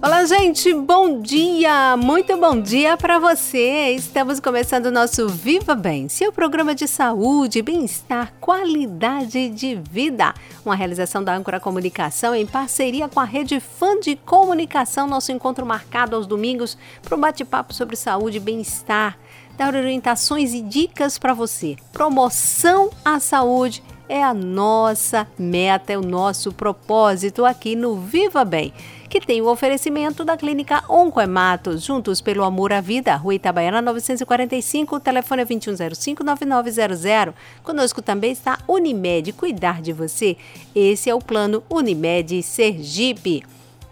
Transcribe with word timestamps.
Olá, 0.00 0.24
gente, 0.24 0.72
bom 0.72 1.20
dia! 1.20 1.96
Muito 1.96 2.36
bom 2.36 2.60
dia 2.60 2.96
para 2.96 3.18
você! 3.18 3.90
Estamos 3.96 4.38
começando 4.38 4.86
o 4.86 4.90
nosso 4.92 5.28
Viva 5.28 5.74
Bem, 5.74 6.08
seu 6.08 6.32
programa 6.32 6.72
de 6.72 6.86
saúde, 6.86 7.60
bem-estar, 7.62 8.32
qualidade 8.40 9.48
de 9.48 9.74
vida. 9.74 10.32
Uma 10.64 10.76
realização 10.76 11.24
da 11.24 11.34
Âncora 11.34 11.58
Comunicação 11.58 12.32
em 12.32 12.46
parceria 12.46 13.08
com 13.08 13.18
a 13.18 13.24
Rede 13.24 13.58
Fã 13.58 13.98
de 13.98 14.14
Comunicação. 14.14 15.08
Nosso 15.08 15.32
encontro 15.32 15.66
marcado 15.66 16.14
aos 16.14 16.28
domingos 16.28 16.78
para 17.02 17.16
um 17.16 17.20
bate-papo 17.20 17.74
sobre 17.74 17.96
saúde 17.96 18.36
e 18.36 18.40
bem-estar, 18.40 19.18
dar 19.56 19.74
orientações 19.74 20.54
e 20.54 20.62
dicas 20.62 21.18
para 21.18 21.34
você. 21.34 21.74
Promoção 21.92 22.90
à 23.04 23.18
saúde 23.18 23.82
é 24.08 24.22
a 24.22 24.32
nossa 24.32 25.26
meta, 25.36 25.92
é 25.92 25.98
o 25.98 26.02
nosso 26.02 26.52
propósito 26.52 27.44
aqui 27.44 27.74
no 27.74 27.96
Viva 27.96 28.44
Bem 28.44 28.72
que 29.08 29.20
tem 29.20 29.40
o 29.40 29.48
oferecimento 29.48 30.24
da 30.24 30.36
Clínica 30.36 30.84
Oncoematos, 30.88 31.82
juntos 31.82 32.20
pelo 32.20 32.44
amor 32.44 32.72
à 32.72 32.80
vida, 32.80 33.16
Rua 33.16 33.34
Itabaiana 33.34 33.80
945, 33.80 34.96
o 34.96 35.00
telefone 35.00 35.42
é 35.42 35.46
2105-9900. 35.46 37.32
Conosco 37.62 38.02
também 38.02 38.32
está 38.32 38.58
Unimed, 38.68 39.32
cuidar 39.32 39.80
de 39.80 39.92
você. 39.92 40.36
Esse 40.74 41.08
é 41.08 41.14
o 41.14 41.20
plano 41.20 41.62
Unimed 41.70 42.42
Sergipe. 42.42 43.42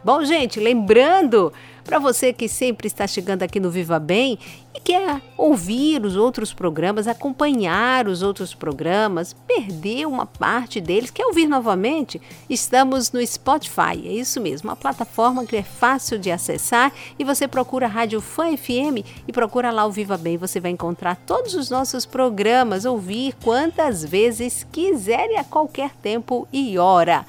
Bom, 0.05 0.25
gente, 0.25 0.61
lembrando 0.61 1.53
para 1.87 2.01
você 2.01 2.33
que 2.33 2.49
sempre 2.49 2.89
está 2.89 3.07
chegando 3.07 3.45
aqui 3.45 3.61
no 3.61 3.71
Viva 3.71 4.01
Bem 4.01 4.39
e 4.75 4.81
quer 4.81 5.23
ouvir 5.39 6.05
os 6.05 6.17
outros 6.17 6.53
programas, 6.53 7.07
acompanhar 7.07 8.09
os 8.09 8.23
outros 8.23 8.53
programas, 8.53 9.33
perder 9.47 10.07
uma 10.07 10.27
parte 10.27 10.81
deles, 10.81 11.11
quer 11.11 11.25
ouvir 11.25 11.47
novamente, 11.47 12.21
estamos 12.51 13.13
no 13.13 13.25
Spotify. 13.25 14.03
É 14.05 14.13
isso 14.13 14.41
mesmo, 14.41 14.69
uma 14.69 14.77
plataforma 14.77 15.47
que 15.47 15.57
é 15.57 15.63
fácil 15.63 16.19
de 16.19 16.31
acessar 16.31 16.93
e 17.17 17.25
você 17.25 17.47
procura 17.47 17.87
a 17.87 17.89
Rádio 17.89 18.21
Fã 18.21 18.57
FM 18.57 19.07
e 19.27 19.33
procura 19.33 19.71
lá 19.71 19.87
o 19.87 19.93
Viva 19.93 20.19
Bem. 20.19 20.37
Você 20.37 20.59
vai 20.59 20.73
encontrar 20.73 21.15
todos 21.25 21.55
os 21.55 21.71
nossos 21.71 22.05
programas, 22.05 22.85
ouvir 22.85 23.35
quantas 23.45 24.05
vezes 24.05 24.67
quiser 24.73 25.31
e 25.31 25.37
a 25.37 25.45
qualquer 25.45 25.93
tempo 26.03 26.49
e 26.53 26.77
hora. 26.79 27.25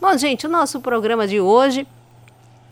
Bom, 0.00 0.16
gente, 0.16 0.46
o 0.46 0.50
nosso 0.50 0.80
programa 0.80 1.26
de 1.26 1.40
hoje 1.40 1.86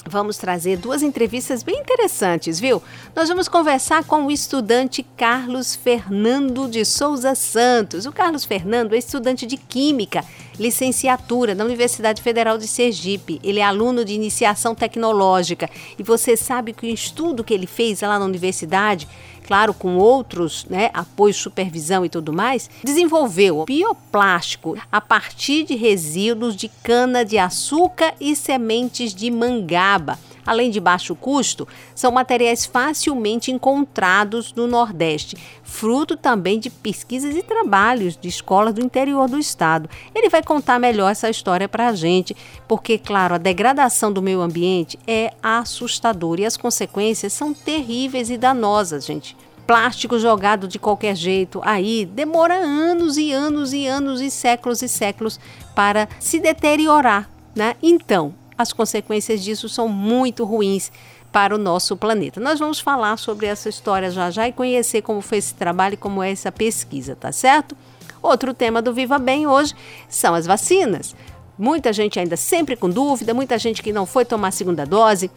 vamos 0.09 0.37
trazer 0.37 0.79
duas 0.79 1.03
entrevistas 1.03 1.63
bem 1.63 1.81
interessantes, 1.81 2.61
viu? 2.61 2.83
Nós 3.15 3.29
vamos 3.29 3.49
conversar 3.49 4.05
com 4.05 4.27
o 4.27 4.31
estudante 4.31 5.05
Carlos 5.17 5.75
Fernando 5.75 6.69
de 6.69 6.85
Souza 6.85 7.35
Santos. 7.35 8.07
O 8.07 8.13
Carlos 8.13 8.45
Fernando 8.45 8.95
é 8.95 8.99
estudante 8.99 9.47
de 9.47 9.57
Química, 9.57 10.25
licenciatura 10.59 11.55
na 11.55 11.65
Universidade 11.65 12.23
Federal 12.23 12.57
de 12.57 12.69
Sergipe. 12.69 13.41
Ele 13.43 13.61
é 13.61 13.65
aluno 13.65 14.05
de 14.05 14.15
iniciação 14.15 14.75
tecnológica 14.75 15.69
e 15.99 16.03
você 16.03 16.37
sabe 16.37 16.73
que 16.73 16.87
o 16.87 16.91
estudo 16.91 17.45
que 17.45 17.53
ele 17.53 17.67
fez 17.67 18.01
lá 18.01 18.19
na 18.19 18.25
universidade 18.25 19.09
claro, 19.47 19.73
com 19.73 19.97
outros, 19.97 20.67
né, 20.69 20.91
apoio, 20.93 21.33
supervisão 21.33 22.05
e 22.05 22.09
tudo 22.09 22.33
mais, 22.33 22.69
desenvolveu 22.83 23.65
bioplástico 23.65 24.77
a 24.91 25.01
partir 25.01 25.65
de 25.65 25.75
resíduos 25.75 26.57
de 26.57 26.69
cana 26.83 27.25
de 27.25 27.39
açúcar 27.39 28.15
e 28.21 28.35
sementes 28.35 29.15
de 29.15 29.31
mangaba. 29.31 30.19
Além 30.47 30.71
de 30.71 30.79
baixo 30.79 31.15
custo, 31.15 31.67
são 31.95 32.13
materiais 32.13 32.65
facilmente 32.65 33.51
encontrados 33.51 34.55
no 34.55 34.67
Nordeste, 34.67 35.37
fruto 35.63 36.17
também 36.17 36.61
de 36.61 36.71
pesquisas 36.71 37.35
e 37.35 37.43
trabalhos 37.43 38.17
de 38.17 38.29
escolas 38.29 38.75
do 38.75 38.85
interior 38.85 39.29
do 39.29 39.39
estado. 39.39 39.91
Ele 40.15 40.29
vai 40.29 40.43
contar 40.43 40.79
melhor 40.79 41.11
essa 41.11 41.29
história 41.29 41.69
para 41.69 41.89
a 41.89 41.95
gente, 41.95 42.37
porque, 42.69 42.97
claro, 42.97 43.35
a 43.35 43.39
degradação 43.39 44.13
do 44.13 44.23
meio 44.23 44.41
ambiente 44.41 44.99
é 45.07 45.33
assustadora 45.43 46.43
e 46.43 46.47
as 46.47 46.57
consequências 46.57 47.33
são 47.33 47.53
terríveis 47.53 48.31
e 48.31 48.39
danosas, 48.39 49.05
gente 49.05 49.37
plástico 49.67 50.19
jogado 50.19 50.69
de 50.69 50.79
qualquer 50.79 51.17
jeito 51.17 51.61
aí 51.65 52.07
demora 52.07 52.55
anos 52.55 53.17
e 53.17 53.33
anos 53.33 53.73
e 53.73 53.87
anos 53.87 54.21
e 54.21 54.31
séculos 54.31 54.81
e 54.81 54.89
séculos 54.89 55.41
para 55.75 56.09
se 56.21 56.39
deteriorar, 56.39 57.29
né? 57.55 57.75
Então, 57.83 58.33
as 58.57 58.73
consequências 58.73 59.43
disso 59.43 59.69
são 59.69 59.89
muito 59.89 60.45
ruins 60.45 60.91
para 61.33 61.55
o 61.55 61.59
nosso 61.59 61.97
planeta. 61.97 62.41
Nós 62.41 62.59
vamos 62.59 62.81
falar 62.81 63.19
sobre 63.19 63.47
essa 63.47 63.69
história 63.69 64.11
já 64.11 64.31
já 64.31 64.49
e 64.49 64.53
conhecer 64.53 65.03
como 65.03 65.21
foi 65.21 65.39
esse 65.39 65.55
trabalho 65.55 65.95
e 65.95 65.99
como 65.99 66.23
é 66.23 66.31
essa 66.31 66.51
pesquisa, 66.51 67.15
tá 67.15 67.31
certo? 67.31 67.77
Outro 68.23 68.55
tema 68.55 68.81
do 68.81 68.93
Viva 68.93 69.19
Bem 69.19 69.47
hoje 69.47 69.75
são 70.09 70.35
as 70.35 70.47
vacinas. 70.47 71.15
Muita 71.59 71.93
gente 71.93 72.19
ainda 72.19 72.37
sempre 72.37 72.77
com 72.77 72.89
dúvida, 72.89 73.33
muita 73.33 73.59
gente 73.59 73.83
que 73.83 73.93
não 73.93 74.07
foi 74.07 74.25
tomar 74.25 74.49
a 74.49 74.53
segunda 74.53 74.85
dose. 74.85 75.31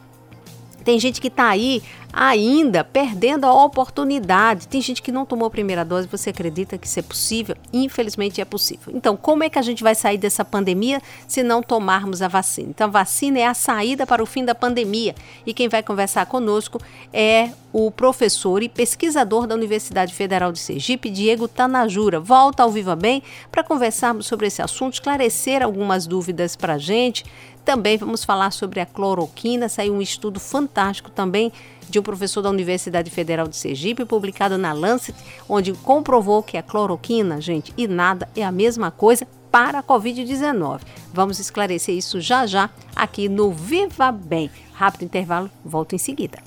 Tem 0.89 1.00
gente 1.00 1.22
que 1.22 1.27
está 1.27 1.50
aí 1.50 1.83
ainda 2.11 2.83
perdendo 2.83 3.45
a 3.45 3.53
oportunidade. 3.63 4.67
Tem 4.67 4.81
gente 4.81 5.03
que 5.03 5.11
não 5.11 5.23
tomou 5.23 5.45
a 5.45 5.50
primeira 5.51 5.85
dose, 5.85 6.07
você 6.07 6.31
acredita 6.31 6.79
que 6.79 6.88
isso 6.88 6.97
é 6.97 7.03
possível? 7.03 7.55
Infelizmente 7.72 8.41
é 8.41 8.45
possível. 8.45 8.91
Então, 8.95 9.16
como 9.16 9.44
é 9.44 9.51
que 9.51 9.59
a 9.59 9.61
gente 9.61 9.83
vai 9.83 9.94
sair 9.94 10.17
dessa 10.17 10.44
pandemia 10.44 11.00
se 11.27 11.44
não 11.44 11.61
tomarmos 11.61 12.23
a 12.23 12.27
vacina? 12.27 12.72
Então, 12.72 12.88
a 12.88 12.89
vacina 12.89 13.38
é 13.38 13.45
a 13.45 13.53
saída 13.53 14.07
para 14.07 14.23
o 14.23 14.25
fim 14.25 14.44
da 14.44 14.55
pandemia. 14.55 15.13
E 15.45 15.53
quem 15.53 15.69
vai 15.69 15.83
conversar 15.83 16.25
conosco 16.25 16.81
é 17.13 17.51
o 17.71 17.91
professor 17.91 18.63
e 18.63 18.67
pesquisador 18.67 19.45
da 19.45 19.53
Universidade 19.53 20.16
Federal 20.16 20.51
de 20.51 20.57
Sergipe, 20.57 21.11
Diego 21.11 21.47
Tanajura. 21.47 22.19
Volta 22.19 22.63
ao 22.63 22.71
Viva 22.71 22.95
Bem 22.95 23.21
para 23.51 23.63
conversarmos 23.63 24.25
sobre 24.25 24.47
esse 24.47 24.59
assunto, 24.59 24.94
esclarecer 24.94 25.61
algumas 25.61 26.07
dúvidas 26.07 26.56
para 26.56 26.73
a 26.73 26.77
gente. 26.79 27.23
Também 27.69 28.00
vamos 28.00 28.25
falar 28.25 28.50
sobre 28.50 28.80
a 28.80 28.85
cloroquina. 28.88 29.69
Saiu 29.69 29.94
um 29.94 30.02
estudo 30.02 30.40
fantástico 30.40 31.12
também 31.12 31.53
de 31.88 32.00
um 32.00 32.02
professor 32.02 32.41
da 32.41 32.50
Universidade 32.50 33.12
Federal 33.12 33.47
de 33.47 33.56
Sergipe, 33.56 34.06
publicado 34.06 34.57
na 34.57 34.74
Lancet, 34.74 35.16
onde 35.47 35.72
comprovou 35.74 36.41
que 36.41 36.57
a 36.57 36.63
cloroquina, 36.63 37.40
gente, 37.40 37.72
e 37.78 37.88
nada 37.88 38.28
é 38.35 38.44
a 38.44 38.52
mesma 38.52 38.90
coisa 38.90 39.28
para 39.52 39.78
a 39.78 39.84
Covid-19. 39.84 40.80
Vamos 41.13 41.38
esclarecer 41.38 41.94
isso 41.94 42.19
já 42.19 42.47
já 42.47 42.72
aqui 42.96 43.30
no 43.30 43.52
Viva 43.52 44.12
Bem. 44.12 44.50
Rápido 44.74 45.06
intervalo, 45.06 45.47
volto 45.63 45.94
em 45.94 46.00
seguida. 46.00 46.40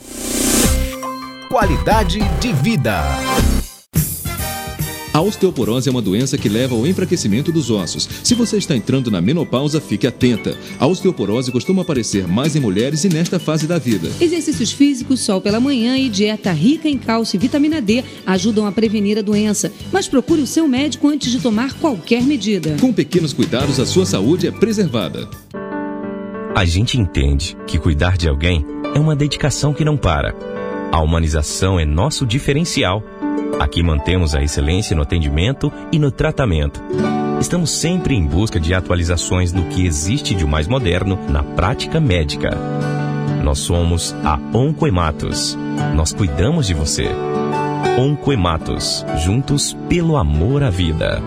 Qualidade 1.48 2.18
de 2.40 2.52
vida. 2.52 3.00
A 5.12 5.20
osteoporose 5.20 5.88
é 5.88 5.92
uma 5.92 6.00
doença 6.00 6.38
que 6.38 6.48
leva 6.48 6.74
ao 6.74 6.86
enfraquecimento 6.86 7.52
dos 7.52 7.70
ossos. 7.70 8.08
Se 8.24 8.34
você 8.34 8.56
está 8.56 8.74
entrando 8.74 9.10
na 9.10 9.20
menopausa, 9.20 9.78
fique 9.78 10.06
atenta. 10.06 10.56
A 10.78 10.86
osteoporose 10.86 11.52
costuma 11.52 11.82
aparecer 11.82 12.26
mais 12.26 12.56
em 12.56 12.60
mulheres 12.60 13.04
e 13.04 13.10
nesta 13.10 13.38
fase 13.38 13.66
da 13.66 13.78
vida. 13.78 14.10
Exercícios 14.18 14.72
físicos, 14.72 15.20
sol 15.20 15.38
pela 15.38 15.60
manhã 15.60 15.98
e 15.98 16.08
dieta 16.08 16.50
rica 16.50 16.88
em 16.88 16.96
cálcio 16.96 17.36
e 17.36 17.38
vitamina 17.38 17.82
D 17.82 18.02
ajudam 18.24 18.66
a 18.66 18.72
prevenir 18.72 19.18
a 19.18 19.22
doença. 19.22 19.70
Mas 19.92 20.08
procure 20.08 20.40
o 20.40 20.46
seu 20.46 20.66
médico 20.66 21.08
antes 21.08 21.30
de 21.30 21.40
tomar 21.40 21.74
qualquer 21.74 22.22
medida. 22.22 22.76
Com 22.80 22.90
pequenos 22.90 23.34
cuidados, 23.34 23.78
a 23.78 23.84
sua 23.84 24.06
saúde 24.06 24.46
é 24.46 24.50
preservada. 24.50 25.28
A 26.54 26.64
gente 26.64 26.98
entende 26.98 27.54
que 27.66 27.78
cuidar 27.78 28.16
de 28.16 28.30
alguém 28.30 28.64
é 28.94 28.98
uma 28.98 29.14
dedicação 29.14 29.74
que 29.74 29.84
não 29.84 29.96
para. 29.96 30.34
A 30.90 31.02
humanização 31.02 31.78
é 31.78 31.84
nosso 31.84 32.26
diferencial. 32.26 33.02
Aqui 33.58 33.82
mantemos 33.82 34.34
a 34.34 34.42
excelência 34.42 34.96
no 34.96 35.02
atendimento 35.02 35.72
e 35.90 35.98
no 35.98 36.10
tratamento. 36.10 36.82
Estamos 37.40 37.70
sempre 37.70 38.14
em 38.14 38.24
busca 38.24 38.60
de 38.60 38.72
atualizações 38.74 39.52
no 39.52 39.64
que 39.64 39.84
existe 39.84 40.34
de 40.34 40.44
mais 40.44 40.68
moderno 40.68 41.18
na 41.28 41.42
prática 41.42 42.00
médica. 42.00 42.50
Nós 43.42 43.58
somos 43.58 44.14
a 44.24 44.38
Oncoematos. 44.56 45.58
Nós 45.94 46.12
cuidamos 46.12 46.66
de 46.66 46.74
você. 46.74 47.08
Oncoematos, 47.98 49.04
juntos 49.18 49.76
pelo 49.88 50.16
amor 50.16 50.62
à 50.62 50.70
vida. 50.70 51.20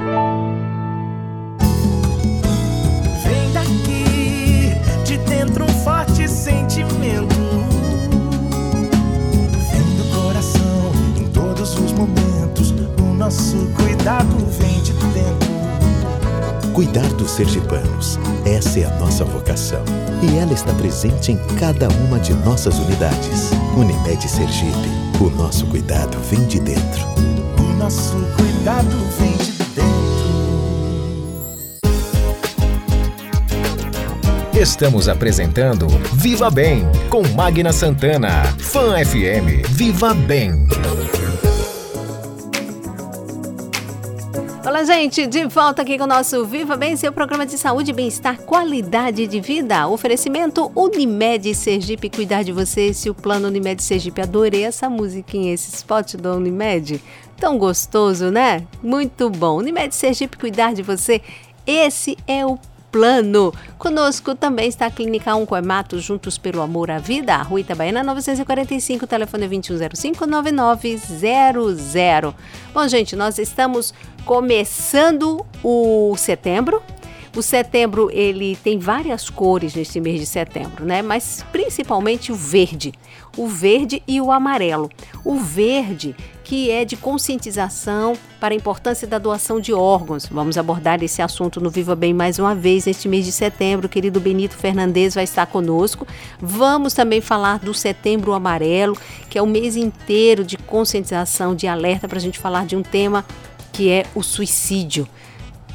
Cuidar 16.76 17.08
dos 17.14 17.32
sergipanos, 17.32 18.20
essa 18.46 18.82
é 18.82 18.84
a 18.84 18.90
nossa 19.00 19.24
vocação. 19.24 19.82
E 20.22 20.38
ela 20.38 20.52
está 20.52 20.74
presente 20.74 21.32
em 21.32 21.38
cada 21.58 21.88
uma 21.88 22.20
de 22.20 22.34
nossas 22.34 22.78
unidades. 22.78 23.52
Unimed 23.78 24.28
Sergipe, 24.28 24.90
o 25.22 25.30
nosso 25.30 25.66
cuidado 25.68 26.18
vem 26.30 26.46
de 26.48 26.60
dentro. 26.60 27.06
O 27.58 27.78
nosso 27.78 28.18
cuidado 28.36 28.98
vem 29.18 29.32
de 29.38 29.54
dentro. 29.74 29.86
Estamos 34.54 35.08
apresentando 35.08 35.88
Viva 36.14 36.50
Bem 36.50 36.86
com 37.10 37.26
Magna 37.36 37.72
Santana, 37.72 38.44
Fan 38.60 39.04
FM. 39.06 39.66
Viva 39.70 40.14
Bem. 40.14 40.68
Olá, 44.76 44.84
gente, 44.84 45.26
de 45.26 45.46
volta 45.46 45.84
aqui 45.84 45.98
com 45.98 46.04
o 46.04 46.08
nosso 46.08 46.46
Viva 46.46 46.76
Bem, 46.76 46.98
seu 46.98 47.10
programa 47.10 47.46
de 47.46 47.58
saúde, 47.58 47.94
bem-estar, 47.94 48.42
qualidade 48.42 49.26
de 49.26 49.40
vida. 49.40 49.88
Oferecimento 49.88 50.70
Unimed 50.76 51.56
Sergipe, 51.56 52.10
cuidar 52.10 52.44
de 52.44 52.52
você, 52.52 52.94
se 52.94 53.10
o 53.10 53.16
plano 53.16 53.48
Unimed 53.48 53.82
Sergipe. 53.82 54.22
Adorei 54.22 54.66
essa 54.66 54.90
musiquinha, 54.90 55.54
esse 55.54 55.74
spot 55.74 56.16
do 56.16 56.34
Unimed. 56.34 57.02
Tão 57.38 57.58
gostoso, 57.58 58.30
né? 58.30 58.68
Muito 58.84 59.30
bom. 59.30 59.60
Unimed 59.60 59.96
Sergipe, 59.96 60.38
cuidar 60.38 60.74
de 60.74 60.84
você. 60.84 61.22
Esse 61.66 62.18
é 62.28 62.46
o 62.46 62.60
plano. 62.96 63.54
Conosco 63.78 64.34
também 64.36 64.70
está 64.70 64.86
a 64.86 64.90
Clínica 64.90 65.36
Oncoemato, 65.36 66.00
juntos 66.00 66.38
pelo 66.38 66.62
amor 66.62 66.90
à 66.90 66.98
vida, 66.98 67.36
Rua 67.42 67.60
Itabaiana 67.60 68.02
945, 68.06 69.06
telefone 69.06 69.50
2105-9900. 69.50 72.34
Bom, 72.74 72.88
gente, 72.88 73.18
nós 73.18 73.38
estamos 73.38 73.94
começando 74.24 75.46
o 75.62 76.16
setembro. 76.16 76.82
O 77.36 77.42
setembro 77.42 78.10
ele 78.14 78.56
tem 78.64 78.80
várias 78.80 79.30
cores 79.30 79.76
neste 79.76 80.00
mês 80.00 80.22
de 80.22 80.26
setembro, 80.26 80.86
né? 80.86 81.02
Mas 81.02 81.46
principalmente 81.52 82.32
o 82.32 82.36
verde, 82.36 82.94
o 83.36 83.46
verde 83.46 84.02
e 84.08 84.22
o 84.22 84.32
amarelo. 84.32 84.90
O 85.26 85.36
verde 85.36 86.16
que 86.46 86.72
é 86.72 86.86
de 86.86 86.96
conscientização 86.96 88.14
para 88.40 88.54
a 88.54 88.56
importância 88.56 89.06
da 89.06 89.18
doação 89.18 89.60
de 89.60 89.74
órgãos. 89.74 90.28
Vamos 90.28 90.58
abordar 90.58 91.04
esse 91.04 91.22
assunto 91.22 91.60
no 91.60 91.70
Viva 91.70 91.96
Bem 91.96 92.14
mais 92.14 92.40
uma 92.40 92.56
vez 92.56 92.86
neste 92.86 93.10
mês 93.10 93.26
de 93.26 93.34
setembro. 93.34 93.88
O 93.88 93.90
querido 93.90 94.22
Benito 94.22 94.56
Fernandes 94.56 95.16
vai 95.16 95.26
estar 95.26 95.48
conosco. 95.48 96.08
Vamos 96.40 96.94
também 96.94 97.20
falar 97.20 97.60
do 97.60 97.74
Setembro 97.74 98.32
Amarelo, 98.32 98.96
que 99.30 99.38
é 99.38 99.42
o 99.42 99.48
mês 99.48 99.76
inteiro 99.76 100.46
de 100.46 100.56
conscientização, 100.56 101.54
de 101.54 101.68
alerta 101.68 102.08
para 102.08 102.20
a 102.20 102.22
gente 102.22 102.40
falar 102.40 102.66
de 102.66 102.78
um 102.78 102.84
tema 102.84 103.26
que 103.74 103.90
é 103.90 104.06
o 104.16 104.24
suicídio. 104.24 105.06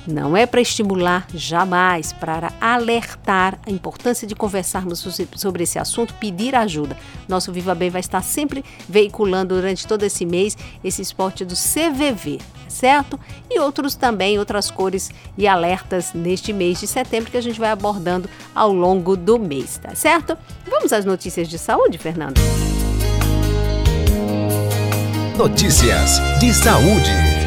Não 0.06 0.36
é 0.36 0.46
para 0.46 0.60
estimular, 0.60 1.26
jamais, 1.34 2.12
para 2.12 2.52
alertar 2.60 3.58
a 3.66 3.70
importância 3.70 4.26
de 4.26 4.34
conversarmos 4.34 5.06
sobre 5.36 5.62
esse 5.62 5.78
assunto, 5.78 6.14
pedir 6.14 6.54
ajuda. 6.54 6.96
Nosso 7.28 7.52
Viva 7.52 7.74
Bem 7.74 7.90
vai 7.90 8.00
estar 8.00 8.22
sempre 8.22 8.64
veiculando 8.88 9.54
durante 9.54 9.86
todo 9.86 10.02
esse 10.02 10.24
mês 10.24 10.56
esse 10.82 11.02
esporte 11.02 11.44
do 11.44 11.54
CVV, 11.54 12.38
certo? 12.68 13.20
E 13.50 13.60
outros 13.60 13.94
também, 13.94 14.38
outras 14.38 14.70
cores 14.70 15.10
e 15.36 15.46
alertas 15.46 16.12
neste 16.14 16.52
mês 16.52 16.80
de 16.80 16.86
setembro 16.86 17.30
que 17.30 17.36
a 17.36 17.42
gente 17.42 17.60
vai 17.60 17.70
abordando 17.70 18.28
ao 18.54 18.72
longo 18.72 19.16
do 19.16 19.38
mês, 19.38 19.78
tá 19.78 19.94
certo? 19.94 20.36
Vamos 20.68 20.92
às 20.92 21.04
notícias 21.04 21.48
de 21.48 21.58
saúde, 21.58 21.98
Fernando? 21.98 22.40
Notícias 25.36 26.20
de 26.38 26.52
saúde. 26.52 27.39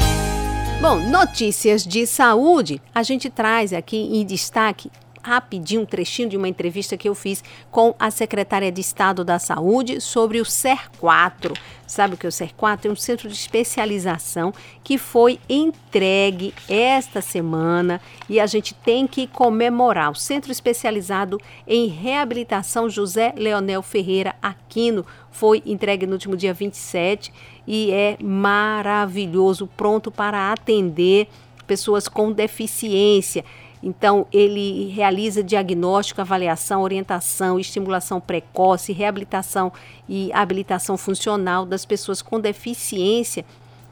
Bom, 0.84 1.00
notícias 1.00 1.88
de 1.88 2.06
saúde, 2.06 2.82
a 2.94 3.04
gente 3.04 3.30
traz 3.30 3.72
aqui 3.72 3.96
em 3.96 4.26
destaque 4.26 4.92
rapidinho 5.24 5.82
um 5.82 5.86
trechinho 5.86 6.30
de 6.30 6.38
uma 6.38 6.48
entrevista 6.48 6.98
que 6.98 7.08
eu 7.08 7.16
fiz 7.16 7.44
com 7.72 7.96
a 7.98 8.12
secretária 8.12 8.72
de 8.72 8.82
Estado 8.82 9.24
da 9.24 9.40
Saúde 9.40 10.02
sobre 10.02 10.40
o 10.40 10.44
SER4. 10.44 11.58
Sabe 11.88 12.16
o 12.16 12.18
que 12.18 12.26
é 12.26 12.30
o 12.30 12.32
SER4? 12.32 12.86
É 12.86 12.90
um 12.90 12.96
centro 12.96 13.28
de 13.30 13.36
especialização 13.36 14.54
que 14.84 14.98
foi 14.98 15.40
entregue 15.48 16.54
esta 16.68 17.22
semana 17.22 18.02
e 18.28 18.40
a 18.40 18.46
gente 18.46 18.74
tem 18.74 19.06
que 19.08 19.28
comemorar. 19.28 20.12
O 20.12 20.16
Centro 20.16 20.52
Especializado 20.52 21.40
em 21.68 21.88
Reabilitação 21.88 22.90
José 22.90 23.34
Leonel 23.38 23.82
Ferreira 23.82 24.36
Aquino 24.42 25.06
foi 25.32 25.62
entregue 25.66 26.06
no 26.06 26.14
último 26.14 26.36
dia 26.36 26.54
27 26.54 27.34
e 27.66 27.92
é 27.92 28.18
maravilhoso, 28.22 29.68
pronto 29.78 30.12
para 30.12 30.52
atender 30.52 31.28
pessoas 31.66 32.08
com 32.08 32.32
deficiência. 32.32 33.44
Então, 33.84 34.26
ele 34.32 34.88
realiza 34.92 35.44
diagnóstico, 35.44 36.22
avaliação, 36.22 36.82
orientação, 36.82 37.60
estimulação 37.60 38.22
precoce, 38.22 38.94
reabilitação 38.94 39.74
e 40.08 40.32
habilitação 40.32 40.96
funcional 40.96 41.66
das 41.66 41.84
pessoas 41.84 42.22
com 42.22 42.40
deficiência 42.40 43.44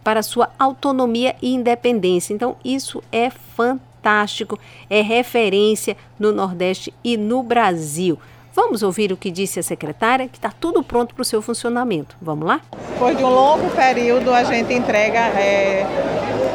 para 0.02 0.24
sua 0.24 0.50
autonomia 0.58 1.36
e 1.42 1.54
independência. 1.54 2.34
Então, 2.34 2.56
isso 2.64 3.04
é 3.12 3.30
fantástico, 3.30 4.58
é 4.90 5.02
referência 5.02 5.98
no 6.18 6.32
Nordeste 6.32 6.94
e 7.04 7.18
no 7.18 7.44
Brasil. 7.44 8.18
Vamos 8.54 8.84
ouvir 8.84 9.12
o 9.12 9.18
que 9.18 9.30
disse 9.30 9.60
a 9.60 9.64
secretária, 9.64 10.28
que 10.28 10.38
está 10.38 10.52
tudo 10.52 10.82
pronto 10.84 11.14
para 11.16 11.22
o 11.22 11.26
seu 11.26 11.42
funcionamento. 11.42 12.16
Vamos 12.22 12.48
lá? 12.48 12.62
Depois 12.94 13.18
de 13.18 13.24
um 13.24 13.30
longo 13.30 13.70
período, 13.72 14.34
a 14.34 14.44
gente 14.44 14.74
entrega 14.74 15.20
é, 15.20 15.86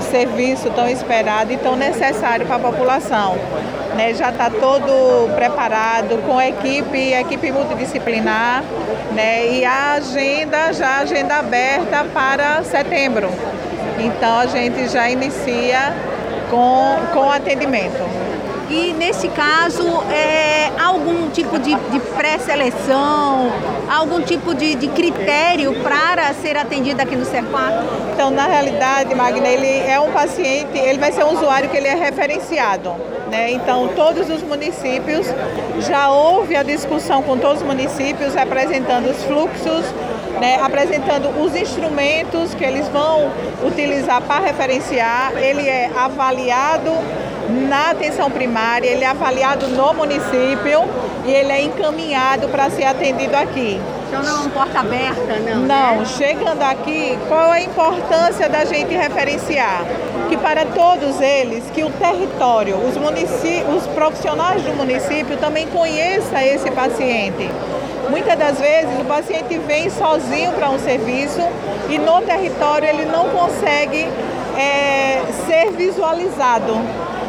serviço 0.07 0.71
tão 0.71 0.89
esperado 0.89 1.53
e 1.53 1.57
tão 1.57 1.77
necessário 1.77 2.47
para 2.47 2.57
a 2.57 2.59
população. 2.59 3.37
Né, 3.97 4.13
já 4.13 4.29
está 4.29 4.51
todo 4.51 5.35
preparado 5.35 6.19
com 6.27 6.41
equipe, 6.41 7.15
equipe 7.15 7.51
multidisciplinar, 7.51 8.63
né, 9.13 9.49
e 9.49 9.65
a 9.65 9.93
agenda, 9.93 10.73
já 10.73 10.99
agenda 10.99 11.37
aberta 11.37 12.05
para 12.13 12.63
setembro. 12.63 13.31
Então 13.99 14.39
a 14.39 14.47
gente 14.47 14.89
já 14.89 15.09
inicia 15.09 15.95
com, 16.51 16.99
com 17.15 17.31
atendimento. 17.31 18.26
E 18.69 18.93
nesse 18.95 19.29
caso, 19.29 19.85
é, 20.11 20.73
algum 20.83 21.31
tipo 21.31 21.57
de, 21.59 21.73
de 21.75 22.01
pré-seleção, 22.17 23.53
algum 23.89 24.21
tipo 24.23 24.55
de, 24.55 24.75
de 24.75 24.89
critério 24.89 25.73
para 25.83 26.35
ser 26.35 26.57
atendido 26.57 27.01
aqui 27.01 27.15
no 27.15 27.25
CER4? 27.25 27.85
Então, 28.13 28.31
na 28.31 28.47
realidade, 28.47 29.15
Magna, 29.15 29.47
ele 29.47 29.89
é 29.89 30.01
um 30.01 30.11
paciente, 30.11 30.77
ele 30.77 30.99
vai 30.99 31.13
ser 31.13 31.25
um 31.25 31.35
usuário 31.35 31.69
que 31.69 31.77
ele 31.77 31.87
é 31.87 31.95
referenciado. 31.95 32.93
Né? 33.31 33.53
Então, 33.53 33.89
todos 33.95 34.29
os 34.29 34.43
municípios, 34.43 35.27
já 35.87 36.11
houve 36.11 36.57
a 36.57 36.65
discussão 36.65 37.23
com 37.23 37.39
todos 37.39 37.63
os 37.63 37.67
municípios, 37.67 38.37
apresentando 38.37 39.11
os 39.11 39.23
fluxos, 39.25 39.85
né, 40.41 40.59
apresentando 40.63 41.29
os 41.41 41.55
instrumentos 41.55 42.55
que 42.55 42.65
eles 42.65 42.89
vão 42.89 43.31
utilizar 43.65 44.21
para 44.23 44.45
referenciar. 44.45 45.33
Ele 45.37 45.69
é 45.69 45.91
avaliado 45.97 46.91
na 47.49 47.91
atenção 47.91 48.31
primária, 48.31 48.89
ele 48.89 49.05
é 49.05 49.09
avaliado 49.09 49.69
no 49.69 49.95
município 49.95 50.85
e 51.25 51.31
ele 51.31 51.53
é 51.53 51.63
encaminhado 51.63 52.49
para 52.49 52.71
ser 52.71 52.85
atendido 52.85 53.37
aqui. 53.37 53.81
Então 54.09 54.23
não 54.23 54.31
é 54.31 54.41
uma 54.41 54.51
porta 54.51 54.81
aberta, 54.81 55.37
não? 55.41 55.63
Não, 55.63 55.97
né? 55.99 56.05
chegando 56.05 56.63
aqui, 56.63 57.19
qual 57.29 57.51
a 57.51 57.61
importância 57.61 58.49
da 58.49 58.65
gente 58.65 58.95
referenciar? 58.95 59.85
Que 60.29 60.37
para 60.37 60.65
todos 60.67 61.21
eles, 61.21 61.65
que 61.75 61.83
o 61.83 61.91
território, 61.91 62.77
os, 62.77 62.97
os 62.97 63.87
profissionais 63.89 64.63
do 64.63 64.75
município 64.75 65.37
também 65.39 65.67
conheçam 65.69 66.39
esse 66.41 66.71
paciente. 66.71 67.51
Muitas 68.09 68.39
das 68.39 68.61
vezes 68.61 69.01
o 69.01 69.05
paciente 69.05 69.59
vem 69.59 69.91
sozinho 69.91 70.53
para 70.53 70.71
um 70.71 70.79
serviço 70.79 71.41
e 71.89 71.99
no 71.99 72.23
território 72.23 72.89
ele 72.89 73.05
não 73.05 73.29
consegue 73.31 74.09
é, 74.57 75.23
ser 75.47 75.73
visualizado. 75.73 76.75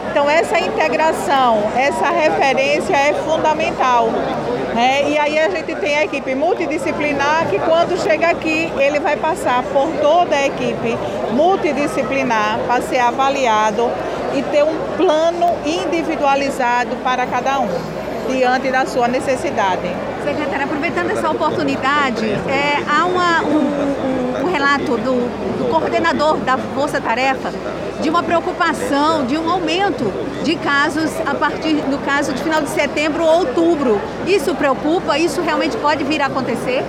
Então 0.09 0.29
essa 0.29 0.59
integração, 0.59 1.63
essa 1.75 2.09
referência 2.09 2.95
é 2.95 3.13
fundamental. 3.13 4.09
Né? 4.73 5.09
E 5.09 5.17
aí 5.17 5.39
a 5.39 5.49
gente 5.49 5.75
tem 5.75 5.97
a 5.97 6.03
equipe 6.05 6.35
multidisciplinar 6.35 7.47
que 7.47 7.59
quando 7.59 7.97
chega 8.01 8.27
aqui 8.27 8.71
ele 8.77 8.99
vai 8.99 9.15
passar 9.15 9.63
por 9.63 9.89
toda 10.01 10.35
a 10.35 10.45
equipe 10.45 10.97
multidisciplinar 11.31 12.59
para 12.67 12.81
ser 12.81 12.99
avaliado 12.99 13.91
e 14.35 14.41
ter 14.43 14.63
um 14.63 14.77
plano 14.95 15.55
individualizado 15.65 16.95
para 16.97 17.25
cada 17.25 17.59
um, 17.59 17.69
diante 18.27 18.71
da 18.71 18.85
sua 18.85 19.07
necessidade. 19.07 19.87
Secretária, 20.23 20.65
aproveitando 20.65 21.11
essa 21.11 21.29
oportunidade, 21.29 22.25
é, 22.25 22.83
há 22.87 23.05
uma, 23.05 23.41
um, 23.43 24.43
um, 24.43 24.51
relato 24.51 24.97
do, 24.97 25.57
do 25.57 25.69
coordenador 25.69 26.37
da 26.37 26.57
Força 26.57 26.99
Tarefa 26.99 27.51
de 28.01 28.09
uma 28.09 28.21
preocupação, 28.21 29.25
de 29.25 29.37
um 29.37 29.49
aumento 29.49 30.11
de 30.43 30.55
casos 30.55 31.11
a 31.25 31.33
partir, 31.33 31.73
no 31.89 31.97
caso, 31.99 32.33
de 32.33 32.43
final 32.43 32.61
de 32.61 32.69
setembro 32.69 33.23
ou 33.23 33.39
outubro. 33.39 33.99
Isso 34.25 34.53
preocupa? 34.53 35.17
Isso 35.17 35.41
realmente 35.41 35.77
pode 35.77 36.03
vir 36.03 36.21
a 36.21 36.27
acontecer? 36.27 36.83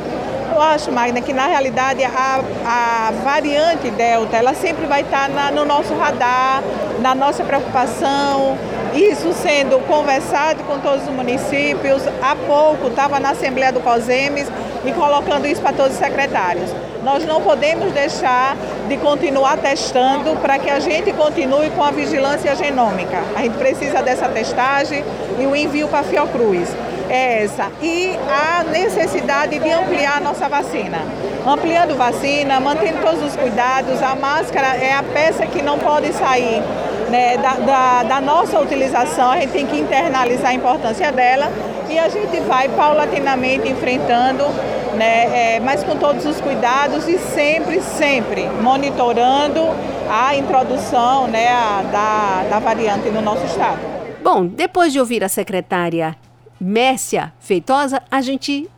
Eu 0.54 0.62
acho, 0.62 0.90
Magna, 0.90 1.20
que 1.20 1.32
na 1.32 1.46
realidade 1.46 2.02
a, 2.02 2.40
a 2.66 3.12
variante 3.22 3.90
Delta, 3.90 4.36
ela 4.36 4.54
sempre 4.54 4.86
vai 4.86 5.02
estar 5.02 5.28
na, 5.28 5.52
no 5.52 5.64
nosso 5.64 5.94
radar, 5.94 6.62
na 7.00 7.14
nossa 7.14 7.44
preocupação, 7.44 8.58
isso 8.94 9.32
sendo 9.32 9.78
conversado 9.86 10.62
com 10.64 10.78
todos 10.78 11.04
os 11.04 11.10
municípios. 11.10 12.02
Há 12.22 12.34
pouco 12.34 12.88
estava 12.88 13.20
na 13.20 13.30
Assembleia 13.30 13.72
do 13.72 13.80
COSEMES 13.80 14.48
e 14.84 14.92
colocando 14.92 15.46
isso 15.46 15.60
para 15.60 15.72
todos 15.72 15.92
os 15.92 15.98
secretários. 15.98 16.70
Nós 17.02 17.24
não 17.24 17.40
podemos 17.40 17.92
deixar 17.92 18.56
de 18.88 18.96
continuar 18.96 19.58
testando 19.58 20.36
para 20.40 20.58
que 20.58 20.68
a 20.68 20.80
gente 20.80 21.12
continue 21.12 21.70
com 21.70 21.82
a 21.82 21.90
vigilância 21.90 22.54
genômica. 22.54 23.22
A 23.36 23.42
gente 23.42 23.56
precisa 23.56 24.02
dessa 24.02 24.28
testagem 24.28 25.04
e 25.38 25.46
o 25.46 25.54
envio 25.54 25.88
para 25.88 26.00
a 26.00 26.02
Fiocruz. 26.02 26.68
É 27.08 27.44
essa. 27.44 27.70
E 27.80 28.18
a 28.28 28.64
necessidade 28.64 29.58
de 29.58 29.70
ampliar 29.70 30.18
a 30.18 30.20
nossa 30.20 30.48
vacina. 30.48 30.98
Ampliando 31.46 31.96
vacina, 31.96 32.60
mantendo 32.60 33.00
todos 33.00 33.22
os 33.22 33.34
cuidados, 33.34 34.02
a 34.02 34.14
máscara 34.14 34.76
é 34.76 34.92
a 34.92 35.02
peça 35.02 35.46
que 35.46 35.62
não 35.62 35.78
pode 35.78 36.12
sair 36.12 36.62
né, 37.10 37.36
da, 37.38 37.54
da, 37.54 38.02
da 38.02 38.20
nossa 38.20 38.58
utilização, 38.60 39.30
a 39.32 39.40
gente 39.40 39.52
tem 39.52 39.66
que 39.66 39.78
internalizar 39.78 40.50
a 40.50 40.54
importância 40.54 41.10
dela 41.12 41.50
e 41.88 41.98
a 41.98 42.08
gente 42.08 42.40
vai 42.40 42.68
paulatinamente 42.68 43.68
enfrentando 43.68 44.44
né, 44.96 45.54
é, 45.56 45.60
mas 45.60 45.84
com 45.84 45.96
todos 45.96 46.26
os 46.26 46.40
cuidados 46.40 47.06
e 47.08 47.18
sempre, 47.18 47.80
sempre 47.80 48.48
monitorando 48.48 49.60
a 50.10 50.34
introdução 50.34 51.28
né, 51.28 51.48
a, 51.48 51.82
da, 51.82 52.48
da 52.50 52.58
variante 52.58 53.08
no 53.10 53.20
nosso 53.20 53.44
estado. 53.46 53.78
Bom, 54.22 54.46
depois 54.46 54.92
de 54.92 54.98
ouvir 54.98 55.22
a 55.22 55.28
secretária 55.28 56.16
Mércia 56.60 57.32
Feitosa, 57.38 58.02
a 58.10 58.20
gente 58.20 58.68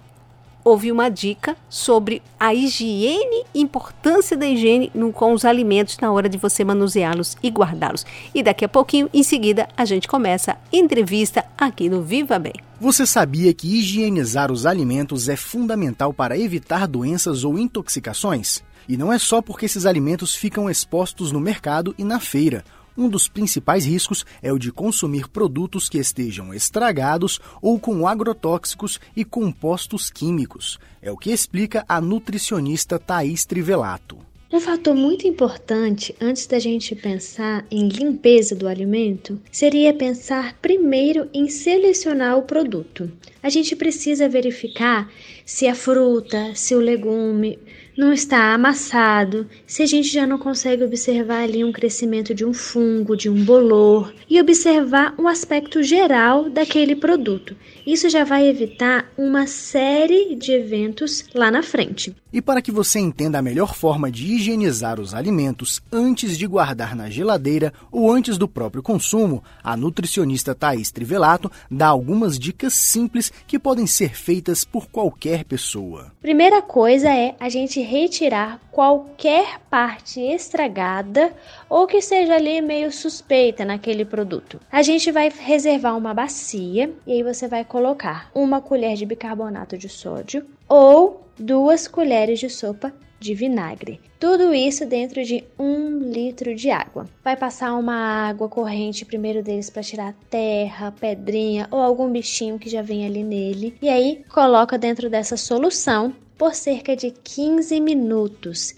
ouviu 0.65 0.95
uma 0.95 1.09
dica 1.09 1.57
sobre 1.69 2.23
a 2.39 2.55
higiene, 2.55 3.45
importância 3.55 4.37
da 4.37 4.47
higiene 4.47 4.93
com 5.15 5.33
os 5.33 5.45
alimentos 5.45 5.99
na 5.99 6.13
hora 6.13 6.29
de 6.29 6.39
você 6.39 6.65
manuseá-los 6.65 7.37
e 7.43 7.51
guardá-los. 7.51 8.05
E 8.35 8.43
daqui 8.43 8.65
a 8.65 8.69
pouquinho, 8.69 9.09
em 9.13 9.23
seguida, 9.23 9.69
a 9.77 9.85
gente 9.85 10.09
começa 10.09 10.53
a 10.53 10.57
entrevista 10.73 11.45
aqui 11.57 11.89
no 11.89 12.03
Viva 12.03 12.39
Bem. 12.39 12.55
Você 12.81 13.05
sabia 13.05 13.53
que 13.53 13.79
higienizar 13.79 14.51
os 14.51 14.65
alimentos 14.65 15.29
é 15.29 15.37
fundamental 15.37 16.15
para 16.15 16.39
evitar 16.39 16.87
doenças 16.87 17.45
ou 17.45 17.59
intoxicações? 17.59 18.63
E 18.89 18.97
não 18.97 19.13
é 19.13 19.19
só 19.19 19.43
porque 19.43 19.67
esses 19.67 19.87
alimentos 19.87 20.35
ficam 20.35 20.69
expostos 20.69 21.31
no 21.31 21.39
mercado 21.39 21.95
e 21.99 22.05
na 22.05 22.19
feira. 22.19 22.65
Um 22.97 23.09
dos 23.09 23.29
principais 23.29 23.85
riscos 23.85 24.25
é 24.43 24.53
o 24.53 24.59
de 24.59 24.73
consumir 24.73 25.29
produtos 25.29 25.89
que 25.89 25.99
estejam 25.99 26.53
estragados 26.53 27.41
ou 27.63 27.79
com 27.79 28.07
agrotóxicos 28.07 29.01
e 29.17 29.25
compostos 29.25 30.11
químicos. 30.11 30.79
É 31.01 31.11
o 31.11 31.17
que 31.17 31.31
explica 31.31 31.85
a 31.89 32.01
nutricionista 32.01 32.99
Thaís 32.99 33.45
Trivelato. 33.45 34.19
Um 34.53 34.59
fator 34.59 34.97
muito 34.97 35.29
importante 35.29 36.13
antes 36.21 36.45
da 36.45 36.59
gente 36.59 36.97
pensar 36.97 37.65
em 37.71 37.89
limpeza 37.89 38.53
do 38.53 38.67
alimento 38.67 39.41
seria 39.53 39.95
pensar 39.95 40.59
primeiro 40.61 41.31
em 41.33 41.49
selecionar 41.49 42.37
o 42.37 42.43
produto. 42.43 43.09
A 43.41 43.49
gente 43.49 43.77
precisa 43.77 44.29
verificar 44.29 45.09
se 45.47 45.69
a 45.69 45.75
fruta, 45.75 46.53
se 46.57 46.75
o 46.75 46.81
legume 46.81 47.61
não 47.97 48.13
está 48.13 48.55
amassado, 48.55 49.49
se 49.67 49.83
a 49.83 49.87
gente 49.87 50.09
já 50.09 50.27
não 50.27 50.39
consegue 50.39 50.85
observar 50.85 51.43
ali 51.43 51.65
um 51.65 51.73
crescimento 51.73 52.35
de 52.35 52.45
um 52.45 52.53
fungo, 52.53 53.17
de 53.17 53.29
um 53.29 53.45
bolor 53.45 54.13
e 54.29 54.41
observar 54.41 55.15
o 55.19 55.27
aspecto 55.27 55.83
geral 55.83 56.49
daquele 56.49 56.95
produto. 56.95 57.57
Isso 57.91 58.09
já 58.09 58.23
vai 58.23 58.47
evitar 58.47 59.11
uma 59.19 59.49
série 59.49 60.37
de 60.37 60.53
eventos 60.53 61.25
lá 61.35 61.51
na 61.51 61.61
frente. 61.61 62.15
E 62.33 62.41
para 62.41 62.63
que 62.63 62.71
você 62.71 63.01
entenda 63.01 63.41
a 63.41 63.43
melhor 63.43 63.75
forma 63.75 64.13
de 64.13 64.33
higienizar 64.33 65.01
os 65.01 65.13
alimentos 65.13 65.83
antes 65.91 66.39
de 66.39 66.47
guardar 66.47 66.95
na 66.95 67.11
geladeira 67.11 67.73
ou 67.91 68.09
antes 68.09 68.39
do 68.39 68.47
próprio 68.47 68.81
consumo, 68.81 69.43
a 69.61 69.77
nutricionista 69.77 70.55
Thaís 70.55 70.93
Trivelato 70.93 71.51
dá 71.69 71.89
algumas 71.89 72.39
dicas 72.39 72.75
simples 72.75 73.33
que 73.45 73.59
podem 73.59 73.89
ser 73.89 74.15
feitas 74.15 74.65
por 74.65 74.87
qualquer 74.87 75.43
pessoa. 75.43 76.13
Primeira 76.23 76.63
coisa 76.63 77.11
é 77.11 77.35
a 77.41 77.49
gente 77.49 77.81
retirar 77.81 78.61
qualquer 78.81 79.61
parte 79.69 80.23
estragada 80.23 81.35
ou 81.69 81.87
que 81.87 82.01
seja 82.01 82.37
ali 82.37 82.63
meio 82.63 82.91
suspeita 82.91 83.63
naquele 83.63 84.07
produto. 84.07 84.59
A 84.73 84.81
gente 84.81 85.13
vai 85.13 85.29
reservar 85.29 85.95
uma 85.95 86.15
bacia 86.15 86.91
e 87.07 87.13
aí 87.13 87.23
você 87.23 87.47
vai 87.47 87.63
colocar 87.63 88.31
uma 88.35 88.59
colher 88.63 88.97
de 88.97 89.05
bicarbonato 89.05 89.77
de 89.77 89.91
sódio 89.91 90.47
ou 90.67 91.27
duas 91.39 91.87
colheres 91.87 92.41
de 92.41 92.49
sopa 92.49 92.91
de 93.19 93.35
vinagre. 93.35 94.01
Tudo 94.21 94.53
isso 94.53 94.85
dentro 94.85 95.25
de 95.25 95.43
um 95.59 95.99
litro 95.99 96.55
de 96.55 96.71
água. 96.71 97.09
Vai 97.25 97.39
passar 97.39 97.73
uma 97.73 98.29
água 98.29 98.51
corrente 98.51 99.07
primeiro 99.07 99.43
deles 99.43 99.71
para 99.71 99.83
tirar 99.83 100.15
terra, 100.29 100.93
pedrinha 100.93 101.67
ou 101.71 101.81
algum 101.81 102.13
bichinho 102.13 102.59
que 102.59 102.69
já 102.69 102.83
vem 102.83 103.07
ali 103.07 103.25
nele. 103.25 103.75
E 103.81 103.89
aí 103.89 104.23
coloca 104.29 104.77
dentro 104.77 105.09
dessa 105.09 105.39
solução 105.39 106.15
por 106.37 106.55
cerca 106.55 106.95
de 106.95 107.11
15 107.11 107.81
minutos. 107.81 108.75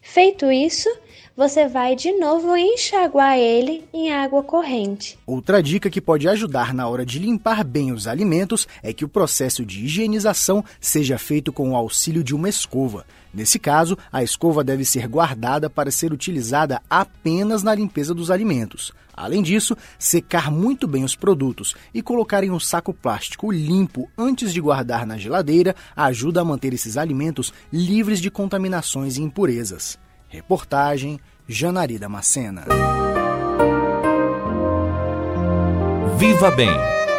Feito 0.00 0.50
isso, 0.50 0.88
você 1.36 1.66
vai 1.66 1.96
de 1.96 2.12
novo 2.12 2.56
enxaguar 2.56 3.38
ele 3.38 3.84
em 3.92 4.12
água 4.12 4.42
corrente. 4.42 5.18
Outra 5.26 5.62
dica 5.62 5.88
que 5.88 6.00
pode 6.00 6.28
ajudar 6.28 6.74
na 6.74 6.86
hora 6.86 7.06
de 7.06 7.18
limpar 7.18 7.64
bem 7.64 7.92
os 7.92 8.06
alimentos 8.06 8.68
é 8.82 8.92
que 8.92 9.04
o 9.04 9.08
processo 9.08 9.64
de 9.64 9.84
higienização 9.84 10.64
seja 10.80 11.18
feito 11.18 11.52
com 11.52 11.70
o 11.70 11.76
auxílio 11.76 12.22
de 12.22 12.34
uma 12.34 12.48
escova. 12.48 13.06
Nesse 13.32 13.58
caso, 13.58 13.96
a 14.12 14.22
escova 14.22 14.62
deve 14.62 14.84
ser 14.84 15.08
guardada 15.08 15.70
para 15.70 15.90
ser 15.90 16.12
utilizada 16.12 16.82
apenas 16.88 17.62
na 17.62 17.74
limpeza 17.74 18.12
dos 18.12 18.30
alimentos. 18.30 18.92
Além 19.14 19.42
disso, 19.42 19.76
secar 19.98 20.50
muito 20.50 20.86
bem 20.86 21.04
os 21.04 21.14
produtos 21.14 21.74
e 21.94 22.02
colocar 22.02 22.44
em 22.44 22.50
um 22.50 22.60
saco 22.60 22.92
plástico 22.92 23.50
limpo 23.50 24.08
antes 24.16 24.52
de 24.52 24.60
guardar 24.60 25.06
na 25.06 25.16
geladeira 25.16 25.74
ajuda 25.96 26.40
a 26.40 26.44
manter 26.44 26.74
esses 26.74 26.96
alimentos 26.96 27.52
livres 27.72 28.20
de 28.20 28.30
contaminações 28.30 29.16
e 29.16 29.22
impurezas. 29.22 29.98
Reportagem 30.32 31.20
Janari 31.46 31.98
Macena. 32.08 32.64
Viva 36.16 36.50
Bem, 36.52 36.70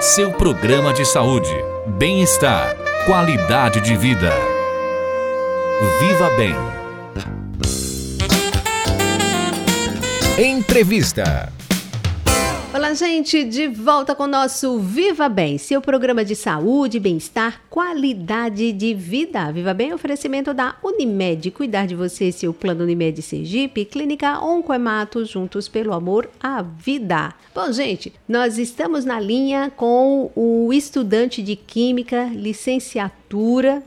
seu 0.01 0.31
programa 0.31 0.91
de 0.93 1.05
saúde, 1.05 1.53
bem-estar, 1.99 2.75
qualidade 3.05 3.81
de 3.81 3.95
vida. 3.95 4.31
Viva 5.99 6.27
Bem. 6.35 6.55
Entrevista. 10.43 11.53
Olá, 12.75 12.91
gente, 12.95 13.43
de 13.43 13.67
volta 13.67 14.15
com 14.15 14.23
o 14.23 14.27
nosso 14.27 14.79
Viva 14.79 15.29
Bem, 15.29 15.59
seu 15.59 15.79
programa 15.79 16.25
de 16.25 16.35
saúde, 16.35 16.99
bem-estar, 16.99 17.61
qualidade 17.69 18.71
de 18.71 18.95
vida. 18.95 19.51
Viva 19.51 19.75
Bem, 19.75 19.93
oferecimento 19.93 20.55
da 20.55 20.75
Unimed, 20.81 21.51
cuidar 21.51 21.85
de 21.85 21.93
você, 21.93 22.31
seu 22.31 22.51
plano 22.51 22.83
Unimed 22.83 23.21
Sergipe, 23.21 23.85
Clínica 23.85 24.43
Oncoemato, 24.43 25.23
juntos 25.23 25.67
pelo 25.67 25.93
amor 25.93 26.27
à 26.41 26.63
vida. 26.63 27.35
Bom, 27.53 27.71
gente, 27.71 28.11
nós 28.27 28.57
estamos 28.57 29.05
na 29.05 29.19
linha 29.19 29.71
com 29.75 30.31
o 30.35 30.73
estudante 30.73 31.43
de 31.43 31.55
Química, 31.55 32.23
licenciatura 32.33 33.22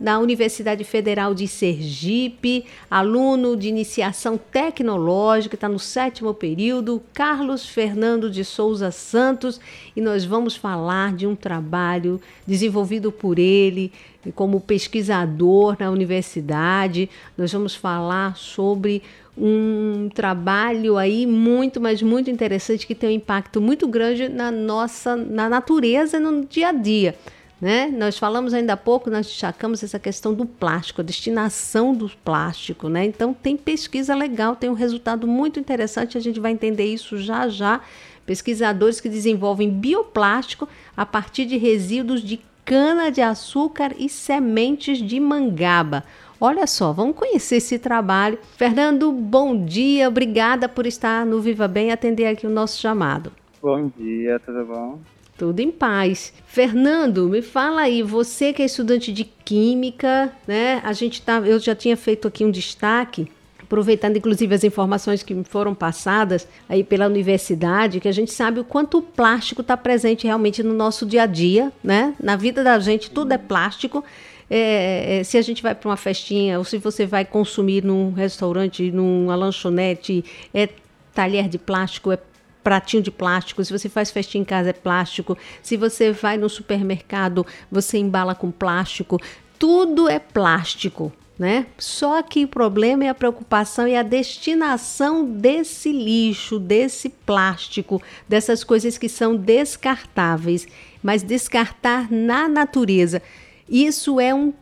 da 0.00 0.18
Universidade 0.18 0.82
Federal 0.82 1.32
de 1.32 1.46
Sergipe, 1.46 2.64
aluno 2.90 3.56
de 3.56 3.68
iniciação 3.68 4.36
tecnológica, 4.36 5.54
está 5.54 5.68
no 5.68 5.78
sétimo 5.78 6.34
período, 6.34 7.00
Carlos 7.14 7.64
Fernando 7.68 8.28
de 8.28 8.44
Souza 8.44 8.90
Santos, 8.90 9.60
e 9.94 10.00
nós 10.00 10.24
vamos 10.24 10.56
falar 10.56 11.14
de 11.14 11.28
um 11.28 11.36
trabalho 11.36 12.20
desenvolvido 12.44 13.12
por 13.12 13.38
ele 13.38 13.92
como 14.34 14.60
pesquisador 14.60 15.76
na 15.78 15.92
universidade. 15.92 17.08
Nós 17.38 17.52
vamos 17.52 17.76
falar 17.76 18.36
sobre 18.36 19.00
um 19.38 20.08
trabalho 20.12 20.96
aí 20.96 21.24
muito, 21.24 21.80
mas 21.80 22.02
muito 22.02 22.28
interessante 22.28 22.84
que 22.84 22.96
tem 22.96 23.10
um 23.10 23.12
impacto 23.12 23.60
muito 23.60 23.86
grande 23.86 24.28
na 24.28 24.50
nossa, 24.50 25.14
na 25.14 25.48
natureza 25.48 26.18
no 26.18 26.44
dia 26.44 26.70
a 26.70 26.72
dia. 26.72 27.14
Né? 27.60 27.88
Nós 27.88 28.18
falamos 28.18 28.52
ainda 28.52 28.74
há 28.74 28.76
pouco, 28.76 29.10
nós 29.10 29.26
destacamos 29.26 29.82
essa 29.82 29.98
questão 29.98 30.34
do 30.34 30.44
plástico, 30.44 31.00
a 31.00 31.04
destinação 31.04 31.94
do 31.94 32.10
plástico. 32.24 32.88
Né? 32.88 33.06
Então, 33.06 33.32
tem 33.32 33.56
pesquisa 33.56 34.14
legal, 34.14 34.54
tem 34.54 34.68
um 34.68 34.74
resultado 34.74 35.26
muito 35.26 35.58
interessante, 35.58 36.18
a 36.18 36.20
gente 36.20 36.38
vai 36.38 36.52
entender 36.52 36.84
isso 36.84 37.16
já 37.18 37.48
já. 37.48 37.80
Pesquisadores 38.26 39.00
que 39.00 39.08
desenvolvem 39.08 39.70
bioplástico 39.70 40.68
a 40.96 41.06
partir 41.06 41.46
de 41.46 41.56
resíduos 41.56 42.22
de 42.22 42.40
cana-de-açúcar 42.64 43.94
e 43.96 44.08
sementes 44.08 44.98
de 44.98 45.20
mangaba. 45.20 46.04
Olha 46.38 46.66
só, 46.66 46.92
vamos 46.92 47.16
conhecer 47.16 47.56
esse 47.56 47.78
trabalho. 47.78 48.38
Fernando, 48.58 49.10
bom 49.12 49.64
dia, 49.64 50.08
obrigada 50.08 50.68
por 50.68 50.86
estar 50.86 51.24
no 51.24 51.40
Viva 51.40 51.66
Bem 51.66 51.90
atender 51.90 52.26
aqui 52.26 52.46
o 52.46 52.50
nosso 52.50 52.78
chamado. 52.78 53.32
Bom 53.62 53.90
dia, 53.96 54.38
tudo 54.40 54.66
bom? 54.66 55.15
Tudo 55.38 55.60
em 55.60 55.70
paz. 55.70 56.32
Fernando, 56.46 57.28
me 57.28 57.42
fala 57.42 57.82
aí, 57.82 58.02
você 58.02 58.54
que 58.54 58.62
é 58.62 58.64
estudante 58.64 59.12
de 59.12 59.24
química, 59.24 60.32
né? 60.46 60.80
A 60.82 60.94
gente 60.94 61.20
tá, 61.20 61.38
eu 61.40 61.58
já 61.58 61.74
tinha 61.74 61.96
feito 61.96 62.26
aqui 62.26 62.42
um 62.42 62.50
destaque, 62.50 63.28
aproveitando 63.62 64.16
inclusive 64.16 64.54
as 64.54 64.64
informações 64.64 65.22
que 65.22 65.34
me 65.34 65.44
foram 65.44 65.74
passadas 65.74 66.48
aí 66.66 66.82
pela 66.82 67.06
universidade, 67.06 68.00
que 68.00 68.08
a 68.08 68.12
gente 68.12 68.32
sabe 68.32 68.60
o 68.60 68.64
quanto 68.64 68.98
o 68.98 69.02
plástico 69.02 69.60
está 69.60 69.76
presente 69.76 70.26
realmente 70.26 70.62
no 70.62 70.72
nosso 70.72 71.04
dia 71.04 71.24
a 71.24 71.26
dia, 71.26 71.70
né? 71.84 72.14
Na 72.18 72.36
vida 72.36 72.64
da 72.64 72.78
gente 72.78 73.10
tudo 73.10 73.32
é 73.32 73.38
plástico. 73.38 74.02
é, 74.48 75.18
é, 75.18 75.24
se 75.24 75.36
a 75.36 75.42
gente 75.42 75.62
vai 75.62 75.74
para 75.74 75.88
uma 75.88 75.96
festinha 75.98 76.56
ou 76.58 76.64
se 76.64 76.78
você 76.78 77.04
vai 77.04 77.26
consumir 77.26 77.84
num 77.84 78.12
restaurante, 78.12 78.90
numa 78.90 79.34
lanchonete, 79.34 80.24
é 80.54 80.68
talher 81.12 81.48
de 81.48 81.58
plástico, 81.58 82.12
é 82.12 82.18
pratinho 82.66 83.00
de 83.00 83.12
plástico, 83.12 83.64
se 83.64 83.72
você 83.72 83.88
faz 83.88 84.10
festinha 84.10 84.42
em 84.42 84.44
casa 84.44 84.70
é 84.70 84.72
plástico, 84.72 85.38
se 85.62 85.76
você 85.76 86.10
vai 86.10 86.36
no 86.36 86.48
supermercado, 86.48 87.46
você 87.70 87.96
embala 87.96 88.34
com 88.34 88.50
plástico, 88.50 89.20
tudo 89.56 90.08
é 90.08 90.18
plástico. 90.18 91.12
Né? 91.38 91.66
Só 91.78 92.20
que 92.22 92.44
o 92.44 92.48
problema 92.48 93.04
é 93.04 93.08
a 93.08 93.14
preocupação 93.14 93.86
e 93.86 93.94
a 93.94 94.02
destinação 94.02 95.24
desse 95.24 95.92
lixo, 95.92 96.58
desse 96.58 97.08
plástico, 97.08 98.02
dessas 98.28 98.64
coisas 98.64 98.98
que 98.98 99.08
são 99.08 99.36
descartáveis, 99.36 100.66
mas 101.00 101.22
descartar 101.22 102.10
na 102.10 102.48
natureza. 102.48 103.22
Isso 103.68 104.18
é 104.18 104.34
um 104.34 104.52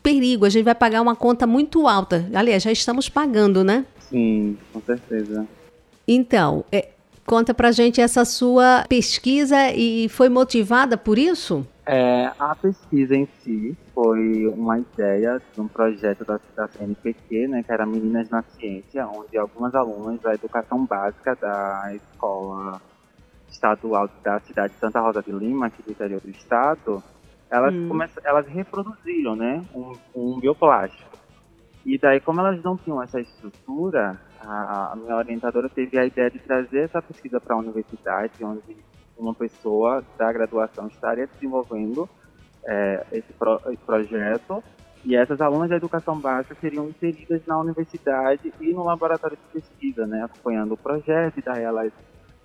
perigo. 0.00 0.44
A 0.44 0.50
gente 0.50 0.64
vai 0.64 0.76
pagar 0.76 1.00
uma 1.00 1.16
conta 1.16 1.44
muito 1.44 1.88
alta. 1.88 2.28
Aliás, 2.34 2.62
já 2.62 2.70
estamos 2.70 3.08
pagando, 3.08 3.64
né? 3.64 3.84
Sim, 3.98 4.56
com 4.72 4.80
certeza. 4.82 5.44
Então, 6.06 6.64
é, 6.70 6.90
Conta 7.26 7.54
pra 7.54 7.70
gente 7.70 8.00
essa 8.00 8.24
sua 8.24 8.84
pesquisa 8.88 9.70
e 9.70 10.08
foi 10.08 10.28
motivada 10.28 10.96
por 10.96 11.18
isso? 11.18 11.66
É, 11.86 12.30
a 12.38 12.54
pesquisa 12.54 13.16
em 13.16 13.26
si 13.42 13.76
foi 13.94 14.46
uma 14.46 14.78
ideia 14.78 15.40
de 15.52 15.60
um 15.60 15.66
projeto 15.66 16.24
da, 16.24 16.38
da 16.56 16.68
CNPq, 16.68 17.48
né, 17.48 17.62
que 17.62 17.72
era 17.72 17.84
Meninas 17.84 18.30
na 18.30 18.42
Ciência, 18.42 19.06
onde 19.06 19.36
algumas 19.36 19.74
alunas 19.74 20.20
da 20.20 20.34
educação 20.34 20.84
básica 20.84 21.34
da 21.34 21.92
escola 21.94 22.80
estadual 23.50 24.08
da 24.22 24.40
cidade 24.40 24.74
de 24.74 24.80
Santa 24.80 25.00
Rosa 25.00 25.22
de 25.22 25.32
Lima, 25.32 25.66
aqui 25.66 25.82
do 25.82 25.90
interior 25.90 26.20
do 26.20 26.30
estado, 26.30 27.02
elas, 27.50 27.74
hum. 27.74 27.98
elas 28.24 28.46
reproduziram 28.46 29.36
né, 29.36 29.62
um, 29.74 29.92
um 30.14 30.40
bioplástico. 30.40 31.12
E 31.84 31.98
daí, 31.98 32.20
como 32.20 32.40
elas 32.40 32.62
não 32.62 32.76
tinham 32.76 33.02
essa 33.02 33.20
estrutura, 33.20 34.18
a, 34.44 34.96
minha 34.96 35.16
orientadora 35.16 35.68
teve 35.68 35.98
a 35.98 36.04
ideia 36.04 36.30
de 36.30 36.38
trazer 36.38 36.84
essa 36.84 37.00
pesquisa 37.00 37.40
para 37.40 37.54
a 37.54 37.58
universidade, 37.58 38.44
onde 38.44 38.76
uma 39.16 39.34
pessoa 39.34 40.04
da 40.18 40.32
graduação 40.32 40.88
estaria 40.88 41.26
desenvolvendo 41.26 42.08
é, 42.64 43.06
esse, 43.12 43.32
pro, 43.32 43.60
esse 43.66 43.82
projeto 43.84 44.62
e 45.04 45.16
essas 45.16 45.40
alunas 45.40 45.70
da 45.70 45.76
educação 45.76 46.18
básica 46.18 46.56
seriam 46.60 46.88
inseridas 46.88 47.44
na 47.46 47.58
universidade 47.58 48.52
e 48.60 48.72
no 48.72 48.84
laboratório 48.84 49.36
de 49.36 49.60
pesquisa, 49.60 50.06
né, 50.06 50.24
acompanhando 50.24 50.72
o 50.72 50.76
projeto 50.76 51.38
e 51.38 51.42
daí 51.42 51.62
elas 51.62 51.92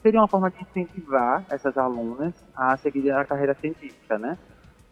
seria 0.02 0.20
uma 0.20 0.28
forma 0.28 0.50
de 0.50 0.62
incentivar 0.62 1.44
essas 1.50 1.78
alunas 1.78 2.34
a 2.56 2.78
seguir 2.78 3.12
a 3.12 3.26
carreira 3.26 3.54
científica, 3.56 4.18
né? 4.18 4.38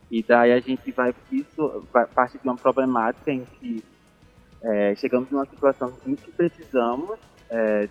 E 0.09 0.21
daí 0.21 0.51
a 0.51 0.59
gente 0.59 0.91
vai 0.91 1.13
isso 1.31 1.87
vai 1.91 2.05
parte 2.05 2.37
de 2.37 2.43
uma 2.43 2.55
problemática 2.55 3.31
em 3.31 3.45
que 3.45 3.83
é, 4.65 4.95
chegamos 4.95 5.29
numa 5.29 5.45
situação 5.45 5.93
em 6.07 6.15
que 6.15 6.31
precisamos 6.31 7.19
é, 7.49 7.87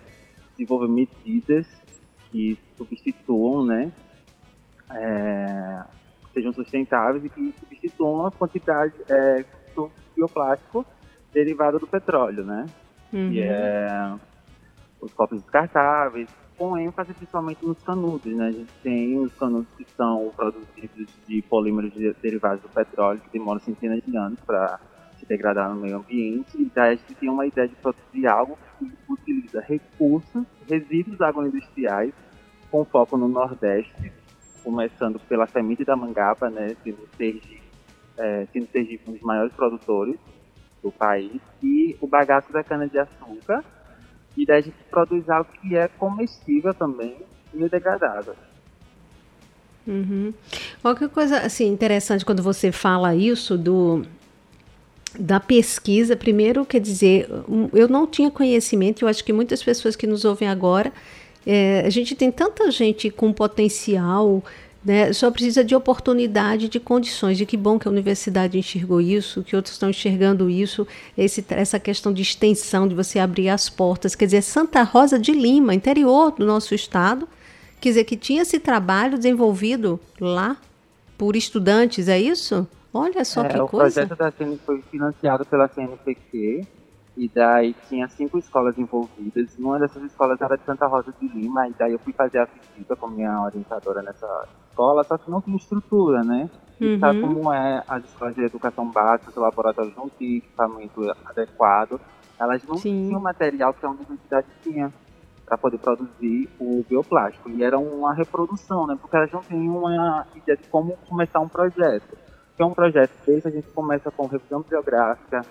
desenvolver 0.51 0.89
medidas 0.89 1.65
que 2.29 2.59
substituam, 2.77 3.65
né, 3.65 3.91
é, 4.91 5.83
sejam 6.33 6.51
sustentáveis 6.51 7.23
e 7.23 7.29
que 7.29 7.55
substituam 7.59 8.25
a 8.25 8.31
quantidade 8.31 8.93
é, 9.09 9.45
do 9.73 9.89
bioplástico 10.13 10.85
derivado 11.33 11.79
do 11.79 11.87
petróleo, 11.87 12.43
né? 12.43 12.65
Uhum. 13.11 13.31
Que 13.31 13.41
é 13.41 14.13
os 15.01 15.13
copos 15.13 15.41
descartáveis, 15.41 16.29
com 16.57 16.77
ênfase 16.77 17.13
principalmente 17.13 17.65
nos 17.65 17.81
canudos, 17.83 18.33
né? 18.33 18.47
A 18.47 18.51
gente 18.51 18.71
tem 18.83 19.17
os 19.19 19.33
canudos 19.35 19.67
que 19.77 19.85
são 19.95 20.31
produzidos 20.35 21.07
de 21.27 21.41
polímeros 21.43 21.93
derivados 22.21 22.61
do 22.61 22.69
petróleo, 22.69 23.21
que 23.21 23.29
demoram 23.37 23.59
centenas 23.61 24.01
de 24.03 24.17
anos 24.17 24.39
para 24.41 24.79
degradar 25.27 25.69
no 25.73 25.81
meio 25.81 25.97
ambiente, 25.97 26.49
e 26.55 26.71
daí 26.73 26.93
a 26.93 26.95
gente 26.95 27.15
tem 27.15 27.29
uma 27.29 27.45
ideia 27.45 27.67
de 27.67 27.75
produzir 27.75 28.27
algo 28.27 28.57
que 28.77 28.91
utiliza 29.09 29.61
recursos, 29.61 30.45
resíduos 30.69 31.19
agroindustriais, 31.21 32.13
com 32.69 32.85
foco 32.85 33.17
no 33.17 33.27
Nordeste, 33.27 34.11
começando 34.63 35.19
pela 35.19 35.47
semente 35.47 35.83
da 35.83 35.95
mangaba, 35.95 36.49
né, 36.49 36.75
sendo 36.83 37.07
Sergipe, 37.17 37.61
é, 38.17 38.47
sendo 38.51 38.67
Sergipe 38.71 39.09
um 39.09 39.13
dos 39.13 39.21
maiores 39.21 39.53
produtores 39.53 40.17
do 40.81 40.91
país, 40.91 41.41
e 41.61 41.95
o 42.01 42.07
bagaço 42.07 42.51
da 42.51 42.63
cana-de-açúcar, 42.63 43.63
e 44.35 44.45
daí 44.45 44.59
a 44.59 44.61
gente 44.61 44.77
produz 44.89 45.29
algo 45.29 45.49
que 45.61 45.75
é 45.75 45.87
comestível 45.87 46.73
também 46.73 47.17
e 47.53 47.69
degradável. 47.69 48.35
Uhum. 49.87 50.33
Qualquer 50.81 51.09
coisa 51.09 51.39
assim 51.39 51.67
interessante 51.67 52.25
quando 52.25 52.41
você 52.41 52.71
fala 52.71 53.15
isso 53.15 53.57
do 53.57 54.03
da 55.19 55.39
pesquisa, 55.39 56.15
primeiro, 56.15 56.65
quer 56.65 56.79
dizer, 56.79 57.29
eu 57.73 57.87
não 57.87 58.05
tinha 58.07 58.31
conhecimento, 58.31 59.03
eu 59.03 59.07
acho 59.07 59.23
que 59.23 59.33
muitas 59.33 59.61
pessoas 59.63 59.95
que 59.95 60.07
nos 60.07 60.25
ouvem 60.25 60.47
agora, 60.47 60.91
é, 61.45 61.83
a 61.85 61.89
gente 61.89 62.15
tem 62.15 62.31
tanta 62.31 62.69
gente 62.71 63.09
com 63.09 63.31
potencial, 63.31 64.43
né, 64.85 65.11
só 65.13 65.31
precisa 65.31 65.63
de 65.63 65.75
oportunidade, 65.75 66.69
de 66.69 66.79
condições. 66.79 67.41
E 67.41 67.45
que 67.45 67.57
bom 67.57 67.79
que 67.79 67.87
a 67.87 67.91
universidade 67.91 68.57
enxergou 68.57 69.01
isso, 69.01 69.41
que 69.41 69.55
outros 69.55 69.73
estão 69.73 69.89
enxergando 69.89 70.47
isso, 70.47 70.87
esse, 71.17 71.43
essa 71.49 71.79
questão 71.79 72.13
de 72.13 72.21
extensão, 72.21 72.87
de 72.87 72.93
você 72.93 73.17
abrir 73.17 73.49
as 73.49 73.67
portas. 73.67 74.13
Quer 74.13 74.25
dizer, 74.25 74.43
Santa 74.43 74.83
Rosa 74.83 75.17
de 75.17 75.31
Lima, 75.31 75.73
interior 75.73 76.31
do 76.37 76.45
nosso 76.45 76.75
estado, 76.75 77.27
quer 77.81 77.89
dizer, 77.89 78.03
que 78.03 78.15
tinha 78.15 78.43
esse 78.43 78.59
trabalho 78.59 79.17
desenvolvido 79.17 79.99
lá 80.19 80.55
por 81.17 81.35
estudantes, 81.35 82.07
é 82.07 82.19
isso? 82.19 82.67
Olha 82.95 83.25
só 83.25 83.43
é, 83.43 83.49
que 83.49 83.59
o 83.59 83.67
coisa. 83.67 84.03
O 84.03 84.07
projeto 84.07 84.17
da 84.17 84.31
CN 84.31 84.57
foi 84.59 84.81
financiado 84.83 85.45
pela 85.45 85.67
CNPq 85.67 86.65
e 87.17 87.27
daí 87.27 87.75
tinha 87.89 88.07
cinco 88.07 88.37
escolas 88.37 88.77
envolvidas. 88.77 89.53
Uma 89.59 89.77
dessas 89.77 90.01
escolas 90.03 90.39
era 90.39 90.55
de 90.55 90.63
Santa 90.63 90.87
Rosa 90.87 91.13
de 91.19 91.27
Lima 91.27 91.67
e 91.67 91.73
daí 91.77 91.91
eu 91.91 91.99
fui 91.99 92.13
fazer 92.13 92.39
a 92.39 92.45
visita 92.45 92.95
com 92.95 93.07
minha 93.07 93.41
orientadora 93.41 94.01
nessa 94.01 94.47
escola, 94.69 95.03
só 95.03 95.17
que 95.17 95.29
não 95.29 95.41
tinha 95.41 95.57
estrutura, 95.57 96.23
né? 96.23 96.49
Uhum. 96.79 96.97
Sabe 96.97 97.19
como 97.19 97.53
é 97.53 97.83
as 97.85 98.05
escolas 98.05 98.33
de 98.33 98.45
educação 98.45 98.89
básica, 98.89 99.29
os 99.29 99.35
laboratórios 99.35 99.95
não 99.97 100.09
tinham 100.09 100.37
equipamento 100.37 101.01
adequado, 101.25 101.99
elas 102.39 102.63
não 102.63 102.77
Sim. 102.77 103.07
tinham 103.07 103.19
material 103.19 103.73
que 103.73 103.85
a 103.85 103.89
universidade 103.89 104.47
tinha 104.63 104.93
para 105.45 105.57
poder 105.57 105.79
produzir 105.79 106.49
o 106.57 106.83
bioplástico. 106.87 107.49
E 107.49 107.61
era 107.61 107.77
uma 107.77 108.13
reprodução, 108.13 108.87
né? 108.87 108.97
Porque 108.99 109.17
elas 109.17 109.31
não 109.33 109.41
tinham 109.41 109.79
uma 109.79 110.25
ideia 110.33 110.57
de 110.57 110.67
como 110.69 110.97
começar 111.09 111.41
um 111.41 111.49
projeto 111.49 112.24
que 112.55 112.61
é 112.61 112.65
um 112.65 112.73
projeto 112.73 113.11
desse, 113.25 113.47
a 113.47 113.51
gente 113.51 113.67
começa 113.71 114.09
com 114.11 114.27
revisão 114.27 114.61
biográfica, 114.61 115.41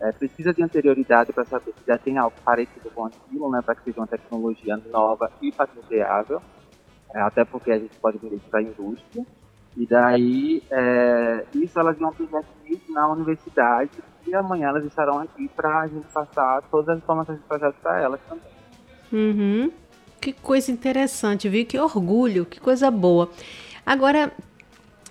é, 0.00 0.12
precisa 0.12 0.52
de 0.52 0.62
anterioridade 0.62 1.32
para 1.32 1.44
saber 1.44 1.72
se 1.72 1.86
já 1.86 1.98
tem 1.98 2.18
algo 2.18 2.34
parecido 2.44 2.90
com 2.90 3.04
aquilo, 3.04 3.50
né, 3.50 3.60
para 3.62 3.74
que 3.74 3.84
seja 3.84 4.00
uma 4.00 4.06
tecnologia 4.06 4.76
nova 4.90 5.30
e 5.40 5.52
patenteável, 5.52 6.42
é, 7.14 7.20
até 7.20 7.44
porque 7.44 7.70
a 7.70 7.78
gente 7.78 7.96
pode 7.98 8.18
vir 8.18 8.40
para 8.50 8.60
a 8.60 8.62
indústria. 8.62 9.24
E 9.76 9.86
daí, 9.86 10.62
é, 10.70 11.44
isso 11.52 11.78
elas 11.78 11.98
vão 11.98 12.14
investir 12.18 12.80
na 12.90 13.08
universidade 13.08 13.90
e 14.26 14.34
amanhã 14.34 14.68
elas 14.68 14.84
estarão 14.84 15.18
aqui 15.18 15.48
para 15.48 15.80
a 15.80 15.86
gente 15.86 16.06
passar 16.06 16.62
todas 16.70 16.88
as 16.90 16.98
informações 16.98 17.38
do 17.38 17.44
projeto 17.44 17.74
para 17.82 18.00
elas 18.00 18.20
também. 18.28 18.44
Uhum. 19.12 19.72
Que 20.20 20.32
coisa 20.32 20.70
interessante, 20.70 21.48
viu? 21.48 21.66
Que 21.66 21.78
orgulho, 21.78 22.46
que 22.46 22.60
coisa 22.60 22.90
boa. 22.90 23.28
Agora, 23.84 24.32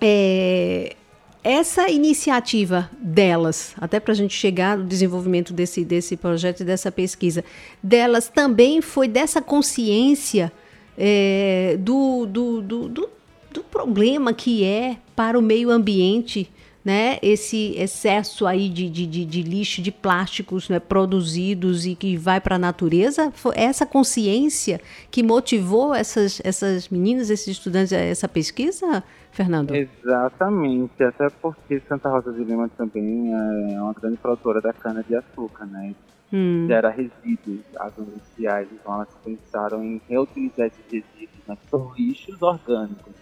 é, 0.00 0.96
essa 1.44 1.90
iniciativa 1.90 2.90
delas, 2.98 3.74
até 3.78 4.00
para 4.00 4.12
a 4.12 4.16
gente 4.16 4.34
chegar 4.34 4.78
no 4.78 4.84
desenvolvimento 4.86 5.52
desse, 5.52 5.84
desse 5.84 6.16
projeto 6.16 6.60
e 6.60 6.64
dessa 6.64 6.90
pesquisa, 6.90 7.44
delas 7.82 8.28
também 8.28 8.80
foi 8.80 9.06
dessa 9.06 9.42
consciência 9.42 10.50
é, 10.96 11.76
do, 11.78 12.24
do, 12.24 12.62
do, 12.62 12.88
do, 12.88 13.10
do 13.52 13.62
problema 13.62 14.32
que 14.32 14.64
é 14.64 14.96
para 15.14 15.38
o 15.38 15.42
meio 15.42 15.70
ambiente 15.70 16.50
né, 16.84 17.18
esse 17.22 17.74
excesso 17.78 18.46
aí 18.46 18.68
de, 18.68 18.90
de, 18.90 19.06
de, 19.06 19.24
de 19.24 19.42
lixo, 19.42 19.80
de 19.80 19.90
plásticos 19.90 20.68
né, 20.68 20.78
produzidos 20.78 21.86
e 21.86 21.94
que 21.94 22.16
vai 22.16 22.40
para 22.40 22.56
a 22.56 22.58
natureza, 22.58 23.30
foi 23.32 23.54
essa 23.56 23.86
consciência 23.86 24.80
que 25.10 25.22
motivou 25.22 25.94
essas, 25.94 26.42
essas 26.44 26.90
meninas, 26.90 27.30
esses 27.30 27.46
estudantes 27.46 27.92
a 27.92 27.96
essa 27.96 28.28
pesquisa, 28.28 29.02
Fernando? 29.32 29.74
Exatamente, 29.74 31.02
até 31.02 31.30
porque 31.30 31.80
Santa 31.88 32.10
Rosa 32.10 32.32
de 32.32 32.44
Lima 32.44 32.68
também 32.76 33.32
é 33.32 33.80
uma 33.80 33.94
grande 33.94 34.18
produtora 34.18 34.60
da 34.60 34.72
cana-de-açúcar, 34.72 35.64
né? 35.64 35.94
Hum. 36.30 36.66
Gera 36.66 36.90
resíduos 36.90 37.60
agroindustriais, 37.76 38.68
então 38.72 38.94
elas 38.94 39.08
pensaram 39.24 39.82
em 39.82 40.00
reutilizar 40.08 40.66
esses 40.66 40.84
resíduos, 40.84 41.46
né, 41.46 41.56
que 41.56 41.70
são 41.70 41.92
lixos 41.96 42.42
orgânicos. 42.42 43.14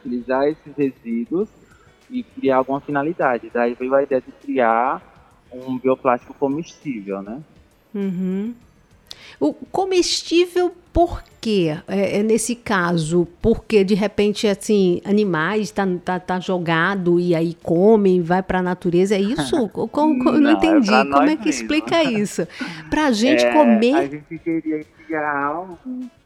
Utilizar 0.00 0.46
esses 0.48 0.76
resíduos 0.76 1.48
e 2.10 2.22
criar 2.22 2.56
alguma 2.56 2.80
finalidade. 2.80 3.50
Daí 3.52 3.74
veio 3.74 3.94
a 3.94 4.02
ideia 4.02 4.20
de 4.20 4.32
criar 4.32 5.02
um 5.52 5.78
bioplástico 5.78 6.34
comestível, 6.34 7.22
né? 7.22 7.40
Uhum. 7.94 8.54
O 9.38 9.52
comestível 9.52 10.72
por 10.92 11.22
quê? 11.40 11.76
É, 11.86 12.20
é, 12.20 12.22
nesse 12.22 12.54
caso, 12.54 13.28
porque 13.42 13.84
de 13.84 13.94
repente, 13.94 14.48
assim, 14.48 15.02
animais 15.04 15.70
tá, 15.70 15.86
tá, 16.02 16.18
tá 16.18 16.40
jogado 16.40 17.20
e 17.20 17.34
aí 17.34 17.54
comem, 17.62 18.22
vai 18.22 18.42
para 18.42 18.60
a 18.60 18.62
natureza, 18.62 19.14
é 19.14 19.20
isso? 19.20 19.68
Como, 19.68 19.88
como, 19.88 20.32
não, 20.32 20.40
não 20.40 20.50
é 20.50 20.52
entendi. 20.54 20.92
É 20.92 21.04
como 21.04 21.22
é 21.22 21.36
que 21.36 21.44
mesmo. 21.44 21.50
explica 21.50 22.02
isso? 22.02 22.48
Para 22.88 23.06
a 23.06 23.12
gente 23.12 23.44
é, 23.44 23.52
comer... 23.52 23.94
A 23.94 24.06
gente 24.06 24.38
queria 24.38 24.84
criar 25.06 25.36
algo 25.36 25.78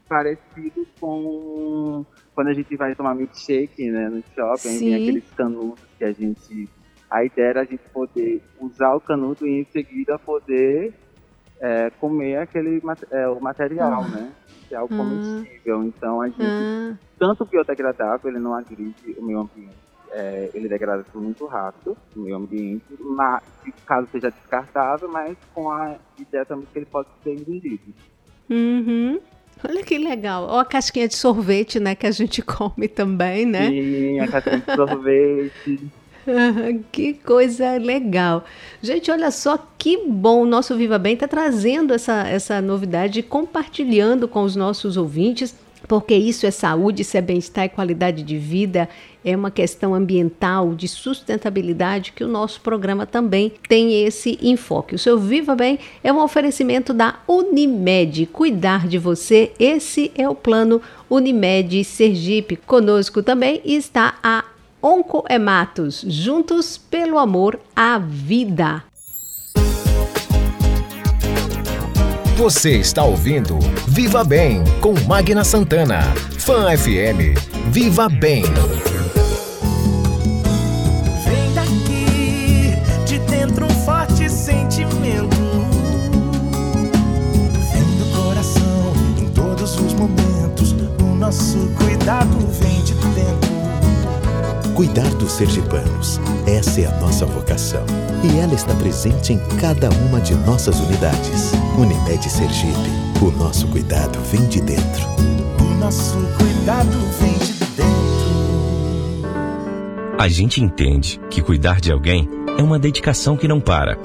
parecido 0.07 0.87
com 0.99 2.05
quando 2.41 2.47
a 2.47 2.53
gente 2.53 2.75
vai 2.75 2.95
tomar 2.95 3.13
milkshake, 3.13 3.91
né, 3.91 4.09
no 4.09 4.23
shopping, 4.33 4.69
Sim. 4.69 4.89
vem 4.89 4.95
aqueles 4.95 5.29
canudos 5.35 5.83
que 5.95 6.03
a 6.03 6.11
gente... 6.11 6.67
A 7.07 7.23
ideia 7.23 7.49
era 7.49 7.61
a 7.61 7.65
gente 7.65 7.83
poder 7.93 8.41
usar 8.59 8.95
o 8.95 8.99
canudo 8.99 9.45
e 9.45 9.59
em 9.59 9.65
seguida 9.65 10.17
poder 10.17 10.91
é, 11.59 11.91
comer 11.99 12.37
aquele 12.37 12.81
é, 13.11 13.27
o 13.27 13.39
material, 13.39 14.07
né? 14.07 14.31
Que 14.67 14.73
é 14.73 14.77
algo 14.77 14.95
comestível. 14.95 15.83
Então 15.83 16.21
a 16.21 16.29
gente, 16.29 16.41
ah. 16.41 16.97
tanto 17.19 17.45
biodegradável, 17.45 18.31
ele 18.31 18.39
não 18.39 18.55
agride 18.55 19.15
o 19.17 19.21
meio 19.21 19.41
ambiente. 19.41 19.75
É, 20.13 20.49
ele 20.53 20.67
degrada 20.67 21.05
muito 21.13 21.45
rápido 21.45 21.95
o 22.15 22.19
meio 22.19 22.37
ambiente, 22.37 22.85
mas, 22.99 23.43
caso 23.85 24.07
seja 24.11 24.31
descartável, 24.31 25.07
mas 25.09 25.37
com 25.53 25.69
a 25.69 25.95
ideia 26.17 26.45
também 26.45 26.65
que 26.73 26.79
ele 26.79 26.85
pode 26.87 27.09
ser 27.23 27.33
ingerido. 27.33 27.93
Uhum. 28.49 29.19
Olha 29.67 29.83
que 29.83 29.97
legal. 29.97 30.43
Ou 30.43 30.59
a 30.59 30.65
casquinha 30.65 31.07
de 31.07 31.15
sorvete, 31.15 31.79
né, 31.79 31.95
que 31.95 32.07
a 32.07 32.11
gente 32.11 32.41
come 32.43 32.87
também, 32.87 33.45
né? 33.45 33.69
Sim, 33.69 34.19
a 34.19 34.27
casquinha 34.27 34.63
de 34.65 34.75
sorvete. 34.75 35.79
que 36.91 37.13
coisa 37.15 37.77
legal. 37.77 38.45
Gente, 38.81 39.09
olha 39.11 39.31
só 39.31 39.57
que 39.77 40.05
bom. 40.07 40.43
O 40.43 40.45
nosso 40.45 40.75
Viva 40.75 40.97
Bem 40.97 41.13
está 41.13 41.27
trazendo 41.27 41.93
essa, 41.93 42.27
essa 42.27 42.61
novidade, 42.61 43.23
compartilhando 43.23 44.27
com 44.27 44.43
os 44.43 44.55
nossos 44.55 44.97
ouvintes, 44.97 45.55
porque 45.87 46.15
isso 46.15 46.45
é 46.45 46.51
saúde, 46.51 47.01
isso 47.01 47.17
é 47.17 47.21
bem-estar 47.21 47.65
e 47.65 47.69
qualidade 47.69 48.23
de 48.23 48.37
vida, 48.37 48.87
é 49.23 49.35
uma 49.35 49.51
questão 49.51 49.93
ambiental, 49.93 50.73
de 50.73 50.87
sustentabilidade, 50.87 52.11
que 52.11 52.23
o 52.23 52.27
nosso 52.27 52.61
programa 52.61 53.05
também 53.05 53.51
tem 53.67 54.03
esse 54.03 54.37
enfoque. 54.41 54.95
O 54.95 54.99
seu 54.99 55.19
Viva 55.19 55.55
Bem 55.55 55.79
é 56.03 56.11
um 56.11 56.21
oferecimento 56.21 56.93
da 56.93 57.19
Unimed. 57.27 58.25
Cuidar 58.27 58.87
de 58.87 58.97
você, 58.97 59.51
esse 59.59 60.11
é 60.15 60.27
o 60.27 60.35
plano 60.35 60.81
Unimed 61.09 61.83
Sergipe. 61.83 62.55
Conosco 62.55 63.21
também 63.21 63.61
está 63.63 64.15
a 64.23 64.45
Oncoematos, 64.81 66.03
juntos 66.07 66.75
pelo 66.75 67.19
amor 67.19 67.59
à 67.75 67.99
vida. 67.99 68.83
Você 72.41 72.77
está 72.77 73.03
ouvindo 73.03 73.59
Viva 73.87 74.23
Bem 74.23 74.63
com 74.81 74.95
Magna 75.07 75.43
Santana. 75.43 76.01
Fan 76.39 76.75
FM. 76.75 77.37
Viva 77.67 78.09
Bem. 78.09 78.41
Vem 81.23 81.53
daqui, 81.53 82.75
de 83.05 83.19
dentro 83.29 83.67
um 83.67 83.85
forte 83.85 84.27
sentimento. 84.27 85.37
Vem 87.71 87.97
do 87.99 88.11
coração, 88.11 88.91
em 89.19 89.29
todos 89.29 89.75
os 89.75 89.93
momentos. 89.93 90.71
O 90.99 91.15
nosso 91.15 91.59
cuidado 91.77 92.39
vem. 92.59 92.80
Cuidar 94.81 95.13
dos 95.13 95.33
sergipanos, 95.33 96.19
essa 96.47 96.81
é 96.81 96.87
a 96.87 96.99
nossa 96.99 97.23
vocação. 97.23 97.85
E 98.23 98.39
ela 98.39 98.55
está 98.55 98.73
presente 98.73 99.31
em 99.31 99.37
cada 99.59 99.91
uma 99.91 100.19
de 100.19 100.33
nossas 100.33 100.79
unidades. 100.79 101.51
Unimed 101.77 102.27
Sergipe, 102.27 102.89
o 103.21 103.29
nosso 103.29 103.67
cuidado 103.67 104.17
vem 104.31 104.43
de 104.47 104.59
dentro. 104.59 105.07
O 105.59 105.75
nosso 105.75 106.17
cuidado 106.35 106.97
vem 107.19 107.33
de 107.33 107.53
dentro. 107.75 109.21
A 110.17 110.27
gente 110.27 110.63
entende 110.63 111.21
que 111.29 111.43
cuidar 111.43 111.79
de 111.79 111.91
alguém 111.91 112.27
é 112.57 112.63
uma 112.63 112.79
dedicação 112.79 113.37
que 113.37 113.47
não 113.47 113.61
para. 113.61 113.99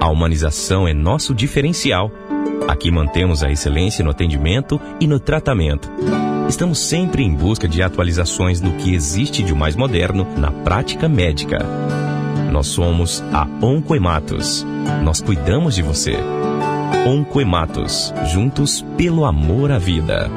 A 0.00 0.08
humanização 0.08 0.88
é 0.88 0.92
nosso 0.92 1.32
diferencial. 1.32 2.10
Aqui 2.66 2.90
mantemos 2.90 3.44
a 3.44 3.50
excelência 3.52 4.04
no 4.04 4.10
atendimento 4.10 4.80
e 4.98 5.06
no 5.06 5.20
tratamento 5.20 5.88
Estamos 6.48 6.78
sempre 6.78 7.24
em 7.24 7.34
busca 7.34 7.66
de 7.66 7.82
atualizações 7.82 8.60
no 8.60 8.74
que 8.74 8.94
existe 8.94 9.42
de 9.42 9.52
mais 9.52 9.74
moderno 9.74 10.26
na 10.38 10.50
prática 10.50 11.08
médica. 11.08 11.58
Nós 12.52 12.68
somos 12.68 13.22
a 13.32 13.46
Oncoematos. 13.60 14.64
Nós 15.02 15.20
cuidamos 15.20 15.74
de 15.74 15.82
você. 15.82 16.16
Oncoematos, 17.04 18.14
juntos 18.32 18.84
pelo 18.96 19.24
amor 19.24 19.72
à 19.72 19.78
vida. 19.78 20.30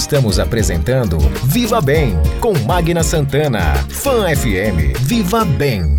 Estamos 0.00 0.38
apresentando 0.40 1.18
Viva 1.44 1.78
Bem 1.78 2.14
com 2.40 2.58
Magna 2.60 3.02
Santana. 3.02 3.74
Fan 3.90 4.34
FM. 4.34 4.98
Viva 5.02 5.44
Bem. 5.44 5.98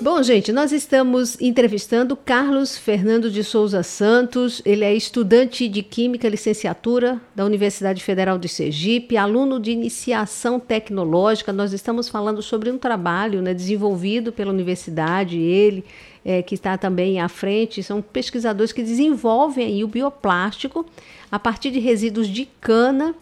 Bom, 0.00 0.22
gente, 0.22 0.52
nós 0.52 0.70
estamos 0.70 1.38
entrevistando 1.40 2.16
Carlos 2.16 2.78
Fernando 2.78 3.32
de 3.32 3.42
Souza 3.42 3.82
Santos. 3.82 4.62
Ele 4.64 4.84
é 4.84 4.94
estudante 4.94 5.68
de 5.68 5.82
Química, 5.82 6.28
licenciatura 6.28 7.20
da 7.34 7.44
Universidade 7.44 8.02
Federal 8.02 8.38
de 8.38 8.48
Sergipe, 8.48 9.16
aluno 9.16 9.58
de 9.58 9.72
iniciação 9.72 10.60
tecnológica. 10.60 11.52
Nós 11.52 11.72
estamos 11.72 12.08
falando 12.08 12.40
sobre 12.40 12.70
um 12.70 12.78
trabalho 12.78 13.42
né, 13.42 13.52
desenvolvido 13.52 14.32
pela 14.32 14.52
universidade, 14.52 15.36
ele, 15.36 15.84
é, 16.24 16.42
que 16.42 16.54
está 16.54 16.78
também 16.78 17.20
à 17.20 17.28
frente, 17.28 17.82
são 17.82 18.00
pesquisadores 18.00 18.72
que 18.72 18.84
desenvolvem 18.84 19.66
aí 19.66 19.84
o 19.84 19.88
bioplástico 19.88 20.86
a 21.30 21.38
partir 21.38 21.70
de 21.70 21.78
resíduos 21.78 22.28
de 22.28 22.46
cana 22.60 23.14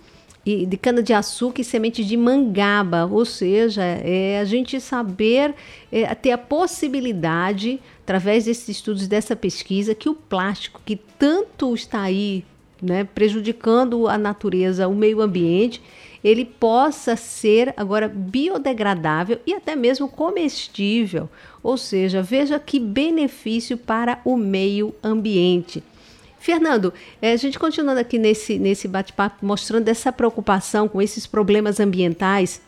e 0.44 0.64
de 0.64 0.76
cana 0.76 1.02
de 1.02 1.12
açúcar 1.12 1.60
e 1.60 1.64
sementes 1.64 2.06
de 2.06 2.16
mangaba, 2.16 3.04
ou 3.04 3.24
seja, 3.24 3.82
é 3.82 4.38
a 4.38 4.44
gente 4.44 4.80
saber 4.80 5.52
é, 5.90 6.14
ter 6.14 6.30
a 6.30 6.38
possibilidade, 6.38 7.80
através 8.04 8.44
desses 8.44 8.68
estudos 8.68 9.08
dessa 9.08 9.34
pesquisa, 9.34 9.92
que 9.92 10.08
o 10.08 10.14
plástico 10.14 10.80
que 10.86 10.94
tanto 11.18 11.74
está 11.74 12.02
aí, 12.02 12.44
né, 12.80 13.02
prejudicando 13.02 14.06
a 14.06 14.16
natureza, 14.16 14.86
o 14.86 14.94
meio 14.94 15.20
ambiente, 15.20 15.82
ele 16.22 16.44
possa 16.44 17.16
ser 17.16 17.74
agora 17.76 18.06
biodegradável 18.08 19.40
e 19.44 19.52
até 19.52 19.74
mesmo 19.74 20.08
comestível. 20.08 21.28
Ou 21.60 21.76
seja, 21.76 22.22
veja 22.22 22.60
que 22.60 22.78
benefício 22.78 23.76
para 23.76 24.20
o 24.24 24.36
meio 24.36 24.94
ambiente. 25.02 25.82
Fernando, 26.46 26.94
é, 27.20 27.32
a 27.32 27.36
gente 27.36 27.58
continuando 27.58 27.98
aqui 27.98 28.20
nesse, 28.20 28.56
nesse 28.56 28.86
bate-papo, 28.86 29.44
mostrando 29.44 29.88
essa 29.88 30.12
preocupação 30.12 30.86
com 30.86 31.02
esses 31.02 31.26
problemas 31.26 31.80
ambientais, 31.80 32.62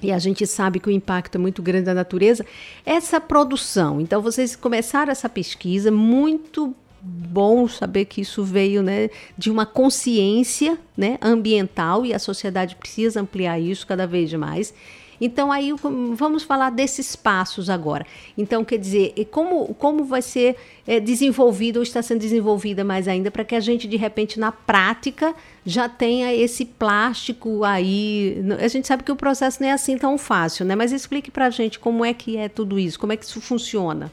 e 0.00 0.12
a 0.12 0.20
gente 0.20 0.46
sabe 0.46 0.78
que 0.78 0.88
o 0.88 0.92
impacto 0.92 1.34
é 1.34 1.38
muito 1.38 1.60
grande 1.60 1.86
da 1.86 1.94
natureza, 1.94 2.46
essa 2.86 3.20
produção. 3.20 4.00
Então, 4.00 4.22
vocês 4.22 4.54
começaram 4.54 5.10
essa 5.10 5.28
pesquisa, 5.28 5.90
muito 5.90 6.76
bom 7.00 7.66
saber 7.66 8.04
que 8.04 8.20
isso 8.20 8.44
veio 8.44 8.84
né, 8.84 9.10
de 9.36 9.50
uma 9.50 9.66
consciência 9.66 10.78
né, 10.96 11.18
ambiental 11.20 12.06
e 12.06 12.14
a 12.14 12.20
sociedade 12.20 12.76
precisa 12.76 13.20
ampliar 13.20 13.58
isso 13.58 13.84
cada 13.84 14.06
vez 14.06 14.32
mais. 14.34 14.72
Então, 15.20 15.52
aí 15.52 15.72
vamos 16.14 16.42
falar 16.42 16.70
desses 16.70 17.14
passos 17.14 17.70
agora. 17.70 18.06
Então, 18.36 18.64
quer 18.64 18.78
dizer, 18.78 19.12
como, 19.30 19.74
como 19.74 20.04
vai 20.04 20.22
ser 20.22 20.56
é, 20.86 20.98
desenvolvido 20.98 21.76
ou 21.76 21.82
está 21.82 22.02
sendo 22.02 22.20
desenvolvida 22.20 22.84
mais 22.84 23.06
ainda 23.06 23.30
para 23.30 23.44
que 23.44 23.54
a 23.54 23.60
gente, 23.60 23.86
de 23.86 23.96
repente, 23.96 24.38
na 24.38 24.50
prática, 24.50 25.34
já 25.64 25.88
tenha 25.88 26.34
esse 26.34 26.64
plástico 26.64 27.64
aí. 27.64 28.42
A 28.60 28.68
gente 28.68 28.86
sabe 28.88 29.02
que 29.02 29.12
o 29.12 29.16
processo 29.16 29.62
não 29.62 29.68
é 29.68 29.72
assim 29.72 29.96
tão 29.96 30.18
fácil, 30.18 30.66
né? 30.66 30.74
Mas 30.74 30.92
explique 30.92 31.30
para 31.30 31.46
a 31.46 31.50
gente 31.50 31.78
como 31.78 32.04
é 32.04 32.12
que 32.12 32.36
é 32.36 32.48
tudo 32.48 32.78
isso, 32.78 32.98
como 32.98 33.12
é 33.12 33.16
que 33.16 33.24
isso 33.24 33.40
funciona. 33.40 34.10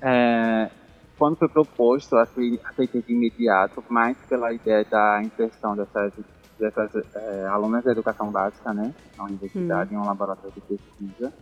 É, 0.00 0.70
quando 1.18 1.36
foi 1.36 1.48
proposto, 1.48 2.16
aceitei 2.16 3.02
de 3.02 3.12
imediato, 3.12 3.84
mais 3.90 4.16
pela 4.28 4.52
ideia 4.52 4.84
da 4.90 5.20
inserção 5.22 5.76
dessas 5.76 6.12
dessas 6.60 6.90
é, 7.14 7.46
alunas 7.46 7.82
da 7.82 7.92
educação 7.92 8.30
básica, 8.30 8.72
né, 8.72 8.94
na 9.16 9.24
universidade, 9.24 9.94
hum. 9.94 9.98
em 9.98 10.02
um 10.02 10.06
laboratório 10.06 10.52
de 10.52 10.60
pesquisa. 10.60 11.32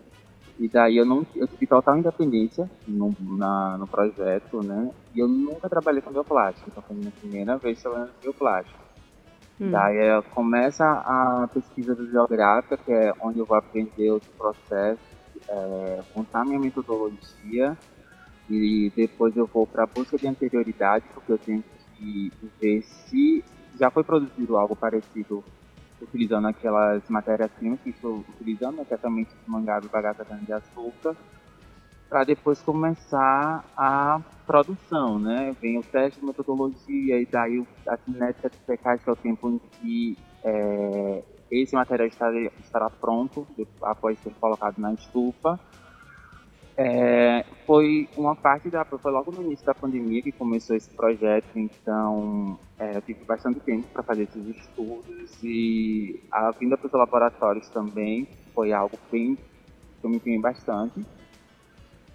E 0.59 0.68
daí 0.68 0.96
eu 0.96 1.04
não 1.04 1.24
eu 1.37 1.46
tive 1.46 1.66
total 1.68 1.96
independência 1.96 2.68
no, 2.87 3.14
na, 3.20 3.78
no 3.78 3.87
projeto, 3.87 4.61
né? 4.61 4.90
E 5.14 5.20
eu 5.20 5.28
nunca 5.28 5.68
trabalhei 5.68 6.02
com 6.02 6.11
bioplástico, 6.11 6.68
então 6.68 6.83
foi 6.83 6.96
a 6.96 6.98
minha 6.98 7.12
primeira 7.12 7.57
vez 7.59 7.81
trabalhando 7.81 8.11
com 8.14 8.22
bioplástico. 8.22 8.78
Hum. 9.61 9.70
Daí 9.70 10.22
começa 10.35 10.85
a 10.85 11.48
pesquisa 11.52 11.94
bibliográfica, 11.94 12.76
que 12.76 12.92
é 12.92 13.12
onde 13.20 13.38
eu 13.38 13.44
vou 13.44 13.57
aprender 13.57 14.11
os 14.11 14.26
processos, 14.37 15.04
é, 15.48 16.00
contar 16.12 16.44
minha 16.44 16.59
metodologia, 16.59 17.76
e 18.50 18.92
depois 18.96 19.37
eu 19.37 19.46
vou 19.46 19.66
para 19.66 19.85
a 19.85 19.87
busca 19.87 20.16
de 20.16 20.26
anterioridade, 20.26 21.04
porque 21.14 21.33
eu 21.33 21.38
tenho 21.38 21.62
que 21.96 22.33
ver 22.61 22.83
se 22.83 23.44
já 23.78 23.90
foi 23.90 24.04
produzido 24.04 24.56
algo 24.56 24.74
parecido 24.74 25.44
utilizando 26.00 26.46
aquelas 26.48 27.02
matérias-primas 27.08 27.80
que 27.80 27.90
estou 27.90 28.24
utilizando, 28.28 28.84
que 28.84 28.94
é 28.94 28.96
também 28.96 29.26
mangá 29.46 29.80
e 29.82 29.88
bagaça 29.88 30.24
de 30.24 30.52
açúcar, 30.52 31.16
para 32.08 32.24
depois 32.24 32.60
começar 32.62 33.64
a 33.76 34.20
produção, 34.46 35.18
né? 35.18 35.54
Vem 35.60 35.78
o 35.78 35.82
teste 35.82 36.20
de 36.20 36.26
metodologia 36.26 37.20
e 37.20 37.26
daí 37.26 37.66
a 37.86 37.96
cinética 37.98 38.50
secagem, 38.64 39.04
que 39.04 39.10
é 39.10 39.12
o 39.12 39.16
tempo 39.16 39.48
em 39.48 39.58
que 39.58 40.18
é, 40.42 41.22
esse 41.50 41.74
material 41.74 42.08
estará, 42.08 42.40
estará 42.60 42.90
pronto 42.90 43.46
após 43.82 44.18
ser 44.20 44.32
colocado 44.40 44.78
na 44.78 44.94
estufa. 44.94 45.60
É, 46.80 47.44
foi 47.66 48.08
uma 48.16 48.36
parte 48.36 48.70
da. 48.70 48.84
Foi 48.84 49.10
logo 49.10 49.32
no 49.32 49.42
início 49.42 49.66
da 49.66 49.74
pandemia 49.74 50.22
que 50.22 50.30
começou 50.30 50.76
esse 50.76 50.88
projeto, 50.90 51.48
então 51.56 52.56
é, 52.78 52.96
eu 52.96 53.02
tive 53.02 53.24
bastante 53.24 53.58
tempo 53.58 53.88
para 53.92 54.04
fazer 54.04 54.22
esses 54.22 54.46
estudos 54.56 55.42
e 55.42 56.22
a 56.30 56.52
vinda 56.52 56.78
para 56.78 56.86
os 56.86 56.92
laboratórios 56.92 57.68
também 57.70 58.28
foi 58.54 58.72
algo 58.72 58.96
bem. 59.10 59.34
que 59.34 60.06
eu 60.06 60.08
me 60.10 60.16
empenhei 60.16 60.40
bastante. 60.40 61.04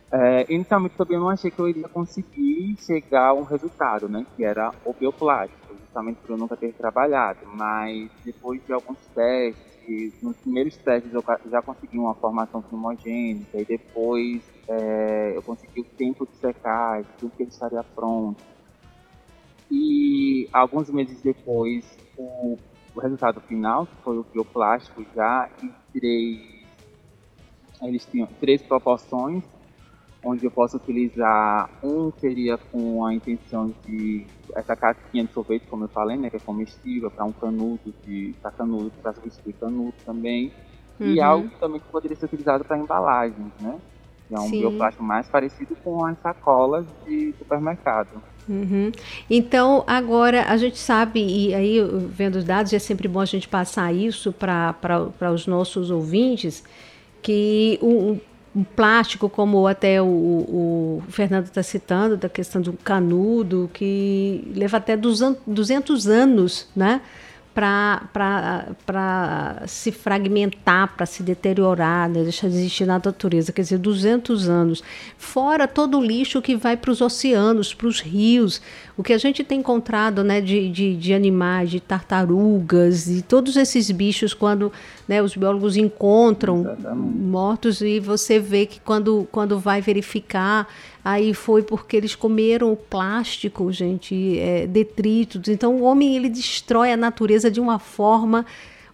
É, 0.09 0.45
inicialmente 0.47 0.95
também 0.95 1.19
não 1.19 1.27
achei 1.27 1.51
que 1.51 1.59
eu 1.59 1.67
iria 1.67 1.89
conseguir 1.89 2.77
chegar 2.79 3.29
a 3.29 3.33
um 3.33 3.43
resultado, 3.43 4.07
né, 4.07 4.25
que 4.35 4.45
era 4.45 4.71
o 4.85 4.93
bioplástico, 4.93 5.75
justamente 5.77 6.17
por 6.21 6.29
eu 6.29 6.37
nunca 6.37 6.55
ter 6.55 6.71
trabalhado, 6.73 7.39
mas 7.53 8.09
depois 8.23 8.65
de 8.65 8.71
alguns 8.71 8.99
testes, 9.13 9.72
nos 10.21 10.37
primeiros 10.37 10.77
testes 10.77 11.13
eu 11.13 11.23
já 11.49 11.61
consegui 11.61 11.97
uma 11.97 12.13
formação 12.15 12.63
homogênica 12.71 13.59
e 13.59 13.65
depois 13.65 14.41
é, 14.67 15.33
eu 15.35 15.41
consegui 15.41 15.81
o 15.81 15.83
tempo 15.83 16.25
de 16.25 16.35
secagem, 16.37 17.09
tudo 17.19 17.33
que 17.35 17.43
ele 17.43 17.49
estaria 17.49 17.83
pronto. 17.83 18.41
E 19.69 20.47
alguns 20.53 20.89
meses 20.89 21.21
depois, 21.21 21.97
o, 22.17 22.57
o 22.95 22.99
resultado 22.99 23.41
final, 23.41 23.87
que 23.87 23.95
foi 24.03 24.17
o 24.17 24.23
bioplástico, 24.23 25.03
já 25.15 25.49
em 25.61 25.73
três, 25.91 26.65
eles 27.81 28.05
tinham 28.05 28.27
três 28.39 28.61
proporções 28.61 29.43
onde 30.23 30.45
eu 30.45 30.51
posso 30.51 30.77
utilizar 30.77 31.69
um 31.83 32.11
seria 32.19 32.57
com 32.57 33.05
a 33.05 33.13
intenção 33.13 33.73
de 33.85 34.25
essa 34.55 34.75
casquinha 34.75 35.25
de 35.25 35.33
sorvete, 35.33 35.65
como 35.69 35.83
eu 35.83 35.89
falei, 35.89 36.15
né, 36.15 36.29
que 36.29 36.37
é 36.37 36.39
comestível 36.39 37.11
para 37.11 37.25
um 37.25 37.31
canudo 37.31 37.93
de 38.05 38.33
para 38.41 38.51
canudo, 38.51 38.91
para 39.01 39.13
substituir 39.13 39.53
canudo 39.53 39.93
também, 40.05 40.51
uhum. 40.99 41.07
e 41.07 41.21
algo 41.21 41.49
também 41.59 41.79
que 41.79 41.87
poderia 41.87 42.15
ser 42.15 42.25
utilizado 42.25 42.63
para 42.63 42.77
embalagens, 42.77 43.51
né? 43.59 43.77
Que 44.27 44.35
é 44.35 44.39
um 44.39 44.47
Sim. 44.47 44.59
bioplástico 44.61 45.03
mais 45.03 45.27
parecido 45.27 45.75
com 45.83 46.05
as 46.05 46.17
sacolas 46.19 46.85
de 47.05 47.33
supermercado. 47.37 48.09
Uhum. 48.47 48.91
Então, 49.29 49.83
agora 49.87 50.43
a 50.43 50.57
gente 50.57 50.77
sabe, 50.77 51.19
e 51.19 51.53
aí 51.53 51.79
vendo 52.09 52.37
os 52.37 52.43
dados, 52.43 52.73
é 52.73 52.79
sempre 52.79 53.07
bom 53.07 53.19
a 53.19 53.25
gente 53.25 53.47
passar 53.47 53.93
isso 53.93 54.31
para 54.31 55.31
os 55.33 55.47
nossos 55.47 55.91
ouvintes, 55.91 56.63
que 57.21 57.79
o, 57.81 58.19
um 58.55 58.63
plástico, 58.63 59.29
como 59.29 59.65
até 59.67 60.01
o, 60.01 60.05
o 60.05 61.03
Fernando 61.09 61.45
está 61.45 61.63
citando, 61.63 62.15
da 62.17 62.29
questão 62.29 62.61
do 62.61 62.73
canudo, 62.73 63.69
que 63.73 64.51
leva 64.55 64.77
até 64.77 64.95
200 64.95 66.07
anos, 66.07 66.67
né? 66.75 67.01
Para 67.53 68.71
se 69.67 69.91
fragmentar, 69.91 70.95
para 70.95 71.05
se 71.05 71.21
deteriorar, 71.21 72.09
né? 72.09 72.23
deixar 72.23 72.49
de 72.49 72.55
existir 72.55 72.85
na 72.85 72.93
natureza, 72.93 73.51
quer 73.51 73.61
dizer, 73.61 73.77
200 73.77 74.49
anos. 74.49 74.83
Fora 75.17 75.67
todo 75.67 75.99
o 75.99 76.03
lixo 76.03 76.41
que 76.41 76.55
vai 76.55 76.75
para 76.75 76.89
os 76.89 76.99
oceanos, 76.99 77.73
para 77.73 77.87
os 77.87 78.01
rios, 78.01 78.59
o 78.97 79.03
que 79.03 79.13
a 79.13 79.17
gente 79.17 79.43
tem 79.43 79.59
encontrado 79.59 80.23
né, 80.23 80.41
de, 80.41 80.69
de, 80.69 80.95
de, 80.95 81.13
animais, 81.13 81.69
de 81.69 81.79
tartarugas 81.79 83.07
e 83.07 83.21
todos 83.21 83.55
esses 83.55 83.91
bichos, 83.91 84.33
quando 84.33 84.71
né, 85.07 85.21
os 85.21 85.35
biólogos 85.35 85.77
encontram 85.77 86.75
mortos 86.95 87.81
e 87.81 87.99
você 87.99 88.39
vê 88.39 88.65
que 88.65 88.79
quando, 88.79 89.27
quando 89.31 89.59
vai 89.59 89.81
verificar 89.81 90.67
Aí 91.03 91.33
foi 91.33 91.61
porque 91.61 91.97
eles 91.97 92.15
comeram 92.15 92.71
o 92.71 92.77
plástico, 92.77 93.69
gente, 93.71 94.39
é, 94.39 94.65
detritos. 94.65 95.49
Então 95.49 95.75
o 95.75 95.83
homem 95.83 96.15
ele 96.15 96.29
destrói 96.29 96.93
a 96.93 96.97
natureza 96.97 97.51
de 97.51 97.59
uma 97.59 97.77
forma 97.77 98.45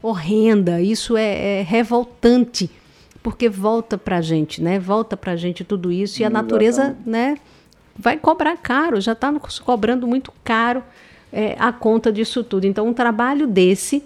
horrenda. 0.01 0.81
Isso 0.81 1.15
é, 1.15 1.59
é 1.59 1.61
revoltante, 1.61 2.69
porque 3.21 3.47
volta 3.47 3.97
para 3.97 4.17
a 4.17 4.21
gente, 4.21 4.61
né? 4.61 4.79
Volta 4.79 5.15
para 5.15 5.33
a 5.33 5.35
gente 5.35 5.63
tudo 5.63 5.91
isso 5.91 6.21
e 6.21 6.25
a 6.25 6.29
natureza, 6.29 6.97
né? 7.05 7.37
Vai 7.95 8.17
cobrar 8.17 8.57
caro, 8.57 8.99
já 8.99 9.11
está 9.11 9.31
cobrando 9.63 10.07
muito 10.07 10.33
caro 10.43 10.83
é, 11.31 11.55
a 11.59 11.71
conta 11.71 12.11
disso 12.11 12.43
tudo. 12.43 12.65
Então 12.65 12.87
um 12.87 12.93
trabalho 12.93 13.45
desse 13.45 14.03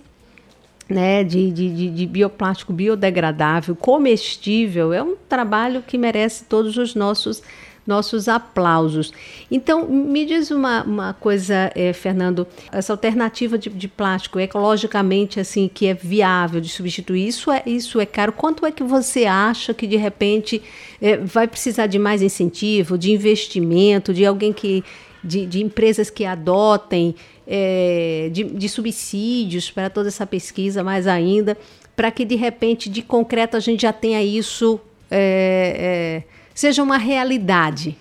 né, 0.89 1.24
de, 1.24 1.50
de, 1.52 1.89
de, 1.89 2.06
bioplástico 2.06 2.74
biodegradável, 2.74 3.74
comestível, 3.76 4.92
é 4.92 5.02
um 5.02 5.16
trabalho 5.30 5.82
que 5.82 5.98
merece 5.98 6.44
todos 6.44 6.78
os 6.78 6.94
nossos 6.94 7.42
nossos 7.86 8.28
aplausos. 8.28 9.12
Então, 9.52 9.88
me 9.88 10.26
diz 10.26 10.52
uma, 10.52 10.84
uma 10.84 11.13
coisa, 11.13 11.72
é, 11.76 11.91
Fernando, 11.93 12.48
essa 12.72 12.93
alternativa 12.93 13.58
de, 13.58 13.69
de, 13.69 13.88
plástico 13.88 14.39
ecologicamente 14.39 15.39
assim 15.39 15.69
que 15.72 15.88
é 15.88 15.93
viável 15.93 16.62
de 16.62 16.69
substituir, 16.69 17.28
isso 17.28 17.52
é, 17.52 17.62
isso 17.65 18.00
é 18.00 18.06
caro. 18.06 18.32
Quanto 18.32 18.65
é 18.65 18.72
que 18.72 18.84
você 18.84 19.26
acha 19.26 19.74
que 19.74 19.86
de 19.86 19.98
repente 19.98 20.62
é, 21.02 21.17
vai 21.17 21.48
precisar 21.48 21.88
de 21.88 22.00
mais 22.00 22.22
incentivo, 22.22 22.98
de 22.98 23.12
investimento, 23.12 24.13
de 24.13 24.26
alguém 24.26 24.54
que 24.54 24.84
de, 25.24 25.46
de 25.46 25.63
empresas 25.63 26.10
que 26.10 26.26
adotem, 26.26 27.15
é, 27.48 28.30
de, 28.32 28.43
de 28.43 28.69
subsídios 28.69 29.72
para 29.72 29.89
toda 29.89 30.10
essa 30.10 30.26
pesquisa, 30.26 30.84
mais 30.84 31.08
ainda, 31.08 31.58
para 31.96 32.12
que 32.12 32.26
de 32.26 32.36
repente, 32.36 32.89
de 32.89 33.02
concreto, 33.02 33.56
a 33.56 33.60
gente 33.60 33.82
já 33.82 33.93
tenha 33.93 34.22
isso 34.22 34.80
é, 35.10 36.24
é, 36.28 36.34
seja 36.54 36.84
uma 36.84 36.98
realidade 36.98 37.98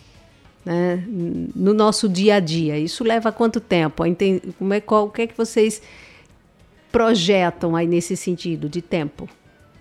né, 0.65 1.03
no 1.07 1.75
nosso 1.75 2.09
dia 2.09 2.37
a 2.37 2.41
dia. 2.41 2.79
Isso 2.79 3.05
leva 3.05 3.33
quanto 3.33 3.61
tempo? 3.61 4.05
Como 4.59 4.75
é, 4.75 4.81
qual, 4.81 5.07
o 5.07 5.11
que 5.11 5.23
é 5.23 5.27
que 5.27 5.37
vocês 5.37 5.83
projetam 6.91 7.75
aí 7.75 7.87
nesse 7.87 8.17
sentido 8.17 8.69
de 8.69 8.83
tempo? 8.83 9.29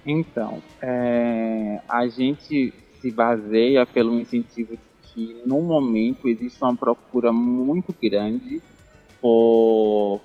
Então, 0.05 0.61
é, 0.81 1.79
a 1.87 2.07
gente 2.07 2.73
se 2.99 3.11
baseia 3.11 3.85
pelo 3.85 4.19
incentivo 4.19 4.77
que 5.03 5.41
no 5.45 5.61
momento 5.61 6.27
existe 6.27 6.61
uma 6.63 6.75
procura 6.75 7.31
muito 7.33 7.93
grande 8.01 8.61
por 9.19 10.21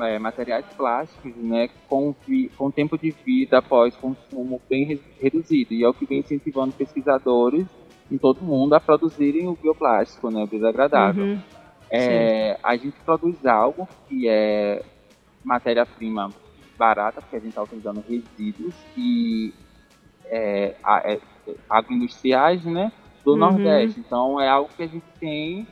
é, 0.00 0.18
materiais 0.18 0.64
plásticos 0.76 1.32
né, 1.36 1.68
com, 1.88 2.14
com 2.56 2.70
tempo 2.70 2.98
de 2.98 3.10
vida 3.24 3.58
após 3.58 3.94
consumo 3.94 4.60
bem 4.68 4.98
reduzido. 5.20 5.74
E 5.74 5.84
é 5.84 5.88
o 5.88 5.94
que 5.94 6.06
vem 6.06 6.18
incentivando 6.20 6.72
pesquisadores 6.74 7.66
em 8.10 8.18
todo 8.18 8.42
mundo 8.42 8.74
a 8.74 8.80
produzirem 8.80 9.48
o 9.48 9.56
bioplástico, 9.56 10.30
né, 10.30 10.42
o 10.42 10.46
biodegradável. 10.46 11.24
Uhum. 11.24 11.40
É, 11.90 12.58
a 12.62 12.74
gente 12.76 12.96
produz 13.04 13.44
algo 13.44 13.86
que 14.08 14.26
é 14.28 14.82
matéria-prima 15.44 16.30
barata, 16.78 17.20
porque 17.20 17.36
a 17.36 17.38
gente 17.38 17.50
está 17.50 17.62
utilizando 17.62 18.02
resíduos 18.08 18.74
e 18.96 19.52
é, 20.24 20.74
é, 21.04 21.20
agroindustriais 21.68 22.64
né, 22.64 22.90
do 23.24 23.32
uhum. 23.32 23.38
Nordeste. 23.38 24.00
Então 24.00 24.40
é 24.40 24.48
algo 24.48 24.70
que 24.74 24.82
a 24.82 24.86
gente 24.86 25.04
tem 25.20 25.66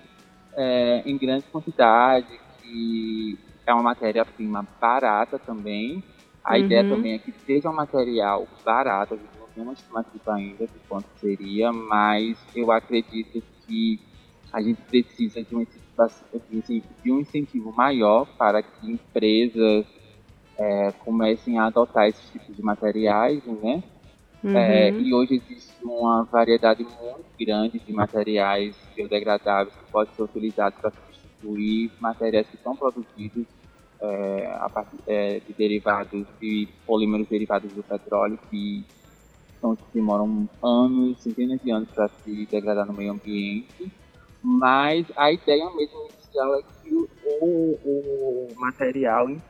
é, 0.55 1.03
em 1.07 1.17
grande 1.17 1.45
quantidade, 1.45 2.29
que 2.61 3.39
é 3.67 3.73
uma 3.73 3.83
matéria-prima 3.83 4.67
barata 4.81 5.39
também. 5.39 6.05
A 6.45 6.53
uhum. 6.53 6.59
ideia 6.59 6.89
também 6.89 7.15
é 7.15 7.19
que 7.19 7.33
seja 7.33 7.71
um 7.71 7.75
material 7.75 8.47
barato, 8.65 9.15
a 9.15 9.17
gente 9.17 9.40
uma 9.57 9.73
estimativa 9.73 10.35
ainda 10.35 10.67
de 10.67 10.79
quanto 10.89 11.07
seria, 11.21 11.73
mas 11.73 12.39
eu 12.55 12.71
acredito 12.71 13.43
que 13.67 14.01
a 14.53 14.61
gente 14.61 14.81
precisa 14.83 15.43
de 15.43 15.55
um 15.55 15.65
incentivo, 16.53 16.87
de 17.03 17.13
um 17.13 17.21
incentivo 17.21 17.73
maior 17.73 18.27
para 18.37 18.63
que 18.63 18.91
empresas 18.91 19.87
é, 20.59 20.93
comecem 21.05 21.59
a 21.59 21.67
adotar 21.67 22.09
esses 22.09 22.31
tipos 22.31 22.55
de 22.55 22.63
materiais, 22.63 23.43
né? 23.47 23.83
Uhum. 24.43 24.57
É, 24.57 24.91
e 24.91 25.13
hoje 25.13 25.35
existe 25.35 25.73
uma 25.85 26.25
variedade 26.25 26.83
muito 26.83 27.25
grande 27.39 27.79
de 27.79 27.93
materiais 27.93 28.75
biodegradáveis 28.97 29.75
que 29.77 29.93
podem 29.93 30.15
ser 30.15 30.23
utilizados 30.23 30.79
para 30.81 30.91
substituir 30.91 31.91
materiais 32.01 32.47
que 32.49 32.57
são 32.57 32.75
produzidos 32.75 33.47
é, 34.01 34.51
a 34.59 34.69
partir 34.71 34.97
é, 35.07 35.41
de 35.41 35.53
derivados 35.53 36.27
de 36.41 36.69
polímeros 36.87 37.29
derivados 37.29 37.71
do 37.73 37.83
petróleo 37.83 38.39
que 38.51 38.85
são 39.61 39.77
que 39.77 39.85
demoram 39.95 40.49
anos, 40.63 41.21
centenas 41.21 41.61
de 41.63 41.71
anos 41.71 41.89
para 41.91 42.09
se 42.09 42.47
degradar 42.47 42.87
no 42.87 42.93
meio 42.93 43.13
ambiente, 43.13 43.93
mas 44.43 45.07
a 45.17 45.31
ideia 45.31 45.65
mesmo 45.75 46.09
inicial 46.09 46.55
é 46.59 46.63
que 46.63 46.95
o, 46.95 47.79
o, 47.85 48.49
material 48.57 49.29
em 49.29 49.37
si 49.37 49.43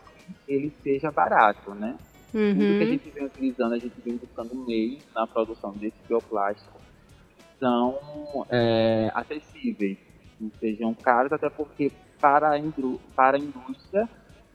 ele 0.48 0.72
seja 0.82 1.10
barato, 1.10 1.74
né? 1.74 1.96
Uhum. 2.34 2.54
Tudo 2.54 2.78
que 2.78 2.82
a 2.82 2.86
gente 2.86 3.10
vem 3.10 3.24
utilizando, 3.24 3.72
a 3.74 3.78
gente 3.78 4.00
vem 4.04 4.16
buscando 4.16 4.54
meios 4.66 5.02
na 5.14 5.26
produção 5.26 5.72
desse 5.72 5.96
bioplástico 6.08 6.78
são 7.58 7.98
é, 8.48 9.10
acessíveis, 9.14 9.98
não 10.40 10.50
sejam 10.58 10.94
caros, 10.94 11.32
até 11.32 11.50
porque 11.50 11.92
para 12.20 12.56
a, 12.56 12.60
para 13.14 13.36
a 13.36 13.40
indústria 13.40 14.08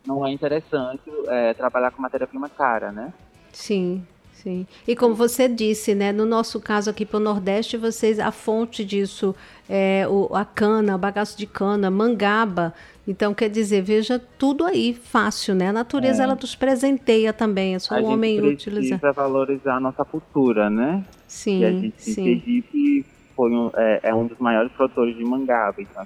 não 0.05 0.25
é 0.25 0.31
interessante 0.31 1.03
é, 1.27 1.53
trabalhar 1.53 1.91
com 1.91 2.01
matéria-prima 2.01 2.49
cara, 2.49 2.91
né? 2.91 3.13
Sim, 3.51 4.05
sim. 4.45 4.67
E 4.87 4.95
como 4.95 5.15
você 5.15 5.49
disse, 5.49 5.95
né, 5.95 6.11
no 6.11 6.23
nosso 6.23 6.61
caso 6.61 6.89
aqui 6.89 7.03
para 7.03 7.17
o 7.17 7.19
Nordeste, 7.19 7.75
vocês, 7.75 8.19
a 8.19 8.31
fonte 8.31 8.85
disso 8.85 9.35
é 9.67 10.07
o, 10.07 10.33
a 10.35 10.45
cana, 10.45 10.95
o 10.95 10.99
bagaço 10.99 11.35
de 11.35 11.47
cana, 11.47 11.89
mangaba. 11.89 12.73
Então, 13.07 13.33
quer 13.33 13.49
dizer, 13.49 13.81
veja 13.81 14.21
tudo 14.37 14.63
aí, 14.63 14.93
fácil, 14.93 15.55
né? 15.55 15.69
A 15.69 15.73
natureza, 15.73 16.21
é. 16.21 16.25
ela 16.25 16.35
nos 16.35 16.55
presenteia 16.55 17.33
também, 17.33 17.75
é 17.75 17.79
só 17.79 17.95
o 17.95 18.03
um 18.03 18.05
homem 18.05 18.39
utilizar. 18.39 18.77
A 18.77 18.81
gente 18.81 18.99
precisa 18.99 19.13
valorizar 19.13 19.75
a 19.75 19.79
nossa 19.79 20.05
cultura, 20.05 20.69
né? 20.69 21.03
Sim, 21.27 21.61
e 21.61 21.65
a 21.65 21.71
gente, 21.71 22.01
sim. 22.01 22.13
Sergipe 22.13 23.05
foi 23.35 23.51
um, 23.51 23.69
é, 23.75 23.99
é, 24.03 24.15
um 24.15 24.27
dos 24.27 24.37
maiores 24.37 24.71
produtores 24.71 25.15
de 25.17 25.25
mangaba, 25.25 25.81
então 25.81 26.05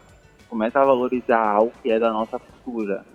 começa 0.50 0.80
a 0.80 0.86
valorizar 0.86 1.40
algo 1.40 1.72
que 1.84 1.92
é 1.92 2.00
da 2.00 2.12
nossa 2.12 2.40
cultura. 2.40 3.06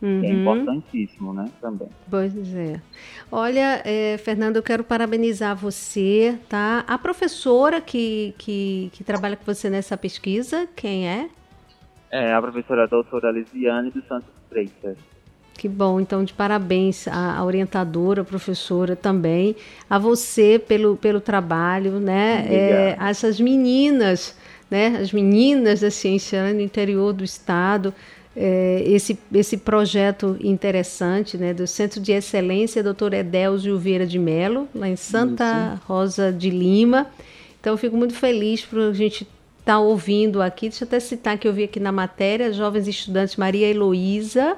Uhum. 0.00 0.20
Que 0.20 0.26
é 0.26 0.30
importantíssimo, 0.30 1.32
né, 1.32 1.50
também. 1.60 1.88
Pois 2.10 2.34
é. 2.54 2.80
Olha, 3.32 3.80
é, 3.84 4.18
Fernando, 4.18 4.56
eu 4.56 4.62
quero 4.62 4.84
parabenizar 4.84 5.56
você, 5.56 6.38
tá? 6.48 6.84
A 6.86 6.98
professora 6.98 7.80
que, 7.80 8.34
que, 8.36 8.90
que 8.92 9.02
trabalha 9.02 9.36
com 9.36 9.44
você 9.44 9.70
nessa 9.70 9.96
pesquisa, 9.96 10.68
quem 10.76 11.08
é? 11.08 11.30
É 12.10 12.32
a 12.32 12.40
professora 12.40 12.86
doutora 12.86 13.30
Lisiane 13.30 13.90
dos 13.90 14.06
Santos 14.06 14.28
Freitas. 14.48 14.96
Que 15.56 15.68
bom, 15.68 15.98
então 15.98 16.22
de 16.22 16.34
parabéns 16.34 17.08
à 17.08 17.42
orientadora, 17.42 18.22
professora 18.22 18.94
também, 18.94 19.56
a 19.88 19.98
você 19.98 20.58
pelo, 20.58 20.96
pelo 20.98 21.20
trabalho, 21.20 21.92
né? 21.98 22.46
É, 22.48 22.96
essas 23.00 23.40
meninas, 23.40 24.36
né? 24.70 24.98
As 25.00 25.12
meninas 25.12 25.80
da 25.80 25.90
ciência 25.90 26.52
no 26.52 26.60
interior 26.60 27.14
do 27.14 27.24
estado, 27.24 27.94
é, 28.36 28.82
esse, 28.86 29.18
esse 29.32 29.56
projeto 29.56 30.36
interessante, 30.40 31.38
né? 31.38 31.54
Do 31.54 31.66
Centro 31.66 32.00
de 32.00 32.12
Excelência 32.12 32.82
Dr. 32.82 33.14
Edelzio 33.14 33.78
Vieira 33.78 34.06
de 34.06 34.18
Melo, 34.18 34.68
lá 34.74 34.88
em 34.88 34.96
Santa. 34.96 35.80
Rosa 35.86 36.30
de 36.30 36.50
Lima. 36.50 37.06
Então, 37.58 37.72
eu 37.72 37.78
fico 37.78 37.96
muito 37.96 38.14
feliz 38.14 38.62
por 38.62 38.78
a 38.78 38.92
gente 38.92 39.22
estar 39.22 39.74
tá 39.74 39.78
ouvindo 39.78 40.42
aqui. 40.42 40.68
Deixa 40.68 40.84
eu 40.84 40.86
até 40.86 41.00
citar 41.00 41.38
que 41.38 41.48
eu 41.48 41.52
vi 41.52 41.64
aqui 41.64 41.80
na 41.80 41.90
matéria, 41.90 42.52
jovens 42.52 42.86
estudantes 42.86 43.36
Maria 43.36 43.66
Heloísa, 43.68 44.56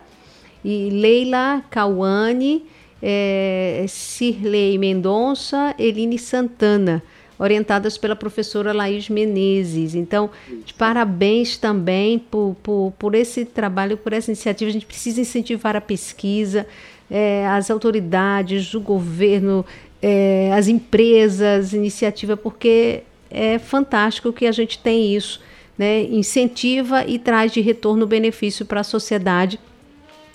e 0.64 0.90
Leila 0.90 1.62
Cauane, 1.70 2.66
é, 3.00 3.86
Cirlei 3.88 4.76
Mendonça, 4.76 5.72
Eline 5.78 6.18
Santana, 6.18 7.00
orientadas 7.38 7.96
pela 7.96 8.16
professora 8.16 8.72
Laís 8.72 9.08
Menezes. 9.08 9.94
Então, 9.94 10.30
parabéns 10.76 11.56
também 11.56 12.18
por, 12.18 12.56
por, 12.62 12.92
por 12.98 13.14
esse 13.14 13.44
trabalho, 13.44 13.96
por 13.96 14.12
essa 14.12 14.30
iniciativa. 14.30 14.68
A 14.68 14.72
gente 14.72 14.86
precisa 14.86 15.20
incentivar 15.20 15.76
a 15.76 15.80
pesquisa, 15.80 16.66
é, 17.10 17.46
as 17.46 17.70
autoridades, 17.70 18.74
o 18.74 18.80
governo, 18.80 19.64
é, 20.02 20.50
as 20.52 20.66
empresas, 20.66 21.72
iniciativa, 21.72 22.36
porque 22.36 23.02
é 23.30 23.58
fantástico 23.58 24.32
que 24.32 24.46
a 24.46 24.52
gente 24.52 24.78
tem 24.78 25.14
isso. 25.14 25.40
Né, 25.76 26.02
incentiva 26.02 27.04
e 27.06 27.20
traz 27.20 27.52
de 27.52 27.60
retorno 27.60 28.04
benefício 28.04 28.66
para 28.66 28.80
a 28.80 28.82
sociedade 28.82 29.60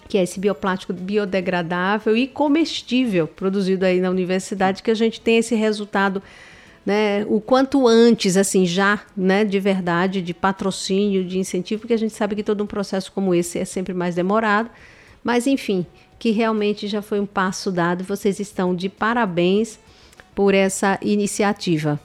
que 0.07 0.17
é 0.17 0.23
esse 0.23 0.39
bioplástico 0.39 0.93
biodegradável 0.93 2.15
e 2.15 2.27
comestível 2.27 3.27
produzido 3.27 3.83
aí 3.83 3.99
na 3.99 4.09
universidade, 4.09 4.83
que 4.83 4.91
a 4.91 4.95
gente 4.95 5.19
tem 5.19 5.37
esse 5.37 5.55
resultado 5.55 6.21
né, 6.85 7.25
o 7.25 7.39
quanto 7.39 7.87
antes, 7.87 8.35
assim, 8.35 8.65
já, 8.65 9.01
né, 9.15 9.45
de 9.45 9.59
verdade, 9.59 10.21
de 10.21 10.33
patrocínio, 10.33 11.23
de 11.23 11.39
incentivo, 11.39 11.81
porque 11.81 11.93
a 11.93 11.97
gente 11.97 12.13
sabe 12.13 12.35
que 12.35 12.43
todo 12.43 12.63
um 12.63 12.67
processo 12.67 13.11
como 13.11 13.33
esse 13.33 13.57
é 13.59 13.65
sempre 13.65 13.93
mais 13.93 14.15
demorado, 14.15 14.69
mas 15.23 15.47
enfim, 15.47 15.85
que 16.19 16.31
realmente 16.31 16.87
já 16.87 17.01
foi 17.01 17.19
um 17.19 17.25
passo 17.25 17.71
dado. 17.71 18.03
Vocês 18.03 18.39
estão 18.39 18.75
de 18.75 18.89
parabéns 18.89 19.79
por 20.35 20.53
essa 20.53 20.99
iniciativa. 21.01 21.99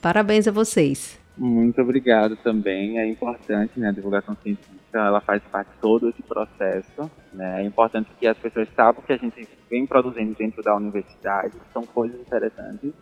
Parabéns 0.00 0.46
a 0.48 0.52
vocês. 0.52 1.18
Muito 1.36 1.80
obrigado 1.80 2.36
também. 2.36 2.98
É 2.98 3.06
importante, 3.06 3.78
né, 3.78 3.88
a 3.88 3.92
divulgação 3.92 4.36
científica, 4.42 4.98
ela 4.98 5.20
faz 5.20 5.42
parte 5.44 5.68
de 5.68 5.80
todo 5.80 6.08
esse 6.08 6.22
processo. 6.22 7.10
Né? 7.32 7.62
É 7.62 7.64
importante 7.64 8.08
que 8.18 8.26
as 8.26 8.36
pessoas 8.38 8.68
saibam 8.74 9.02
que 9.02 9.12
a 9.12 9.16
gente 9.16 9.46
vem 9.70 9.86
produzindo 9.86 10.34
dentro 10.34 10.62
da 10.62 10.74
universidade, 10.74 11.54
são 11.72 11.84
coisas 11.84 12.18
interessantes. 12.20 12.92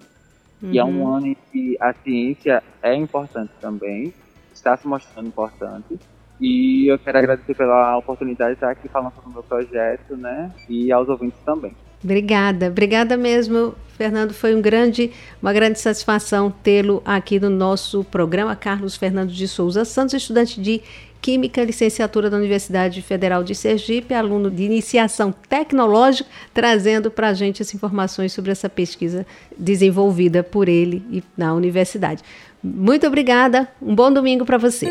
Uhum. 0.62 0.72
E 0.72 0.78
é 0.78 0.84
um 0.84 1.02
uhum. 1.02 1.14
ano 1.14 1.26
em 1.28 1.36
que 1.52 1.76
a 1.80 1.92
ciência 1.92 2.62
é 2.82 2.94
importante 2.94 3.52
também, 3.60 4.12
está 4.52 4.76
se 4.76 4.86
mostrando 4.86 5.28
importante. 5.28 5.98
E 6.40 6.86
eu 6.90 6.98
quero 6.98 7.18
agradecer 7.18 7.54
pela 7.54 7.96
oportunidade 7.96 8.50
de 8.50 8.56
estar 8.56 8.70
aqui 8.70 8.88
falando 8.88 9.14
sobre 9.14 9.30
o 9.30 9.32
meu 9.32 9.42
projeto, 9.42 10.16
né? 10.16 10.52
E 10.68 10.92
aos 10.92 11.08
ouvintes 11.08 11.38
também. 11.44 11.72
Obrigada, 12.04 12.68
obrigada 12.68 13.16
mesmo, 13.16 13.74
Fernando. 13.96 14.34
Foi 14.34 14.54
um 14.54 14.60
grande, 14.60 15.10
uma 15.40 15.52
grande 15.52 15.80
satisfação 15.80 16.50
tê-lo 16.50 17.02
aqui 17.04 17.40
no 17.40 17.48
nosso 17.48 18.04
programa. 18.04 18.54
Carlos 18.54 18.96
Fernando 18.96 19.32
de 19.32 19.48
Souza 19.48 19.84
Santos, 19.84 20.14
estudante 20.14 20.60
de 20.60 20.82
Química, 21.26 21.64
licenciatura 21.64 22.30
da 22.30 22.36
Universidade 22.36 23.02
Federal 23.02 23.42
de 23.42 23.52
Sergipe, 23.52 24.14
aluno 24.14 24.48
de 24.48 24.62
iniciação 24.62 25.34
tecnológica, 25.48 26.30
trazendo 26.54 27.10
para 27.10 27.30
a 27.30 27.34
gente 27.34 27.60
as 27.60 27.74
informações 27.74 28.32
sobre 28.32 28.52
essa 28.52 28.68
pesquisa 28.68 29.26
desenvolvida 29.58 30.44
por 30.44 30.68
ele 30.68 31.04
e 31.10 31.24
na 31.36 31.52
universidade. 31.52 32.22
Muito 32.62 33.08
obrigada, 33.08 33.66
um 33.82 33.92
bom 33.92 34.12
domingo 34.12 34.44
para 34.44 34.56
você. 34.56 34.88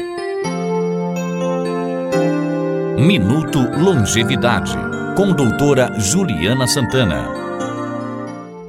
Minuto 2.98 3.60
Longevidade 3.80 4.76
com 5.16 5.32
doutora 5.32 5.98
Juliana 5.98 6.68
Santana. 6.68 7.30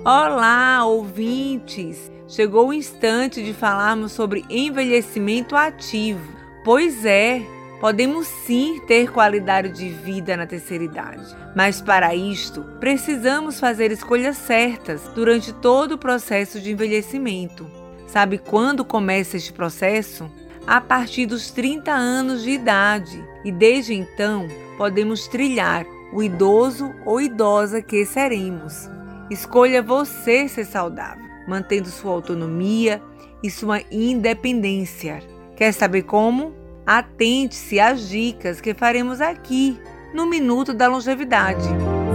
Olá, 0.04 0.84
ouvintes! 0.84 2.12
Chegou 2.28 2.68
o 2.68 2.72
instante 2.72 3.42
de 3.42 3.52
falarmos 3.52 4.12
sobre 4.12 4.44
envelhecimento 4.48 5.56
ativo. 5.56 6.36
Pois 6.64 7.04
é, 7.04 7.55
podemos 7.80 8.26
sim 8.26 8.80
ter 8.86 9.10
qualidade 9.10 9.70
de 9.70 9.88
vida 9.88 10.36
na 10.36 10.46
terceira 10.46 10.84
idade, 10.84 11.36
mas 11.54 11.80
para 11.80 12.14
isto 12.14 12.62
precisamos 12.80 13.60
fazer 13.60 13.90
escolhas 13.90 14.36
certas 14.36 15.02
durante 15.14 15.52
todo 15.52 15.92
o 15.92 15.98
processo 15.98 16.60
de 16.60 16.72
envelhecimento. 16.72 17.66
Sabe 18.06 18.38
quando 18.38 18.84
começa 18.84 19.36
este 19.36 19.52
processo? 19.52 20.30
A 20.66 20.80
partir 20.80 21.26
dos 21.26 21.50
30 21.50 21.92
anos 21.92 22.42
de 22.42 22.50
idade, 22.50 23.22
e 23.44 23.52
desde 23.52 23.94
então 23.94 24.48
podemos 24.76 25.28
trilhar 25.28 25.86
o 26.12 26.22
idoso 26.22 26.92
ou 27.04 27.20
idosa 27.20 27.82
que 27.82 28.04
seremos. 28.04 28.88
Escolha 29.30 29.82
você 29.82 30.48
ser 30.48 30.64
saudável, 30.64 31.24
mantendo 31.46 31.88
sua 31.88 32.12
autonomia 32.12 33.02
e 33.42 33.50
sua 33.50 33.80
independência. 33.90 35.22
Quer 35.56 35.72
saber 35.72 36.02
como? 36.02 36.65
Atente-se 36.86 37.80
às 37.80 38.08
dicas 38.08 38.60
que 38.60 38.72
faremos 38.72 39.20
aqui 39.20 39.76
no 40.14 40.24
Minuto 40.24 40.72
da 40.72 40.86
Longevidade. 40.86 41.68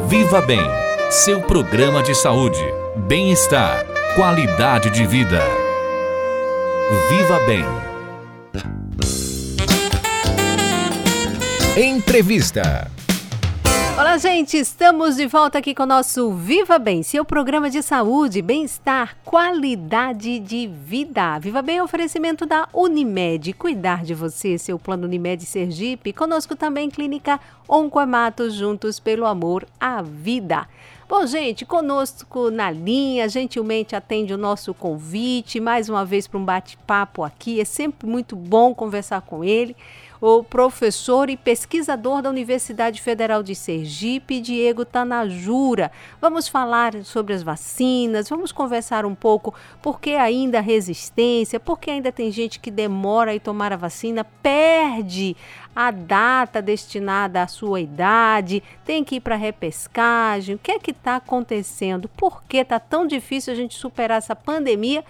Viva 0.08 0.40
Bem, 0.40 0.62
seu 1.10 1.42
programa 1.42 2.02
de 2.02 2.16
saúde, 2.16 2.64
bem-estar, 3.06 3.86
qualidade 4.16 4.90
de 4.90 5.06
vida. 5.06 5.42
Viva 7.10 7.40
Bem. 7.46 7.66
Entrevista. 11.76 12.90
Olá, 13.98 14.18
gente! 14.18 14.58
Estamos 14.58 15.18
de 15.18 15.28
volta 15.28 15.58
aqui 15.60 15.76
com 15.76 15.84
o 15.84 15.86
nosso 15.86 16.32
Viva 16.32 16.80
Bem, 16.80 17.04
seu 17.04 17.26
programa 17.26 17.70
de 17.70 17.84
saúde, 17.84 18.42
bem-estar, 18.42 19.18
qualidade 19.24 20.40
de 20.40 20.66
vida. 20.66 21.38
Viva 21.40 21.62
Bem 21.62 21.78
é 21.78 21.84
oferecimento 21.84 22.46
da 22.46 22.68
Unimed. 22.74 23.54
Cuidar 23.54 24.04
de 24.04 24.14
você, 24.14 24.58
seu 24.58 24.80
plano 24.80 25.06
Unimed 25.06 25.46
Sergipe. 25.46 26.14
Conosco 26.14 26.56
também 26.56 26.90
Clínica 26.90 27.40
Oncoemato, 27.68 28.50
juntos 28.50 29.00
pelo 29.00 29.26
amor 29.26 29.68
à 29.80 30.02
vida. 30.02 30.68
Bom, 31.08 31.26
gente, 31.26 31.66
conosco 31.66 32.50
na 32.50 32.72
linha, 32.72 33.28
gentilmente 33.28 33.98
atende 33.98 34.34
o 34.34 34.38
nosso 34.38 34.74
convite 34.74 35.60
mais 35.60 35.90
uma 35.90 36.06
vez 36.06 36.26
para 36.26 36.40
um 36.40 36.46
bate-papo 36.46 37.22
aqui. 37.22 37.60
É 37.60 37.66
sempre 37.66 38.08
muito 38.08 38.34
bom 38.34 38.74
conversar 38.74 39.20
com 39.20 39.44
ele 39.44 39.76
o 40.22 40.44
professor 40.44 41.32
e 41.32 41.36
pesquisador 41.36 42.22
da 42.22 42.30
Universidade 42.30 43.02
Federal 43.02 43.42
de 43.42 43.56
Sergipe, 43.56 44.40
Diego 44.40 44.86
Tanajura. 44.86 45.92
Vamos 46.22 46.48
falar 46.48 47.04
sobre 47.04 47.34
as 47.34 47.42
vacinas, 47.42 48.30
vamos 48.30 48.52
conversar 48.52 49.04
um 49.04 49.16
pouco 49.16 49.52
por 49.82 50.00
que 50.00 50.12
ainda 50.12 50.62
resistência, 50.62 51.60
por 51.60 51.80
que 51.80 51.90
ainda 51.90 52.12
tem 52.12 52.32
gente 52.32 52.60
que 52.60 52.70
demora 52.70 53.36
a 53.36 53.40
tomar 53.40 53.74
a 53.74 53.78
vacina, 53.78 54.24
perde 54.24 55.36
a 55.76 55.90
data 55.90 56.62
destinada 56.62 57.42
à 57.42 57.48
sua 57.48 57.82
idade, 57.82 58.62
tem 58.86 59.04
que 59.04 59.16
ir 59.16 59.22
para 59.22 59.36
repescagem. 59.36 60.54
O 60.54 60.60
que 60.60 60.74
é 60.74 60.78
que 60.78 60.92
está 60.92 61.16
acontecendo? 61.16 62.08
Por 62.10 62.44
que 62.44 62.58
está 62.58 62.80
tão 62.80 63.08
difícil 63.08 63.54
a 63.54 63.56
gente 63.56 63.74
superar 63.74 64.20
essa 64.20 64.36
pandemia? 64.36 65.04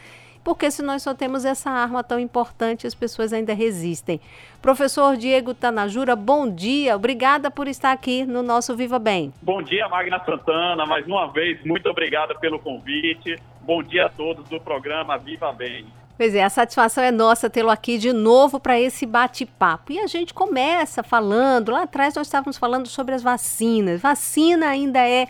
Porque 0.44 0.70
se 0.72 0.82
nós 0.82 1.04
só 1.04 1.14
temos 1.14 1.46
essa 1.46 1.70
arma 1.70 2.04
tão 2.04 2.20
importante, 2.20 2.88
as 2.88 2.96
pessoas 2.96 3.34
ainda 3.34 3.54
resistem. 3.54 4.20
Professor 4.62 5.16
Diego 5.16 5.54
Tanajura, 5.54 6.16
bom 6.16 6.50
dia, 6.50 6.96
obrigada 6.96 7.52
por 7.52 7.68
estar 7.68 7.92
aqui 7.92 8.26
no 8.26 8.42
nosso 8.42 8.76
Viva 8.76 9.00
Bem. 9.00 9.34
Bom 9.42 9.62
dia, 9.62 9.88
Magna 9.88 10.24
Santana, 10.24 10.86
mais 10.86 11.06
uma 11.06 11.32
vez, 11.32 11.64
muito 11.66 11.88
obrigada 11.90 12.36
pelo 12.36 12.60
convite. 12.60 13.36
Bom 13.62 13.84
dia 13.84 14.08
a 14.08 14.10
todos 14.10 14.48
do 14.50 14.60
programa 14.60 15.18
Viva 15.18 15.52
Bem. 15.52 15.86
Pois 16.18 16.36
é, 16.36 16.44
a 16.44 16.50
satisfação 16.50 17.04
é 17.04 17.10
nossa 17.10 17.50
tê-lo 17.50 17.72
aqui 17.72 17.98
de 17.98 18.14
novo 18.14 18.60
para 18.60 18.80
esse 18.80 19.08
bate-papo. 19.08 19.92
E 19.92 20.00
a 20.00 20.06
gente 20.06 20.34
começa 20.34 21.02
falando, 21.02 21.72
lá 21.72 21.84
atrás 21.84 22.14
nós 22.14 22.28
estávamos 22.28 22.58
falando 22.58 22.88
sobre 22.88 23.16
as 23.16 23.24
vacinas. 23.24 24.02
Vacina 24.02 24.68
ainda 24.68 25.00
é, 25.00 25.28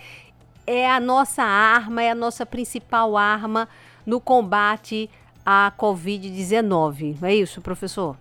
é 0.68 0.90
a 0.90 1.00
nossa 1.00 1.44
arma, 1.44 2.04
é 2.04 2.12
a 2.12 2.16
nossa 2.16 2.46
principal 2.46 3.16
arma 3.16 3.70
no 4.06 4.20
combate 4.20 5.10
à 5.46 5.72
Covid-19. 5.78 7.18
Não 7.22 7.28
é 7.28 7.36
isso, 7.36 7.62
professor? 7.62 8.16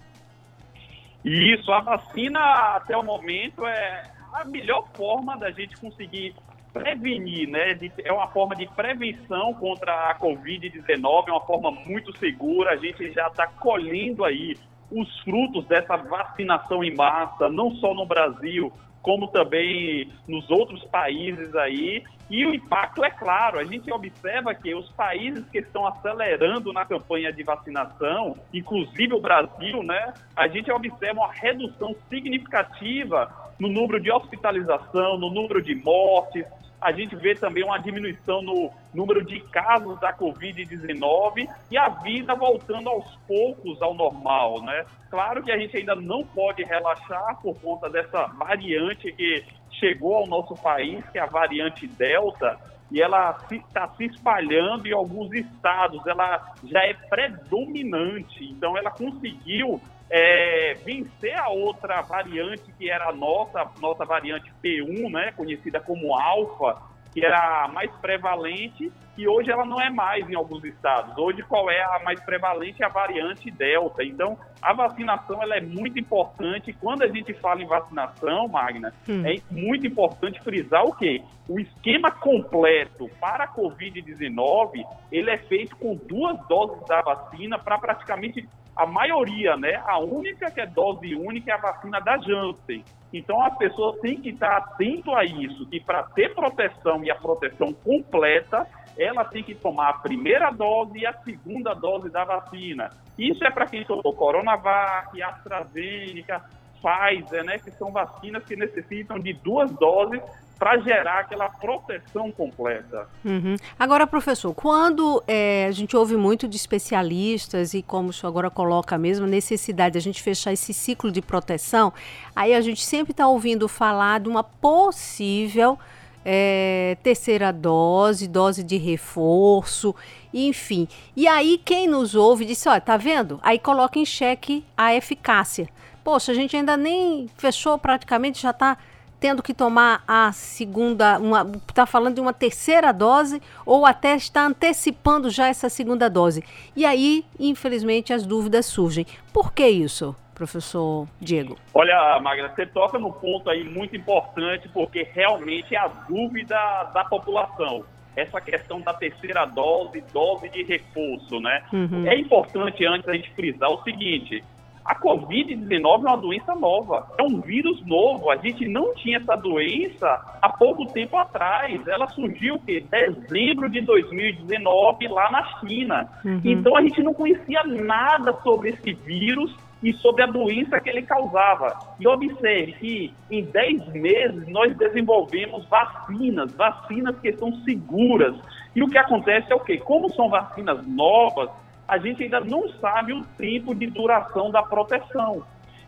Isso, 1.24 1.70
a 1.70 1.80
vacina 1.80 2.40
até 2.76 2.96
o 2.96 3.02
momento 3.02 3.66
é 3.66 4.10
a 4.32 4.44
melhor 4.44 4.88
forma 4.94 5.36
da 5.36 5.50
gente 5.50 5.76
conseguir 5.76 6.34
prevenir, 6.72 7.48
né? 7.48 7.78
é 8.04 8.12
uma 8.12 8.28
forma 8.28 8.54
de 8.54 8.66
prevenção 8.68 9.52
contra 9.54 10.10
a 10.10 10.18
Covid-19, 10.18 11.28
é 11.28 11.32
uma 11.32 11.40
forma 11.40 11.70
muito 11.70 12.16
segura. 12.16 12.70
A 12.70 12.76
gente 12.76 13.10
já 13.12 13.26
está 13.26 13.46
colhendo 13.46 14.24
aí 14.24 14.56
os 14.90 15.20
frutos 15.20 15.66
dessa 15.66 15.96
vacinação 15.96 16.82
em 16.82 16.94
massa, 16.94 17.48
não 17.48 17.72
só 17.76 17.94
no 17.94 18.06
Brasil, 18.06 18.72
como 19.02 19.28
também 19.28 20.12
nos 20.26 20.50
outros 20.50 20.84
países 20.84 21.54
aí. 21.54 22.02
E 22.28 22.46
o 22.46 22.54
impacto 22.54 23.04
é 23.04 23.10
claro, 23.10 23.58
a 23.58 23.64
gente 23.64 23.92
observa 23.92 24.54
que 24.54 24.72
os 24.72 24.88
países 24.92 25.44
que 25.50 25.58
estão 25.58 25.84
acelerando 25.86 26.72
na 26.72 26.84
campanha 26.84 27.32
de 27.32 27.42
vacinação, 27.42 28.36
inclusive 28.54 29.14
o 29.14 29.20
Brasil, 29.20 29.82
né, 29.82 30.14
a 30.36 30.46
gente 30.46 30.70
observa 30.70 31.20
uma 31.20 31.32
redução 31.32 31.94
significativa 32.08 33.50
no 33.58 33.68
número 33.68 34.00
de 34.00 34.12
hospitalização, 34.12 35.18
no 35.18 35.28
número 35.28 35.60
de 35.60 35.74
mortes, 35.74 36.46
a 36.80 36.92
gente 36.92 37.14
vê 37.14 37.34
também 37.34 37.62
uma 37.62 37.78
diminuição 37.78 38.40
no 38.40 38.70
número 38.94 39.24
de 39.24 39.40
casos 39.40 40.00
da 40.00 40.12
Covid-19 40.12 41.48
e 41.70 41.76
a 41.76 41.88
vida 41.88 42.34
voltando 42.34 42.88
aos 42.88 43.16
poucos 43.28 43.80
ao 43.82 43.94
normal, 43.94 44.62
né? 44.62 44.84
Claro 45.10 45.42
que 45.42 45.52
a 45.52 45.58
gente 45.58 45.76
ainda 45.76 45.94
não 45.94 46.24
pode 46.24 46.64
relaxar 46.64 47.38
por 47.42 47.54
conta 47.60 47.90
dessa 47.90 48.26
variante 48.28 49.12
que 49.12 49.44
chegou 49.72 50.16
ao 50.16 50.26
nosso 50.26 50.54
país, 50.54 51.04
que 51.10 51.18
é 51.18 51.22
a 51.22 51.26
variante 51.26 51.86
Delta, 51.86 52.58
e 52.90 53.00
ela 53.00 53.36
está 53.50 53.88
se, 53.88 53.96
se, 53.96 54.04
espalhando 54.06 54.86
em 54.86 54.92
alguns 54.92 55.32
estados, 55.32 56.04
ela 56.06 56.54
já 56.64 56.80
é 56.80 56.94
predominante, 56.94 58.44
então 58.44 58.76
ela 58.76 58.90
conseguiu 58.90 59.80
é, 60.10 60.74
vencer 60.84 61.38
a 61.38 61.48
outra 61.48 62.02
variante 62.02 62.72
que 62.76 62.90
era 62.90 63.08
a 63.08 63.12
nossa, 63.12 63.70
nossa 63.80 64.04
variante 64.04 64.52
P1, 64.62 65.10
né, 65.10 65.32
conhecida 65.32 65.80
como 65.80 66.14
alfa, 66.14 66.82
que 67.12 67.24
era 67.24 67.64
a 67.64 67.68
mais 67.68 67.90
prevalente 67.96 68.92
e 69.18 69.28
hoje 69.28 69.50
ela 69.50 69.64
não 69.64 69.80
é 69.80 69.90
mais 69.90 70.28
em 70.30 70.34
alguns 70.34 70.64
estados. 70.64 71.16
Hoje 71.18 71.42
qual 71.42 71.70
é 71.70 71.82
a 71.82 72.00
mais 72.02 72.20
prevalente? 72.20 72.82
É 72.82 72.86
a 72.86 72.88
variante 72.88 73.50
Delta. 73.50 74.02
Então, 74.02 74.38
a 74.62 74.72
vacinação 74.72 75.42
ela 75.42 75.56
é 75.56 75.60
muito 75.60 75.98
importante. 75.98 76.72
Quando 76.72 77.02
a 77.02 77.08
gente 77.08 77.34
fala 77.34 77.60
em 77.60 77.66
vacinação, 77.66 78.48
Magna, 78.48 78.94
hum. 79.08 79.22
é 79.26 79.36
muito 79.50 79.86
importante 79.86 80.40
frisar 80.40 80.84
o 80.84 80.94
quê? 80.94 81.22
O 81.48 81.58
esquema 81.58 82.10
completo 82.10 83.10
para 83.20 83.44
a 83.44 83.54
Covid-19, 83.54 84.86
ele 85.10 85.30
é 85.30 85.38
feito 85.38 85.76
com 85.76 85.96
duas 85.96 86.38
doses 86.46 86.86
da 86.86 87.02
vacina 87.02 87.58
para 87.58 87.78
praticamente 87.78 88.48
a 88.76 88.86
maioria, 88.86 89.56
né? 89.56 89.82
A 89.86 89.98
única 89.98 90.50
que 90.50 90.60
é 90.60 90.66
dose 90.66 91.14
única 91.14 91.50
é 91.50 91.54
a 91.54 91.58
vacina 91.58 92.00
da 92.00 92.16
Janssen. 92.18 92.84
Então 93.12 93.42
as 93.42 93.56
pessoas 93.58 94.00
têm 94.00 94.20
que 94.20 94.30
estar 94.30 94.56
atento 94.56 95.14
a 95.14 95.24
isso, 95.24 95.66
que 95.66 95.80
para 95.80 96.04
ter 96.04 96.34
proteção 96.34 97.02
e 97.02 97.10
a 97.10 97.14
proteção 97.14 97.72
completa, 97.72 98.66
ela 98.96 99.24
tem 99.24 99.42
que 99.42 99.54
tomar 99.54 99.88
a 99.88 99.94
primeira 99.94 100.50
dose 100.50 100.98
e 100.98 101.06
a 101.06 101.12
segunda 101.12 101.74
dose 101.74 102.10
da 102.10 102.24
vacina. 102.24 102.90
Isso 103.18 103.44
é 103.44 103.50
para 103.50 103.66
quem 103.66 103.84
tomou 103.84 104.14
Coronavac, 104.14 105.20
AstraZeneca, 105.20 106.42
Pfizer, 106.80 107.44
né, 107.44 107.58
que 107.58 107.70
são 107.72 107.92
vacinas 107.92 108.44
que 108.44 108.56
necessitam 108.56 109.18
de 109.18 109.32
duas 109.34 109.70
doses 109.72 110.22
para 110.60 110.78
gerar 110.80 111.20
aquela 111.20 111.48
proteção 111.48 112.30
completa. 112.30 113.08
Uhum. 113.24 113.56
Agora, 113.78 114.06
professor, 114.06 114.52
quando 114.52 115.24
é, 115.26 115.64
a 115.66 115.70
gente 115.70 115.96
ouve 115.96 116.18
muito 116.18 116.46
de 116.46 116.54
especialistas 116.54 117.72
e 117.72 117.80
como 117.82 118.10
o 118.10 118.12
senhor 118.12 118.28
agora 118.28 118.50
coloca 118.50 118.98
mesmo, 118.98 119.26
necessidade 119.26 119.94
de 119.94 119.98
a 119.98 120.02
gente 120.02 120.22
fechar 120.22 120.52
esse 120.52 120.74
ciclo 120.74 121.10
de 121.10 121.22
proteção, 121.22 121.94
aí 122.36 122.54
a 122.54 122.60
gente 122.60 122.84
sempre 122.84 123.12
está 123.12 123.26
ouvindo 123.26 123.66
falar 123.68 124.20
de 124.20 124.28
uma 124.28 124.44
possível 124.44 125.78
é, 126.22 126.98
terceira 127.02 127.54
dose, 127.54 128.28
dose 128.28 128.62
de 128.62 128.76
reforço, 128.76 129.96
enfim. 130.32 130.86
E 131.16 131.26
aí 131.26 131.58
quem 131.64 131.88
nos 131.88 132.14
ouve 132.14 132.44
disse, 132.44 132.68
olha, 132.68 132.82
tá 132.82 132.98
vendo? 132.98 133.40
Aí 133.42 133.58
coloca 133.58 133.98
em 133.98 134.04
xeque 134.04 134.62
a 134.76 134.94
eficácia. 134.94 135.70
Poxa, 136.04 136.32
a 136.32 136.34
gente 136.34 136.54
ainda 136.54 136.76
nem 136.76 137.30
fechou 137.38 137.78
praticamente, 137.78 138.42
já 138.42 138.50
está 138.50 138.76
tendo 139.20 139.42
que 139.42 139.52
tomar 139.52 140.02
a 140.08 140.32
segunda, 140.32 141.18
uma, 141.18 141.46
está 141.68 141.84
falando 141.84 142.14
de 142.14 142.20
uma 142.20 142.32
terceira 142.32 142.90
dose 142.90 143.40
ou 143.66 143.84
até 143.84 144.16
está 144.16 144.46
antecipando 144.46 145.30
já 145.30 145.48
essa 145.48 145.68
segunda 145.68 146.08
dose. 146.08 146.42
E 146.74 146.86
aí, 146.86 147.24
infelizmente, 147.38 148.12
as 148.12 148.24
dúvidas 148.24 148.66
surgem. 148.66 149.06
Por 149.32 149.52
que 149.52 149.68
isso? 149.68 150.16
professor 150.40 151.06
Diego? 151.20 151.58
Olha, 151.74 152.18
Magna, 152.18 152.48
você 152.48 152.64
toca 152.64 152.98
num 152.98 153.12
ponto 153.12 153.50
aí 153.50 153.62
muito 153.62 153.94
importante, 153.94 154.70
porque 154.70 155.06
realmente 155.12 155.74
é 155.74 155.78
a 155.78 155.86
dúvida 155.86 156.56
da 156.94 157.04
população. 157.04 157.84
Essa 158.16 158.40
questão 158.40 158.80
da 158.80 158.94
terceira 158.94 159.44
dose, 159.44 160.02
dose 160.12 160.48
de 160.48 160.62
reforço, 160.62 161.38
né? 161.40 161.62
Uhum. 161.70 162.06
É 162.06 162.16
importante 162.16 162.86
antes 162.86 163.06
a 163.06 163.12
gente 163.12 163.30
frisar 163.32 163.70
o 163.70 163.82
seguinte: 163.82 164.42
a 164.84 164.94
Covid-19 164.94 165.84
é 165.84 165.86
uma 165.86 166.16
doença 166.16 166.54
nova, 166.54 167.06
é 167.18 167.22
um 167.22 167.40
vírus 167.40 167.84
novo. 167.86 168.30
A 168.30 168.36
gente 168.36 168.66
não 168.66 168.94
tinha 168.94 169.18
essa 169.18 169.36
doença 169.36 170.38
há 170.40 170.48
pouco 170.48 170.86
tempo 170.86 171.16
atrás. 171.16 171.86
Ela 171.86 172.08
surgiu 172.08 172.60
em 172.66 172.80
dezembro 172.82 173.68
de 173.68 173.80
2019 173.82 175.08
lá 175.08 175.30
na 175.30 175.44
China. 175.60 176.08
Uhum. 176.24 176.40
Então 176.44 176.76
a 176.76 176.82
gente 176.82 177.02
não 177.02 177.14
conhecia 177.14 177.62
nada 177.64 178.32
sobre 178.42 178.70
esse 178.70 178.92
vírus 178.92 179.54
e 179.82 179.92
sobre 179.94 180.22
a 180.22 180.26
doença 180.26 180.80
que 180.80 180.90
ele 180.90 181.02
causava. 181.02 181.78
E 181.98 182.06
observe 182.06 182.72
que 182.72 183.14
em 183.30 183.44
10 183.44 183.92
meses 183.92 184.48
nós 184.48 184.76
desenvolvemos 184.76 185.64
vacinas, 185.66 186.52
vacinas 186.54 187.18
que 187.20 187.32
são 187.34 187.52
seguras. 187.64 188.36
E 188.74 188.82
o 188.82 188.88
que 188.88 188.98
acontece 188.98 189.52
é 189.52 189.54
o 189.54 189.60
quê? 189.60 189.78
Como 189.78 190.10
são 190.10 190.28
vacinas 190.28 190.86
novas, 190.86 191.50
a 191.90 191.98
gente 191.98 192.22
ainda 192.22 192.38
não 192.38 192.68
sabe 192.80 193.12
o 193.12 193.24
tempo 193.36 193.74
de 193.74 193.88
duração 193.88 194.48
da 194.48 194.62
proteção. 194.62 195.42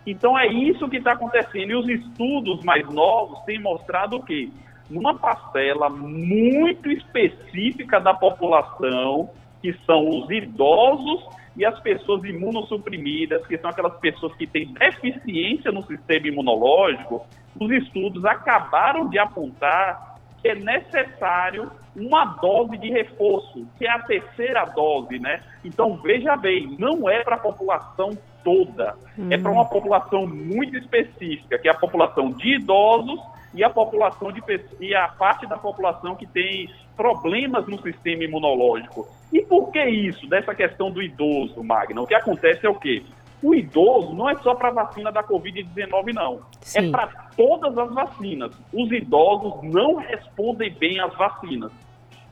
Então 0.04 0.36
é 0.36 0.48
isso 0.48 0.88
que 0.88 0.96
está 0.96 1.12
acontecendo. 1.12 1.70
E 1.70 1.76
os 1.76 1.88
estudos 1.88 2.64
mais 2.64 2.84
novos 2.92 3.38
têm 3.44 3.60
mostrado 3.60 4.16
o 4.16 4.22
quê? 4.24 4.50
Numa 4.90 5.14
parcela 5.14 5.88
muito 5.88 6.90
específica 6.90 8.00
da 8.00 8.12
população, 8.12 9.30
que 9.62 9.72
são 9.86 10.08
os 10.08 10.28
idosos 10.28 11.24
e 11.56 11.64
as 11.64 11.78
pessoas 11.78 12.24
imunossuprimidas, 12.24 13.46
que 13.46 13.56
são 13.58 13.70
aquelas 13.70 13.96
pessoas 14.00 14.34
que 14.34 14.44
têm 14.44 14.72
deficiência 14.72 15.70
no 15.70 15.86
sistema 15.86 16.26
imunológico, 16.26 17.24
os 17.60 17.70
estudos 17.70 18.24
acabaram 18.24 19.08
de 19.08 19.20
apontar 19.20 20.11
que 20.11 20.11
é 20.44 20.54
necessário 20.54 21.70
uma 21.94 22.24
dose 22.24 22.78
de 22.78 22.90
reforço, 22.90 23.66
que 23.78 23.86
é 23.86 23.90
a 23.90 23.98
terceira 24.00 24.64
dose, 24.64 25.18
né? 25.18 25.40
Então, 25.64 25.96
veja 25.96 26.36
bem, 26.36 26.76
não 26.78 27.08
é 27.08 27.22
para 27.22 27.36
a 27.36 27.38
população 27.38 28.16
toda, 28.42 28.96
hum. 29.18 29.28
é 29.30 29.38
para 29.38 29.50
uma 29.50 29.66
população 29.66 30.26
muito 30.26 30.76
específica, 30.76 31.58
que 31.58 31.68
é 31.68 31.70
a 31.70 31.78
população 31.78 32.30
de 32.32 32.56
idosos 32.56 33.20
e 33.54 33.62
a 33.62 33.70
população 33.70 34.32
de 34.32 34.42
e 34.80 34.94
a 34.94 35.08
parte 35.08 35.46
da 35.46 35.56
população 35.56 36.14
que 36.14 36.26
tem 36.26 36.68
problemas 36.96 37.66
no 37.66 37.80
sistema 37.82 38.24
imunológico. 38.24 39.06
E 39.32 39.42
por 39.42 39.70
que 39.70 39.84
isso, 39.84 40.26
dessa 40.28 40.54
questão 40.54 40.90
do 40.90 41.02
idoso, 41.02 41.62
Magna? 41.62 42.00
O 42.02 42.06
que 42.06 42.14
acontece 42.14 42.66
é 42.66 42.68
o 42.68 42.74
quê? 42.74 43.02
O 43.42 43.54
idoso 43.54 44.14
não 44.14 44.30
é 44.30 44.36
só 44.36 44.54
para 44.54 44.68
a 44.68 44.72
vacina 44.72 45.10
da 45.10 45.22
Covid-19, 45.24 46.14
não. 46.14 46.34
É 46.34 46.38
Sim. 46.60 46.88
É 46.88 46.90
para 46.90 47.08
todas 47.36 47.76
as 47.76 47.92
vacinas. 47.92 48.52
Os 48.72 48.92
idosos 48.92 49.62
não 49.64 49.96
respondem 49.96 50.70
bem 50.70 51.00
às 51.00 51.12
vacinas. 51.16 51.72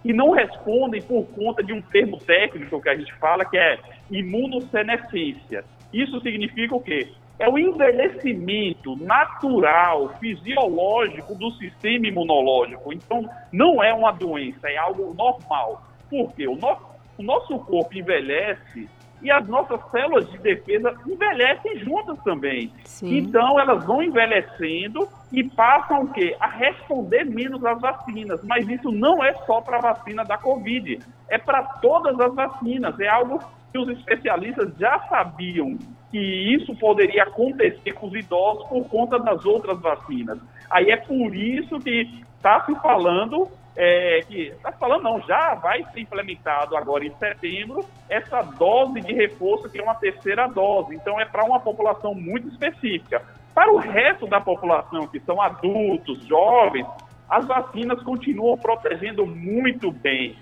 E 0.05 0.13
não 0.13 0.31
respondem 0.31 1.03
por 1.03 1.25
conta 1.27 1.63
de 1.63 1.73
um 1.73 1.83
termo 1.83 2.19
técnico 2.19 2.81
que 2.81 2.89
a 2.89 2.97
gente 2.97 3.13
fala, 3.15 3.45
que 3.45 3.59
é 3.59 3.79
imunossenescência. 4.11 5.65
Isso 5.93 6.21
significa 6.21 6.77
o 6.77 6.81
quê? 6.81 7.09
É 7.39 7.49
o 7.49 7.59
envelhecimento 7.59 8.97
natural, 8.97 10.11
fisiológico 10.21 11.35
do 11.35 11.51
sistema 11.53 12.07
imunológico. 12.07 12.93
Então, 12.93 13.29
não 13.53 13.83
é 13.83 13.93
uma 13.93 14.13
doença, 14.13 14.69
é 14.69 14.77
algo 14.77 15.13
normal. 15.15 15.83
Por 16.09 16.33
quê? 16.35 16.47
O, 16.47 16.55
no... 16.55 16.79
o 17.19 17.23
nosso 17.23 17.59
corpo 17.61 17.97
envelhece 17.97 18.89
e 19.23 19.31
as 19.31 19.47
nossas 19.47 19.81
células 19.91 20.31
de 20.31 20.39
defesa 20.39 20.95
envelhecem 21.07 21.79
juntas 21.79 22.19
também. 22.23 22.73
Sim. 22.85 23.19
Então 23.19 23.59
elas 23.59 23.85
vão 23.85 24.03
envelhecendo 24.03 25.09
e 25.33 25.45
passam 25.45 26.03
o 26.03 26.13
quê? 26.13 26.37
A 26.41 26.47
responder 26.47 27.25
menos 27.25 27.65
às 27.65 27.81
vacinas. 27.81 28.41
Mas 28.45 28.69
isso 28.69 28.91
não 28.91 29.23
é 29.23 29.35
só 29.47 29.61
para 29.61 29.79
a 29.79 29.81
vacina 29.81 30.25
da 30.25 30.39
Covid, 30.39 30.99
é 31.29 31.39
para 31.39 31.63
todas 31.63 32.19
as 32.19 32.35
vacinas. 32.35 32.99
É 32.99 33.09
algo 33.09 33.41
que 33.73 33.79
os 33.79 33.89
especialistas 33.89 34.73
já 34.79 34.99
sabiam 35.09 35.79
que 36.11 36.19
isso 36.19 36.75
poderia 36.77 37.23
acontecer 37.23 37.93
com 37.93 38.09
os 38.09 38.15
idosos 38.15 38.67
por 38.69 38.89
conta 38.89 39.19
das 39.19 39.45
outras 39.45 39.81
vacinas. 39.81 40.39
Aí 40.69 40.91
é 40.91 40.97
por 40.97 41.35
isso 41.35 41.79
que 41.79 42.25
está 42.37 42.65
se 42.65 42.75
falando 42.77 43.49
é, 43.77 44.21
que 44.27 44.49
está 44.49 44.73
falando 44.73 45.05
não, 45.05 45.21
já 45.23 45.55
vai 45.55 45.85
ser 45.93 46.01
implementado 46.01 46.77
agora 46.77 47.05
em 47.05 47.15
setembro 47.17 47.85
essa 48.09 48.43
dose 48.43 49.01
de 49.01 49.13
reforço 49.13 49.71
que 49.71 49.79
é 49.79 49.83
uma 49.83 49.95
terceira 49.95 50.47
dose. 50.49 50.95
Então 50.95 51.21
é 51.21 51.25
para 51.25 51.45
uma 51.45 51.61
população 51.61 52.15
muito 52.15 52.49
específica. 52.49 53.23
Para 53.55 53.73
o 53.73 53.79
resto 53.79 54.27
da 54.27 54.41
população, 54.41 55.07
que 55.07 55.21
são 55.21 55.41
adultos, 55.41 56.25
jovens, 56.27 56.87
as 57.29 57.47
vacinas 57.47 58.03
continuam 58.03 58.57
protegendo 58.57 59.27
muito 59.27 59.91
bem. 59.91 60.37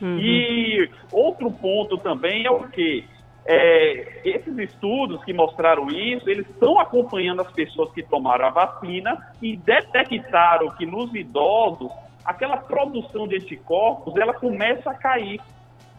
Uhum. 0.00 0.18
E 0.18 0.90
outro 1.12 1.50
ponto 1.50 1.98
também 1.98 2.46
é 2.46 2.50
o 2.50 2.68
que 2.68 3.04
é, 3.46 4.20
esses 4.24 4.58
estudos 4.58 5.24
que 5.24 5.32
mostraram 5.32 5.88
isso, 5.88 6.28
eles 6.28 6.46
estão 6.48 6.78
acompanhando 6.78 7.40
as 7.40 7.50
pessoas 7.50 7.90
que 7.92 8.02
tomaram 8.02 8.46
a 8.46 8.50
vacina 8.50 9.16
e 9.40 9.56
detectaram 9.56 10.70
que 10.76 10.84
nos 10.84 11.14
idosos 11.14 11.90
aquela 12.28 12.58
produção 12.58 13.26
de 13.26 13.36
anticorpos 13.36 14.14
ela 14.16 14.34
começa 14.34 14.90
a 14.90 14.94
cair. 14.94 15.40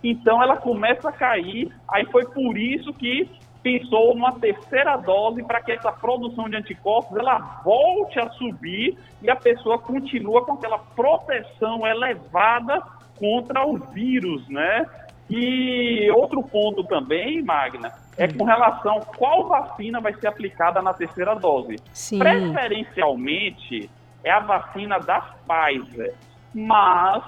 Então 0.03 0.41
ela 0.43 0.57
começa 0.57 1.09
a 1.09 1.11
cair. 1.11 1.73
Aí 1.87 2.05
foi 2.05 2.23
por 2.25 2.55
isso 2.55 2.93
que 2.93 3.27
pensou 3.63 4.13
numa 4.13 4.33
terceira 4.39 4.95
dose 4.95 5.43
para 5.43 5.59
que 5.59 5.71
essa 5.71 5.91
produção 5.91 6.47
de 6.47 6.55
anticorpos 6.55 7.17
ela 7.17 7.61
volte 7.65 8.19
a 8.19 8.29
subir 8.29 8.95
e 9.23 9.29
a 9.29 9.35
pessoa 9.35 9.79
continua 9.79 10.45
com 10.45 10.53
aquela 10.53 10.77
proteção 10.77 11.85
elevada 11.85 12.79
contra 13.17 13.65
o 13.65 13.77
vírus, 13.77 14.47
né? 14.49 14.85
E 15.27 16.09
outro 16.11 16.43
ponto 16.43 16.83
também, 16.83 17.41
Magna, 17.41 17.91
é 18.17 18.27
com 18.27 18.43
relação 18.43 18.97
a 18.97 19.05
qual 19.05 19.47
vacina 19.47 19.99
vai 19.99 20.13
ser 20.13 20.27
aplicada 20.27 20.79
na 20.79 20.93
terceira 20.93 21.33
dose. 21.35 21.77
Sim. 21.91 22.19
Preferencialmente 22.19 23.89
é 24.23 24.31
a 24.31 24.39
vacina 24.39 24.99
da 24.99 25.21
Pfizer, 25.21 26.13
mas 26.53 27.23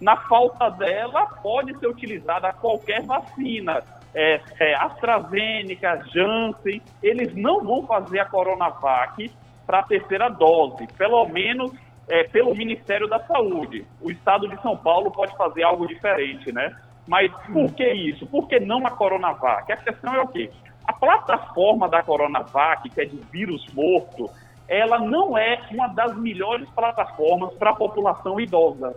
na 0.00 0.16
falta 0.16 0.70
dela 0.70 1.26
pode 1.42 1.78
ser 1.78 1.86
utilizada 1.86 2.52
qualquer 2.52 3.02
vacina. 3.02 3.82
É, 4.14 4.40
é, 4.60 4.74
AstraZeneca, 4.76 6.04
Janssen, 6.12 6.80
eles 7.02 7.34
não 7.34 7.64
vão 7.64 7.86
fazer 7.86 8.20
a 8.20 8.24
Coronavac 8.24 9.30
para 9.66 9.80
a 9.80 9.82
terceira 9.82 10.28
dose, 10.28 10.86
pelo 10.96 11.26
menos 11.26 11.72
é, 12.08 12.24
pelo 12.24 12.54
Ministério 12.54 13.08
da 13.08 13.18
Saúde. 13.20 13.84
O 14.00 14.10
Estado 14.10 14.48
de 14.48 14.60
São 14.62 14.76
Paulo 14.76 15.10
pode 15.10 15.36
fazer 15.36 15.62
algo 15.62 15.86
diferente, 15.86 16.52
né? 16.52 16.76
Mas 17.06 17.30
por 17.52 17.72
que 17.74 17.86
isso? 17.92 18.26
Por 18.26 18.48
que 18.48 18.60
não 18.60 18.86
a 18.86 18.90
Coronavac? 18.90 19.70
A 19.72 19.76
questão 19.76 20.14
é 20.14 20.20
o 20.20 20.28
quê? 20.28 20.50
A 20.86 20.92
plataforma 20.92 21.88
da 21.88 22.02
Coronavac, 22.02 22.88
que 22.88 23.00
é 23.00 23.04
de 23.04 23.16
vírus 23.32 23.66
morto, 23.74 24.30
ela 24.68 24.98
não 24.98 25.36
é 25.36 25.60
uma 25.70 25.88
das 25.88 26.16
melhores 26.16 26.68
plataformas 26.70 27.52
para 27.54 27.70
a 27.70 27.74
população 27.74 28.40
idosa. 28.40 28.94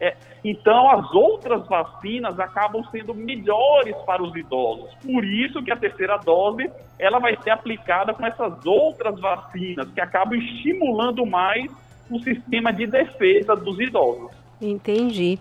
É, 0.00 0.14
então, 0.44 0.90
as 0.90 1.12
outras 1.12 1.66
vacinas 1.66 2.38
acabam 2.38 2.84
sendo 2.90 3.12
melhores 3.12 3.96
para 4.06 4.22
os 4.22 4.34
idosos. 4.36 4.94
Por 5.04 5.24
isso 5.24 5.62
que 5.62 5.72
a 5.72 5.76
terceira 5.76 6.16
dose 6.18 6.70
ela 6.98 7.18
vai 7.18 7.36
ser 7.42 7.50
aplicada 7.50 8.14
com 8.14 8.24
essas 8.24 8.64
outras 8.64 9.18
vacinas, 9.18 9.90
que 9.90 10.00
acabam 10.00 10.38
estimulando 10.38 11.26
mais 11.26 11.70
o 12.10 12.18
sistema 12.20 12.72
de 12.72 12.86
defesa 12.86 13.56
dos 13.56 13.78
idosos. 13.80 14.30
Entendi. 14.60 15.38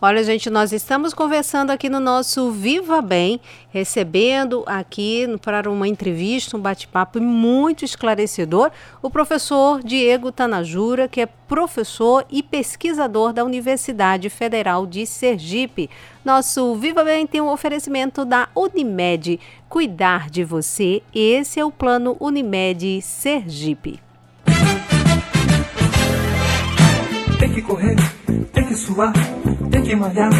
Olha, 0.00 0.22
gente, 0.22 0.48
nós 0.48 0.72
estamos 0.72 1.12
conversando 1.12 1.70
aqui 1.70 1.88
no 1.88 1.98
nosso 1.98 2.52
Viva 2.52 3.02
Bem, 3.02 3.40
recebendo 3.70 4.62
aqui 4.64 5.26
para 5.42 5.68
uma 5.68 5.88
entrevista, 5.88 6.56
um 6.56 6.60
bate-papo 6.60 7.20
muito 7.20 7.84
esclarecedor, 7.84 8.70
o 9.02 9.10
professor 9.10 9.82
Diego 9.82 10.30
Tanajura, 10.30 11.08
que 11.08 11.20
é 11.20 11.26
professor 11.26 12.24
e 12.30 12.44
pesquisador 12.44 13.32
da 13.32 13.44
Universidade 13.44 14.30
Federal 14.30 14.86
de 14.86 15.04
Sergipe. 15.04 15.90
Nosso 16.24 16.76
Viva 16.76 17.02
Bem 17.02 17.26
tem 17.26 17.40
um 17.40 17.50
oferecimento 17.50 18.24
da 18.24 18.48
Unimed. 18.54 19.40
Cuidar 19.68 20.30
de 20.30 20.44
você, 20.44 21.02
esse 21.12 21.58
é 21.58 21.64
o 21.64 21.72
plano 21.72 22.16
Unimed 22.20 23.02
Sergipe. 23.02 24.00
Tem 27.40 27.52
que 27.52 27.62
correr 27.62 27.96
tem 28.52 28.64
que 28.64 28.74
suar, 28.74 29.12
tem 29.70 29.82
que 29.82 29.94
malhar. 29.94 30.30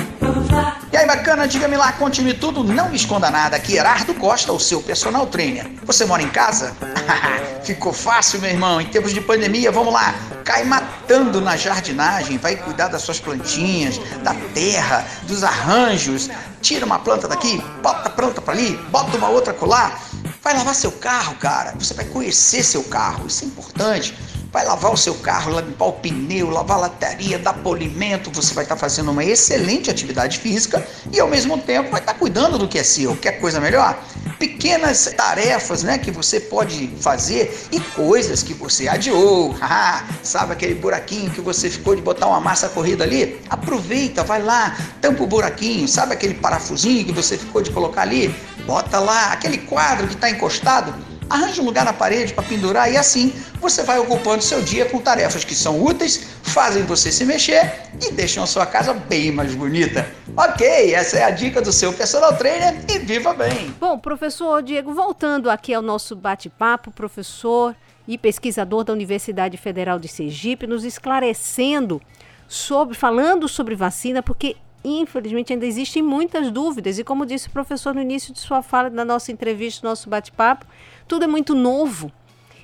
E 0.92 0.96
aí, 0.96 1.06
bacana, 1.06 1.46
diga-me 1.46 1.76
lá, 1.76 1.92
conte-me 1.92 2.34
tudo, 2.34 2.62
não 2.62 2.90
me 2.90 2.96
esconda 2.96 3.30
nada. 3.30 3.56
Aqui, 3.56 3.74
Herardo 3.74 4.14
Costa, 4.14 4.52
o 4.52 4.60
seu 4.60 4.82
personal 4.82 5.26
trainer. 5.26 5.66
Você 5.84 6.04
mora 6.04 6.22
em 6.22 6.28
casa? 6.28 6.74
Ficou 7.64 7.92
fácil, 7.92 8.40
meu 8.40 8.50
irmão. 8.50 8.80
Em 8.80 8.86
tempos 8.86 9.12
de 9.12 9.20
pandemia, 9.20 9.70
vamos 9.70 9.92
lá. 9.92 10.14
Cai 10.44 10.64
matando 10.64 11.40
na 11.40 11.56
jardinagem, 11.56 12.38
vai 12.38 12.56
cuidar 12.56 12.88
das 12.88 13.02
suas 13.02 13.20
plantinhas, 13.20 13.98
da 14.22 14.34
terra, 14.54 15.06
dos 15.22 15.44
arranjos. 15.44 16.28
Tira 16.60 16.84
uma 16.84 16.98
planta 16.98 17.28
daqui, 17.28 17.62
bota 17.82 18.08
a 18.08 18.12
planta 18.12 18.40
para 18.40 18.54
ali, 18.54 18.76
bota 18.90 19.16
uma 19.16 19.28
outra 19.28 19.54
colar. 19.54 20.00
Vai 20.42 20.54
lavar 20.54 20.74
seu 20.74 20.92
carro, 20.92 21.34
cara. 21.36 21.74
Você 21.78 21.94
vai 21.94 22.04
conhecer 22.06 22.62
seu 22.64 22.82
carro, 22.84 23.26
isso 23.26 23.44
é 23.44 23.46
importante 23.46 24.14
vai 24.52 24.64
lavar 24.64 24.92
o 24.92 24.96
seu 24.96 25.14
carro, 25.14 25.58
limpar 25.60 25.86
o 25.86 25.92
pneu, 25.92 26.50
lavar 26.50 26.78
a 26.78 26.80
lataria, 26.82 27.38
dar 27.38 27.54
polimento, 27.54 28.30
você 28.30 28.52
vai 28.52 28.64
estar 28.64 28.76
fazendo 28.76 29.10
uma 29.10 29.24
excelente 29.24 29.90
atividade 29.90 30.38
física 30.38 30.84
e 31.12 31.20
ao 31.20 31.28
mesmo 31.28 31.58
tempo 31.58 31.90
vai 31.90 32.00
estar 32.00 32.14
cuidando 32.14 32.58
do 32.58 32.66
que 32.66 32.78
é 32.78 32.82
seu. 32.82 33.16
Quer 33.16 33.32
coisa 33.40 33.60
melhor? 33.60 33.98
Pequenas 34.38 35.12
tarefas 35.16 35.82
né, 35.82 35.98
que 35.98 36.10
você 36.10 36.40
pode 36.40 36.88
fazer 37.00 37.68
e 37.70 37.78
coisas 37.78 38.42
que 38.42 38.54
você 38.54 38.88
adiou. 38.88 39.54
Ah, 39.72 40.04
sabe 40.22 40.52
aquele 40.52 40.74
buraquinho 40.74 41.30
que 41.30 41.40
você 41.40 41.70
ficou 41.70 41.94
de 41.94 42.02
botar 42.02 42.26
uma 42.26 42.40
massa 42.40 42.68
corrida 42.68 43.04
ali? 43.04 43.40
Aproveita, 43.48 44.24
vai 44.24 44.42
lá, 44.42 44.76
tampa 45.00 45.22
o 45.22 45.26
buraquinho. 45.28 45.86
Sabe 45.86 46.12
aquele 46.12 46.34
parafusinho 46.34 47.04
que 47.04 47.12
você 47.12 47.38
ficou 47.38 47.62
de 47.62 47.70
colocar 47.70 48.02
ali? 48.02 48.34
Bota 48.66 48.98
lá. 48.98 49.32
Aquele 49.32 49.58
quadro 49.58 50.08
que 50.08 50.14
está 50.14 50.28
encostado? 50.28 50.92
Arranje 51.30 51.60
um 51.60 51.64
lugar 51.64 51.84
na 51.84 51.92
parede 51.92 52.34
para 52.34 52.42
pendurar 52.42 52.92
e 52.92 52.96
assim 52.96 53.32
você 53.60 53.84
vai 53.84 54.00
ocupando 54.00 54.42
seu 54.42 54.60
dia 54.60 54.86
com 54.86 54.98
tarefas 54.98 55.44
que 55.44 55.54
são 55.54 55.80
úteis, 55.80 56.26
fazem 56.42 56.82
você 56.82 57.12
se 57.12 57.24
mexer 57.24 57.72
e 58.02 58.10
deixam 58.10 58.42
a 58.42 58.46
sua 58.48 58.66
casa 58.66 58.92
bem 58.92 59.30
mais 59.30 59.54
bonita. 59.54 60.06
Ok, 60.36 60.92
essa 60.92 61.18
é 61.18 61.22
a 61.22 61.30
dica 61.30 61.62
do 61.62 61.72
seu 61.72 61.92
personal 61.92 62.36
trainer 62.36 62.74
e 62.88 62.98
viva 62.98 63.32
bem! 63.32 63.72
Bom, 63.78 63.96
professor 63.96 64.60
Diego, 64.60 64.92
voltando 64.92 65.48
aqui 65.48 65.72
ao 65.72 65.82
nosso 65.82 66.16
bate-papo, 66.16 66.90
professor 66.90 67.76
e 68.08 68.18
pesquisador 68.18 68.82
da 68.82 68.92
Universidade 68.92 69.56
Federal 69.56 70.00
de 70.00 70.08
Sergipe, 70.08 70.66
nos 70.66 70.84
esclarecendo 70.84 72.02
sobre, 72.48 72.96
falando 72.96 73.48
sobre 73.48 73.76
vacina, 73.76 74.20
porque 74.20 74.56
infelizmente 74.84 75.52
ainda 75.52 75.66
existem 75.66 76.02
muitas 76.02 76.50
dúvidas 76.50 76.98
e 76.98 77.04
como 77.04 77.26
disse 77.26 77.48
o 77.48 77.50
professor 77.50 77.94
no 77.94 78.00
início 78.00 78.32
de 78.32 78.40
sua 78.40 78.62
fala, 78.62 78.90
na 78.90 79.04
nossa 79.04 79.30
entrevista, 79.30 79.86
nosso 79.86 80.08
bate-papo, 80.08 80.66
tudo 81.06 81.24
é 81.24 81.28
muito 81.28 81.54
novo. 81.54 82.10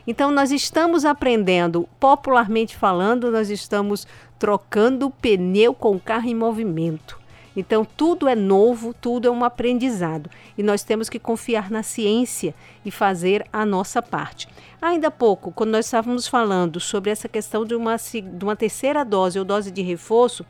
Então, 0.06 0.30
nós 0.30 0.52
estamos 0.52 1.04
aprendendo, 1.04 1.88
popularmente 1.98 2.76
falando, 2.76 3.30
nós 3.30 3.50
estamos 3.50 4.06
trocando 4.38 5.10
pneu 5.10 5.74
com 5.74 5.98
carro 5.98 6.28
em 6.28 6.34
movimento. 6.34 7.18
Então, 7.56 7.84
tudo 7.84 8.28
é 8.28 8.36
novo, 8.36 8.94
tudo 8.94 9.26
é 9.26 9.30
um 9.30 9.42
aprendizado. 9.42 10.30
E 10.56 10.62
nós 10.62 10.84
temos 10.84 11.08
que 11.08 11.18
confiar 11.18 11.70
na 11.70 11.82
ciência 11.82 12.54
e 12.84 12.90
fazer 12.90 13.46
a 13.52 13.64
nossa 13.66 14.00
parte. 14.00 14.46
Ainda 14.80 15.08
há 15.08 15.10
pouco, 15.10 15.50
quando 15.50 15.70
nós 15.70 15.86
estávamos 15.86 16.28
falando 16.28 16.78
sobre 16.78 17.10
essa 17.10 17.28
questão 17.28 17.64
de 17.64 17.74
uma, 17.74 17.96
de 17.96 18.44
uma 18.44 18.54
terceira 18.54 19.04
dose 19.04 19.38
ou 19.38 19.44
dose 19.44 19.70
de 19.70 19.82
reforço, 19.82 20.44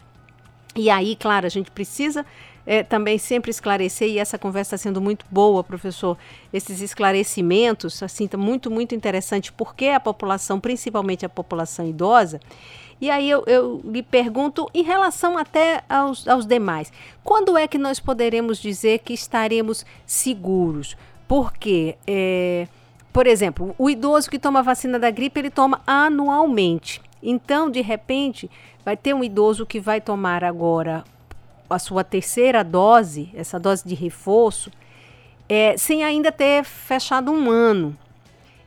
e 0.77 0.91
aí, 0.91 1.17
claro, 1.17 1.47
a 1.47 1.49
gente 1.49 1.71
precisa 1.71 2.25
é, 2.67 2.83
também 2.83 3.17
sempre 3.17 3.51
esclarecer, 3.51 4.09
e 4.09 4.19
essa 4.19 4.39
conversa 4.39 4.75
está 4.75 4.89
sendo 4.89 5.01
muito 5.01 5.25
boa, 5.31 5.63
professor, 5.63 6.19
esses 6.53 6.81
esclarecimentos, 6.81 8.03
assim, 8.03 8.25
está 8.25 8.37
muito, 8.37 8.71
muito 8.71 8.95
interessante, 8.95 9.53
porque 9.53 9.87
a 9.87 10.01
população, 10.01 10.59
principalmente 10.59 11.25
a 11.25 11.29
população 11.29 11.87
idosa, 11.87 12.41
e 13.01 13.11
aí 13.11 13.29
eu, 13.29 13.45
eu 13.47 13.81
lhe 13.85 14.03
pergunto, 14.03 14.69
em 14.75 14.83
relação 14.83 15.37
até 15.39 15.83
aos, 15.89 16.27
aos 16.27 16.47
demais, 16.47 16.93
quando 17.23 17.57
é 17.57 17.69
que 17.69 17.79
nós 17.79 18.01
poderemos 18.01 18.59
dizer 18.59 19.01
que 19.01 19.13
estaremos 19.13 19.85
seguros? 20.07 20.97
Porque, 21.29 21.97
é, 22.07 22.67
por 23.13 23.27
exemplo, 23.27 23.75
o 23.79 23.91
idoso 23.91 24.31
que 24.31 24.39
toma 24.39 24.61
a 24.61 24.63
vacina 24.63 24.99
da 24.99 25.11
gripe, 25.11 25.39
ele 25.39 25.51
toma 25.51 25.83
anualmente. 25.87 27.03
Então, 27.23 27.71
de 27.71 27.81
repente, 27.81 28.51
vai 28.85 28.97
ter 28.97 29.15
um 29.15 29.25
idoso 29.25 29.67
que 29.67 29.81
vai 29.81 30.01
tomar 30.01 30.45
agora 30.45 31.05
a 31.69 31.79
sua 31.79 32.05
terceira 32.05 32.63
dose, 32.63 33.31
essa 33.35 33.59
dose 33.59 33.87
de 33.87 33.95
reforço, 33.95 34.71
é, 35.49 35.77
sem 35.77 36.05
ainda 36.05 36.31
ter 36.31 36.65
fechado 36.65 37.31
um 37.31 37.51
ano. 37.51 37.97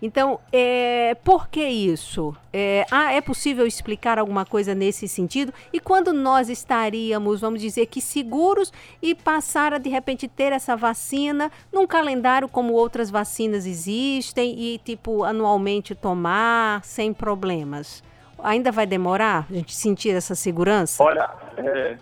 Então, 0.02 0.40
é, 0.52 1.16
por 1.26 1.50
que 1.50 1.62
isso? 1.62 2.34
É, 2.54 2.86
ah, 2.90 3.12
é 3.12 3.20
possível 3.20 3.68
explicar 3.68 4.18
alguma 4.18 4.46
coisa 4.46 4.74
nesse 4.74 5.10
sentido? 5.10 5.54
E 5.74 5.80
quando 5.80 6.14
nós 6.14 6.48
estaríamos, 6.48 7.42
vamos 7.42 7.60
dizer 7.60 7.86
que 7.88 8.00
seguros 8.00 8.72
e 9.02 9.14
passar 9.14 9.74
a 9.74 9.78
de 9.78 9.90
repente 9.90 10.26
ter 10.26 10.54
essa 10.54 10.76
vacina 10.76 11.52
num 11.72 11.86
calendário 11.86 12.48
como 12.48 12.74
outras 12.74 13.10
vacinas 13.10 13.66
existem 13.66 14.58
e 14.58 14.78
tipo 14.78 15.26
anualmente 15.26 15.94
tomar 15.94 16.82
sem 16.86 17.14
problemas? 17.14 18.02
Ainda 18.44 18.72
vai 18.72 18.86
demorar 18.86 19.46
a 19.50 19.54
gente 19.54 19.74
sentir 19.74 20.16
essa 20.16 20.36
segurança? 20.36 21.04
Olha, 21.04 21.30
é, 21.58 21.98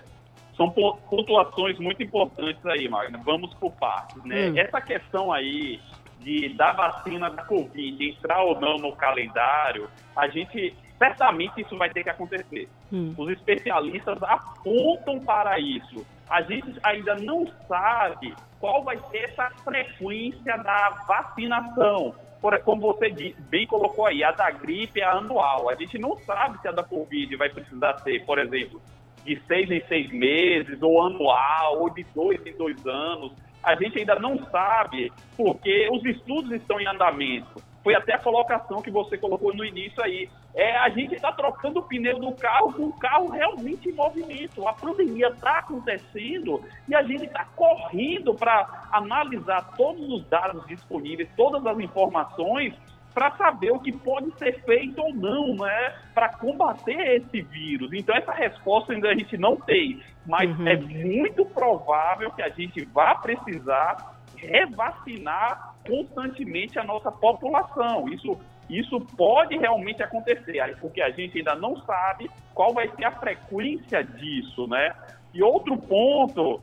são 0.56 0.72
pontuações 0.72 1.78
muito 1.80 2.02
importantes 2.02 2.66
aí, 2.66 2.90
Magna. 2.90 3.22
Vamos 3.24 3.54
por 3.56 3.72
partes, 3.74 4.24
né? 4.24 4.50
Hum. 4.50 4.58
Essa 4.58 4.82
questão 4.82 5.32
aí 5.32 5.80
de 6.20 6.50
da 6.50 6.74
vacina 6.74 7.30
da 7.30 7.44
Covid 7.44 8.10
entrar 8.10 8.42
ou 8.42 8.60
não 8.60 8.78
no 8.78 8.96
calendário, 8.96 9.88
a 10.16 10.28
gente 10.28 10.76
certamente 10.98 11.62
isso 11.62 11.78
vai 11.78 11.90
ter 11.90 12.04
que 12.04 12.10
acontecer. 12.10 12.68
Hum. 12.92 13.14
Os 13.16 13.30
especialistas 13.30 14.18
apontam 14.24 15.20
para 15.20 15.60
isso. 15.60 16.06
A 16.30 16.42
gente 16.42 16.74
ainda 16.84 17.16
não 17.16 17.48
sabe 17.68 18.36
qual 18.60 18.84
vai 18.84 19.00
ser 19.12 19.30
essa 19.30 19.50
frequência 19.64 20.58
da 20.58 20.90
vacinação. 21.08 22.16
Por, 22.42 22.58
como 22.60 22.82
você 22.82 23.10
bem 23.50 23.66
colocou 23.66 24.06
aí, 24.06 24.24
a 24.24 24.32
da 24.32 24.52
gripe 24.52 25.02
é 25.02 25.06
anual. 25.06 25.70
A 25.70 25.76
gente 25.76 25.98
não 25.98 26.18
sabe 26.20 26.60
se 26.62 26.68
a 26.68 26.72
da 26.72 26.84
Covid 26.84 27.36
vai 27.36 27.50
precisar 27.50 27.98
ser, 28.00 28.26
por 28.26 28.40
exemplo, 28.40 28.82
de 29.26 29.42
seis 29.48 29.70
em 29.72 29.82
seis 29.88 30.12
meses, 30.12 30.82
ou 30.82 31.02
anual, 31.02 31.82
ou 31.82 31.90
de 31.90 32.06
dois 32.14 32.46
em 32.46 32.56
dois 32.56 32.86
anos 32.86 33.34
a 33.68 33.76
gente 33.76 34.00
ainda 34.00 34.16
não 34.16 34.40
sabe, 34.50 35.12
porque 35.36 35.90
os 35.92 36.04
estudos 36.06 36.52
estão 36.54 36.80
em 36.80 36.88
andamento. 36.88 37.62
Foi 37.88 37.96
até 37.96 38.16
a 38.16 38.20
colocação 38.20 38.82
que 38.82 38.92
você 38.92 39.18
colocou 39.18 39.56
no 39.56 39.64
início 39.64 40.04
aí. 40.04 40.30
É, 40.54 40.76
a 40.76 40.90
gente 40.90 41.16
está 41.16 41.32
trocando 41.32 41.80
o 41.80 41.84
pneu 41.84 42.20
do 42.20 42.34
carro 42.34 42.74
com 42.74 42.88
o 42.88 43.00
carro 43.00 43.30
realmente 43.30 43.88
em 43.88 43.94
movimento. 43.94 44.68
A 44.68 44.74
pandemia 44.74 45.30
está 45.30 45.60
acontecendo 45.60 46.62
e 46.86 46.94
a 46.94 47.02
gente 47.02 47.24
está 47.24 47.46
correndo 47.56 48.34
para 48.34 48.90
analisar 48.92 49.72
todos 49.78 50.06
os 50.06 50.28
dados 50.28 50.68
disponíveis, 50.68 51.30
todas 51.38 51.66
as 51.66 51.80
informações 51.80 52.74
para 53.14 53.32
saber 53.38 53.72
o 53.72 53.80
que 53.80 53.94
pode 53.94 54.38
ser 54.38 54.62
feito 54.66 55.02
ou 55.02 55.14
não, 55.14 55.56
né, 55.56 55.96
para 56.14 56.28
combater 56.28 57.16
esse 57.16 57.42
vírus. 57.42 57.94
Então 57.94 58.14
essa 58.14 58.34
resposta 58.34 58.92
ainda 58.92 59.08
a 59.08 59.16
gente 59.16 59.38
não 59.38 59.56
tem, 59.56 60.04
mas 60.26 60.50
uhum. 60.60 60.68
é 60.68 60.76
muito 60.76 61.46
provável 61.46 62.32
que 62.32 62.42
a 62.42 62.50
gente 62.50 62.84
vá 62.84 63.16
precisar 63.16 64.18
revacinar 64.36 65.77
constantemente 65.88 66.78
a 66.78 66.84
nossa 66.84 67.12
população. 67.12 68.08
Isso 68.10 68.38
isso 68.70 69.00
pode 69.16 69.58
realmente 69.58 70.04
acontecer, 70.04 70.78
porque 70.82 71.02
a 71.02 71.10
gente 71.10 71.38
ainda 71.38 71.56
não 71.56 71.78
sabe 71.84 72.30
qual 72.54 72.74
vai 72.74 72.90
ser 72.96 73.06
a 73.06 73.12
frequência 73.12 74.04
disso, 74.04 74.68
né? 74.68 74.94
E 75.34 75.42
outro 75.42 75.78
ponto 75.78 76.62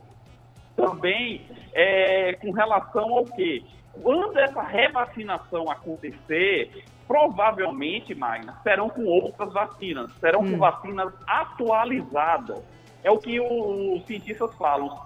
também 0.75 1.41
é 1.73 2.33
com 2.33 2.51
relação 2.51 3.11
ao 3.17 3.25
quê? 3.25 3.63
Quando 4.03 4.37
essa 4.37 4.61
revacinação 4.61 5.71
acontecer, 5.71 6.83
provavelmente, 7.07 8.13
Magna, 8.13 8.59
serão 8.61 8.89
com 8.89 9.05
outras 9.05 9.51
vacinas, 9.53 10.11
serão 10.19 10.41
hum. 10.41 10.51
com 10.51 10.57
vacinas 10.57 11.13
atualizadas. 11.25 12.61
É 13.03 13.09
o 13.09 13.17
que 13.17 13.39
os 13.39 14.05
cientistas 14.05 14.53
falam. 14.55 14.99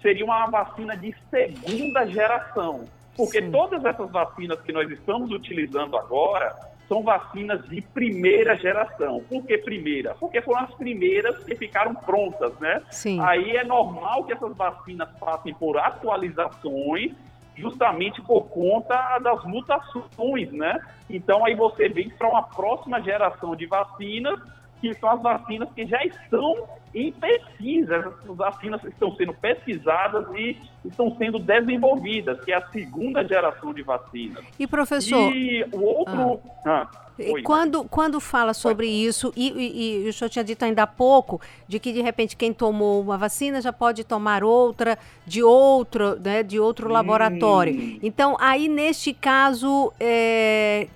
Seria 0.00 0.24
uma 0.24 0.46
vacina 0.46 0.96
de 0.96 1.14
segunda 1.30 2.06
geração. 2.06 2.84
Porque 3.16 3.42
Sim. 3.42 3.50
todas 3.50 3.84
essas 3.84 4.10
vacinas 4.10 4.60
que 4.60 4.72
nós 4.72 4.90
estamos 4.90 5.30
utilizando 5.30 5.96
agora 5.96 6.56
são 6.88 7.02
vacinas 7.02 7.62
de 7.68 7.80
primeira 7.80 8.56
geração. 8.56 9.22
Por 9.28 9.44
que 9.44 9.56
primeira? 9.58 10.14
Porque 10.14 10.42
foram 10.42 10.64
as 10.64 10.74
primeiras 10.74 11.44
que 11.44 11.54
ficaram 11.54 11.94
prontas, 11.94 12.52
né? 12.58 12.82
Sim. 12.90 13.20
Aí 13.20 13.56
é 13.56 13.62
normal 13.62 14.24
que 14.24 14.32
essas 14.32 14.56
vacinas 14.56 15.08
passem 15.18 15.54
por 15.54 15.78
atualizações 15.78 17.12
justamente 17.56 18.20
por 18.22 18.48
conta 18.48 19.18
das 19.18 19.44
mutações, 19.44 20.50
né? 20.50 20.80
Então 21.08 21.44
aí 21.44 21.54
você 21.54 21.88
vem 21.88 22.08
para 22.08 22.28
uma 22.28 22.42
próxima 22.42 23.00
geração 23.00 23.54
de 23.54 23.66
vacinas, 23.66 24.40
que 24.80 24.94
são 24.94 25.10
as 25.10 25.22
vacinas 25.22 25.68
que 25.74 25.86
já 25.86 26.02
estão 26.04 26.66
em 26.94 27.12
pesquisa. 27.12 27.96
Essas 27.96 28.36
vacinas 28.36 28.82
estão 28.84 29.14
sendo 29.16 29.34
pesquisadas 29.34 30.26
e 30.34 30.56
estão 30.84 31.14
sendo 31.16 31.38
desenvolvidas, 31.38 32.42
que 32.44 32.52
é 32.52 32.56
a 32.56 32.66
segunda 32.70 33.26
geração 33.26 33.72
de 33.72 33.82
vacinas. 33.82 34.44
E 34.58 34.66
professor? 34.66 35.32
E 35.34 35.64
o 35.72 35.82
outro. 35.82 36.40
Ah. 36.64 36.88
Ah, 36.90 37.00
Oi, 37.18 37.42
quando, 37.42 37.84
quando 37.84 38.18
fala 38.18 38.54
sobre 38.54 38.86
Oi. 38.86 38.92
isso, 38.92 39.32
e, 39.36 39.50
e, 39.50 40.04
e, 40.04 40.08
o 40.08 40.12
senhor 40.12 40.30
tinha 40.30 40.44
dito 40.44 40.64
ainda 40.64 40.84
há 40.84 40.86
pouco, 40.86 41.40
de 41.68 41.78
que 41.78 41.92
de 41.92 42.00
repente 42.00 42.34
quem 42.34 42.52
tomou 42.52 43.02
uma 43.02 43.18
vacina 43.18 43.60
já 43.60 43.72
pode 43.72 44.04
tomar 44.04 44.42
outra 44.42 44.98
de 45.26 45.42
outro, 45.42 46.18
né, 46.18 46.42
de 46.42 46.58
outro 46.58 46.88
hum. 46.88 46.92
laboratório. 46.92 47.98
Então, 48.02 48.36
aí 48.40 48.68
neste 48.68 49.12
caso, 49.12 49.92
é, 50.00 50.86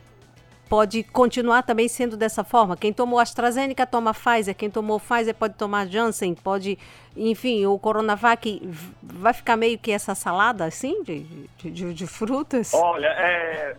pode 0.74 1.04
continuar 1.04 1.62
também 1.62 1.86
sendo 1.86 2.16
dessa 2.16 2.42
forma. 2.42 2.76
Quem 2.76 2.92
tomou 2.92 3.20
AstraZeneca 3.20 3.86
toma 3.86 4.12
Pfizer, 4.12 4.56
quem 4.56 4.68
tomou 4.68 4.98
Pfizer 4.98 5.32
pode 5.32 5.54
tomar 5.54 5.86
Janssen, 5.86 6.34
pode, 6.34 6.76
enfim, 7.16 7.64
o 7.64 7.78
Coronavac 7.78 8.60
vai 9.00 9.32
ficar 9.32 9.56
meio 9.56 9.78
que 9.78 9.92
essa 9.92 10.16
salada 10.16 10.64
assim 10.64 11.04
de, 11.04 11.20
de, 11.58 11.94
de, 11.94 12.06
frutas? 12.08 12.74
Olha, 12.74 13.06
é, 13.06 13.76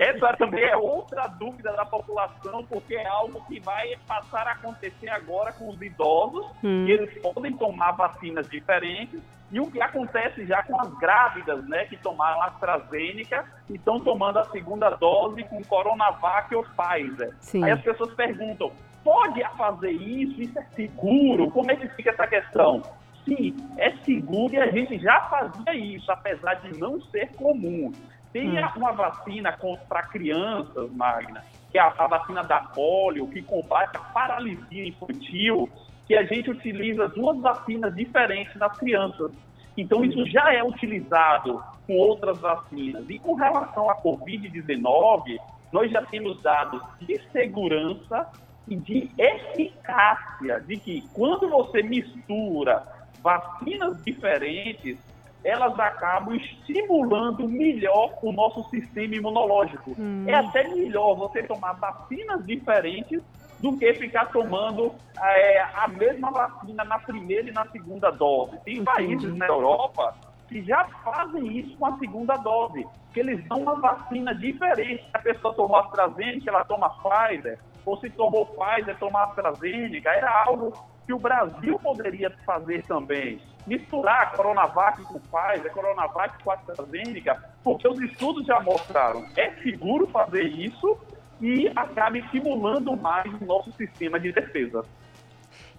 essa 0.00 0.34
também 0.34 0.64
é 0.64 0.74
outra 0.74 1.26
dúvida 1.26 1.72
da 1.72 1.84
população, 1.84 2.64
porque 2.64 2.94
é 2.94 3.06
algo 3.06 3.44
que 3.46 3.60
vai 3.60 3.94
passar 4.08 4.48
a 4.48 4.52
acontecer 4.52 5.10
agora 5.10 5.52
com 5.52 5.68
os 5.68 5.82
idosos, 5.82 6.46
hum. 6.64 6.86
que 6.86 6.92
eles 6.92 7.20
podem 7.20 7.52
tomar 7.52 7.92
vacinas 7.92 8.48
diferentes, 8.48 9.20
e 9.52 9.60
o 9.60 9.70
que 9.70 9.78
acontece 9.82 10.46
já 10.46 10.62
com 10.62 10.80
as 10.80 10.88
grávidas, 10.98 11.68
né, 11.68 11.84
que 11.84 11.98
tomaram 11.98 12.40
AstraZeneca 12.44 13.44
e 13.68 13.74
estão 13.74 14.00
tomando 14.00 14.38
a 14.38 14.44
segunda 14.44 14.88
dose 14.88 15.44
com 15.44 15.62
Coronavac 15.64 16.54
ou 16.54 16.64
Pfizer. 16.64 17.34
Sim. 17.40 17.62
Aí 17.64 17.72
as 17.72 17.82
pessoas 17.82 18.14
perguntam, 18.14 18.72
pode 19.04 19.42
fazer 19.58 19.90
isso? 19.90 20.40
Isso 20.40 20.58
é 20.58 20.64
seguro? 20.74 21.50
Como 21.50 21.70
é 21.70 21.76
que 21.76 21.86
fica 21.88 22.08
essa 22.08 22.26
questão? 22.26 22.80
Sim, 23.26 23.54
é 23.76 23.90
seguro 23.98 24.54
e 24.54 24.58
a 24.58 24.70
gente 24.70 24.98
já 24.98 25.20
fazia 25.28 25.74
isso, 25.74 26.10
apesar 26.10 26.54
de 26.54 26.78
não 26.78 26.98
ser 27.02 27.30
comum. 27.34 27.92
Tem 28.32 28.48
hum. 28.48 28.68
uma 28.76 28.92
vacina 28.92 29.56
para 29.88 30.02
crianças, 30.04 30.90
Magna, 30.92 31.44
que 31.70 31.78
é 31.78 31.80
a, 31.80 31.92
a, 31.98 32.06
vacina 32.06 32.44
da 32.44 32.60
polio, 32.60 33.26
que 33.28 33.42
combate 33.42 33.96
a 33.96 34.00
paralisia 34.00 34.86
infantil, 34.86 35.68
que 36.06 36.16
a 36.16 36.24
gente 36.24 36.50
utiliza 36.50 37.08
duas 37.08 37.38
vacinas 37.40 37.94
diferentes 37.94 38.54
nas 38.56 38.76
crianças. 38.78 39.32
Então, 39.76 40.04
isso 40.04 40.26
já 40.26 40.52
é 40.52 40.62
utilizado 40.62 41.62
com 41.86 41.96
outras 41.96 42.38
vacinas. 42.38 43.08
E 43.08 43.18
com 43.18 43.34
relação 43.34 43.88
à 43.90 43.96
Covid-19, 43.96 45.38
nós 45.72 45.90
já 45.90 46.02
temos 46.02 46.40
dados 46.42 46.82
de 47.00 47.18
segurança 47.30 48.28
e 48.68 48.76
de 48.76 49.10
eficácia, 49.18 50.60
de 50.60 50.76
que 50.76 51.02
quando 51.12 51.48
você 51.48 51.82
mistura 51.82 52.84
vacinas 53.22 54.02
diferentes, 54.04 54.98
elas 55.42 55.78
acabam 55.78 56.34
estimulando 56.34 57.48
melhor 57.48 58.18
o 58.22 58.32
nosso 58.32 58.68
sistema 58.70 59.14
imunológico. 59.14 59.94
Hum. 59.98 60.24
É 60.26 60.34
até 60.34 60.68
melhor 60.68 61.14
você 61.14 61.42
tomar 61.42 61.72
vacinas 61.74 62.44
diferentes 62.46 63.22
do 63.60 63.76
que 63.76 63.92
ficar 63.94 64.26
tomando 64.26 64.94
é, 65.18 65.60
a 65.60 65.88
mesma 65.88 66.30
vacina 66.30 66.82
na 66.84 66.98
primeira 66.98 67.48
e 67.48 67.52
na 67.52 67.66
segunda 67.66 68.10
dose. 68.10 68.58
Tem 68.64 68.82
países 68.82 69.34
na 69.36 69.46
Europa 69.46 70.14
que 70.48 70.62
já 70.62 70.84
fazem 71.04 71.58
isso 71.58 71.76
com 71.76 71.86
a 71.86 71.98
segunda 71.98 72.36
dose, 72.36 72.84
que 73.12 73.20
eles 73.20 73.42
dão 73.48 73.60
uma 73.60 73.76
vacina 73.76 74.34
diferente. 74.34 75.04
A 75.12 75.18
pessoa 75.18 75.54
tomou 75.54 75.76
AstraZeneca, 75.76 76.50
ela 76.50 76.64
toma 76.64 76.90
Pfizer, 76.90 77.58
ou 77.84 77.96
se 77.98 78.10
tomou 78.10 78.46
Pfizer, 78.46 78.98
toma 78.98 79.24
AstraZeneca. 79.24 80.10
Era 80.10 80.44
algo 80.44 80.72
que 81.06 81.12
o 81.12 81.18
Brasil 81.18 81.78
poderia 81.78 82.30
fazer 82.44 82.82
também. 82.84 83.40
Misturar 83.66 84.22
a 84.22 84.26
Coronavac 84.26 85.02
com 85.02 85.20
Pfizer, 85.20 85.72
Coronavac 85.72 86.42
com 86.42 86.50
AstraZeneca, 86.50 87.42
porque 87.62 87.86
os 87.86 88.00
estudos 88.00 88.46
já 88.46 88.60
mostraram, 88.60 89.26
é 89.36 89.50
seguro 89.62 90.06
fazer 90.06 90.44
isso 90.44 90.98
e 91.40 91.68
acaba 91.74 92.18
estimulando 92.18 92.96
mais 92.96 93.32
o 93.40 93.44
nosso 93.44 93.72
sistema 93.72 94.18
de 94.18 94.32
defesa. 94.32 94.84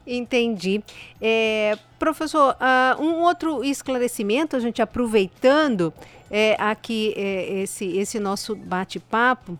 Entendi. 0.05 0.83
É, 1.21 1.77
professor, 1.99 2.55
uh, 2.55 3.01
um 3.01 3.21
outro 3.21 3.63
esclarecimento, 3.63 4.55
a 4.55 4.59
gente 4.59 4.81
aproveitando 4.81 5.93
é, 6.29 6.55
aqui 6.59 7.13
é, 7.15 7.61
esse, 7.61 7.97
esse 7.97 8.19
nosso 8.19 8.55
bate-papo, 8.55 9.57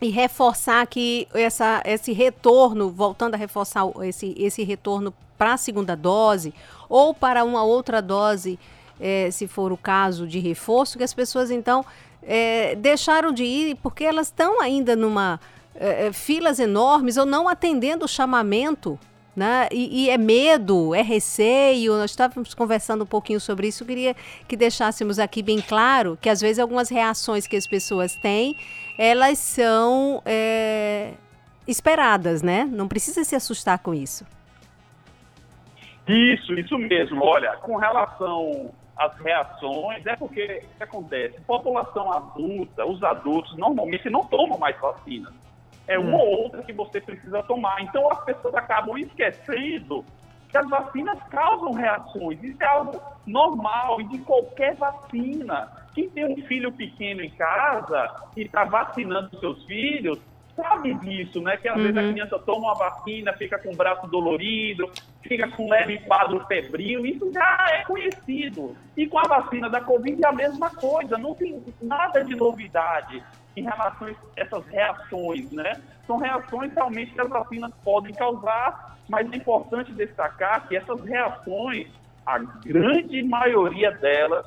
e 0.00 0.10
reforçar 0.10 0.86
que 0.86 1.26
essa, 1.32 1.82
esse 1.84 2.12
retorno, 2.12 2.90
voltando 2.90 3.34
a 3.34 3.38
reforçar 3.38 3.84
esse, 4.02 4.34
esse 4.36 4.62
retorno 4.62 5.12
para 5.36 5.54
a 5.54 5.56
segunda 5.56 5.96
dose 5.96 6.54
ou 6.88 7.14
para 7.14 7.44
uma 7.44 7.62
outra 7.62 8.00
dose, 8.00 8.58
é, 9.00 9.30
se 9.30 9.46
for 9.46 9.72
o 9.72 9.76
caso 9.76 10.26
de 10.26 10.38
reforço, 10.38 10.98
que 10.98 11.04
as 11.04 11.14
pessoas 11.14 11.50
então 11.50 11.84
é, 12.22 12.74
deixaram 12.76 13.32
de 13.32 13.44
ir 13.44 13.76
porque 13.76 14.04
elas 14.04 14.28
estão 14.28 14.60
ainda 14.60 14.96
numa 14.96 15.40
é, 15.74 16.12
filas 16.12 16.58
enormes 16.58 17.16
ou 17.16 17.26
não 17.26 17.48
atendendo 17.48 18.04
o 18.04 18.08
chamamento 18.08 18.98
né? 19.36 19.68
E, 19.70 20.04
e, 20.04 20.10
é 20.10 20.16
medo, 20.16 20.94
é 20.94 21.02
receio. 21.02 21.92
Nós 21.92 22.12
estávamos 22.12 22.54
conversando 22.54 23.04
um 23.04 23.06
pouquinho 23.06 23.38
sobre 23.38 23.68
isso. 23.68 23.82
Eu 23.82 23.86
queria 23.86 24.16
que 24.48 24.56
deixássemos 24.56 25.18
aqui 25.18 25.42
bem 25.42 25.60
claro 25.60 26.18
que 26.20 26.30
às 26.30 26.40
vezes 26.40 26.58
algumas 26.58 26.88
reações 26.88 27.46
que 27.46 27.54
as 27.54 27.66
pessoas 27.66 28.16
têm, 28.16 28.56
elas 28.96 29.38
são 29.38 30.22
é, 30.24 31.12
esperadas, 31.68 32.40
né? 32.40 32.64
Não 32.64 32.88
precisa 32.88 33.22
se 33.24 33.36
assustar 33.36 33.78
com 33.80 33.92
isso. 33.92 34.24
Isso, 36.06 36.54
isso 36.54 36.78
mesmo. 36.78 37.22
Olha, 37.24 37.56
com 37.56 37.76
relação 37.76 38.70
às 38.96 39.16
reações, 39.18 40.06
é 40.06 40.16
porque 40.16 40.62
o 40.64 40.76
que 40.76 40.82
acontece? 40.82 41.40
População 41.42 42.12
adulta, 42.12 42.86
os 42.86 43.02
adultos 43.02 43.56
normalmente 43.56 44.08
não 44.08 44.22
tomam 44.22 44.58
mais 44.58 44.78
vacinas 44.80 45.34
é 45.86 45.98
uma 45.98 46.18
ou 46.18 46.42
outra 46.42 46.62
que 46.62 46.72
você 46.72 47.00
precisa 47.00 47.42
tomar. 47.44 47.80
Então 47.82 48.10
as 48.10 48.24
pessoas 48.24 48.54
acabam 48.54 48.98
esquecendo 48.98 50.04
que 50.48 50.58
as 50.58 50.68
vacinas 50.68 51.18
causam 51.30 51.72
reações. 51.72 52.42
Isso 52.42 52.62
é 52.62 52.66
algo 52.66 53.00
normal 53.26 54.00
e 54.00 54.04
de 54.08 54.18
qualquer 54.18 54.74
vacina. 54.74 55.68
Quem 55.94 56.10
tem 56.10 56.26
um 56.26 56.46
filho 56.46 56.72
pequeno 56.72 57.22
em 57.22 57.30
casa 57.30 58.14
e 58.36 58.42
está 58.42 58.64
vacinando 58.64 59.38
seus 59.38 59.64
filhos, 59.64 60.18
sabe 60.56 60.94
disso, 60.94 61.40
né? 61.42 61.56
Que 61.58 61.68
às 61.68 61.76
uhum. 61.76 61.82
vezes 61.82 61.96
a 61.96 62.00
uhum. 62.02 62.12
criança 62.12 62.38
toma 62.38 62.68
uma 62.68 62.74
vacina, 62.74 63.32
fica 63.34 63.58
com 63.58 63.72
o 63.72 63.76
braço 63.76 64.06
dolorido, 64.08 64.90
fica 65.22 65.48
com 65.48 65.66
um 65.66 65.70
leve 65.70 65.98
quadro 66.00 66.44
febril, 66.46 67.04
isso 67.06 67.30
já 67.32 67.66
é 67.70 67.84
conhecido. 67.84 68.74
E 68.96 69.06
com 69.06 69.18
a 69.18 69.28
vacina 69.28 69.68
da 69.68 69.80
Covid 69.80 70.24
é 70.24 70.28
a 70.28 70.32
mesma 70.32 70.70
coisa, 70.70 71.18
não 71.18 71.34
tem 71.34 71.62
nada 71.82 72.24
de 72.24 72.34
novidade 72.34 73.22
em 73.54 73.62
relação 73.62 74.08
a 74.08 74.14
essas 74.36 74.66
reações, 74.66 75.50
né? 75.52 75.74
São 76.06 76.16
reações 76.16 76.72
realmente 76.72 77.12
que 77.12 77.20
as 77.20 77.28
vacinas 77.28 77.72
podem 77.84 78.14
causar, 78.14 78.98
mas 79.08 79.30
é 79.30 79.36
importante 79.36 79.92
destacar 79.92 80.66
que 80.66 80.76
essas 80.76 81.00
reações, 81.04 81.88
a 82.24 82.38
grande 82.38 83.22
maioria 83.22 83.90
delas, 83.92 84.46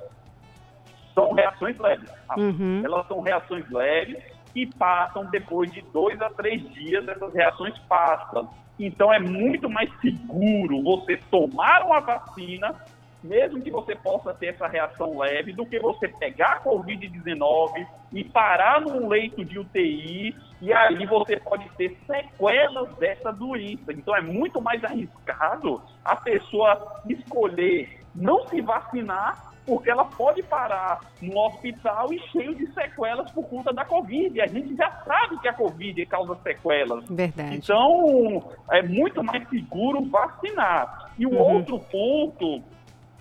são 1.13 1.33
reações 1.33 1.77
leves. 1.77 2.09
Tá? 2.27 2.35
Uhum. 2.37 2.81
Elas 2.83 3.07
são 3.07 3.19
reações 3.19 3.69
leves 3.69 4.17
e 4.55 4.65
passam 4.65 5.25
depois 5.25 5.71
de 5.71 5.81
dois 5.93 6.21
a 6.21 6.29
três 6.29 6.61
dias, 6.73 7.07
essas 7.07 7.33
reações 7.33 7.77
passam. 7.87 8.49
Então 8.79 9.11
é 9.11 9.19
muito 9.19 9.69
mais 9.69 9.89
seguro 9.99 10.81
você 10.81 11.17
tomar 11.29 11.85
uma 11.85 11.99
vacina 11.99 12.75
mesmo 13.23 13.61
que 13.61 13.69
você 13.69 13.95
possa 13.95 14.33
ter 14.33 14.47
essa 14.47 14.67
reação 14.67 15.17
leve, 15.17 15.51
do 15.51 15.65
que 15.65 15.79
você 15.79 16.07
pegar 16.07 16.53
a 16.53 16.63
Covid-19 16.63 17.85
e 18.13 18.23
parar 18.23 18.81
num 18.81 19.07
leito 19.07 19.43
de 19.43 19.59
UTI 19.59 20.35
e 20.61 20.73
aí 20.73 21.05
você 21.05 21.37
pode 21.37 21.69
ter 21.71 21.97
sequelas 22.05 22.93
dessa 22.97 23.31
doença. 23.31 23.91
Então 23.91 24.15
é 24.15 24.21
muito 24.21 24.61
mais 24.61 24.83
arriscado 24.83 25.81
a 26.03 26.15
pessoa 26.15 27.01
escolher 27.07 27.99
não 28.15 28.47
se 28.47 28.61
vacinar 28.61 29.48
porque 29.69 29.91
ela 29.91 30.03
pode 30.03 30.41
parar 30.41 30.99
no 31.21 31.37
hospital 31.37 32.11
e 32.11 32.19
cheio 32.31 32.55
de 32.55 32.65
sequelas 32.73 33.31
por 33.31 33.47
conta 33.47 33.71
da 33.71 33.85
Covid. 33.85 34.41
A 34.41 34.47
gente 34.47 34.75
já 34.75 34.89
sabe 35.05 35.37
que 35.37 35.47
a 35.47 35.53
Covid 35.53 36.03
causa 36.07 36.35
sequelas. 36.41 37.05
Verdade. 37.07 37.55
Então, 37.55 38.51
é 38.71 38.81
muito 38.81 39.23
mais 39.23 39.47
seguro 39.47 40.03
vacinar. 40.05 41.11
E 41.19 41.25
o 41.27 41.33
uhum. 41.33 41.57
outro 41.57 41.79
ponto 41.79 42.63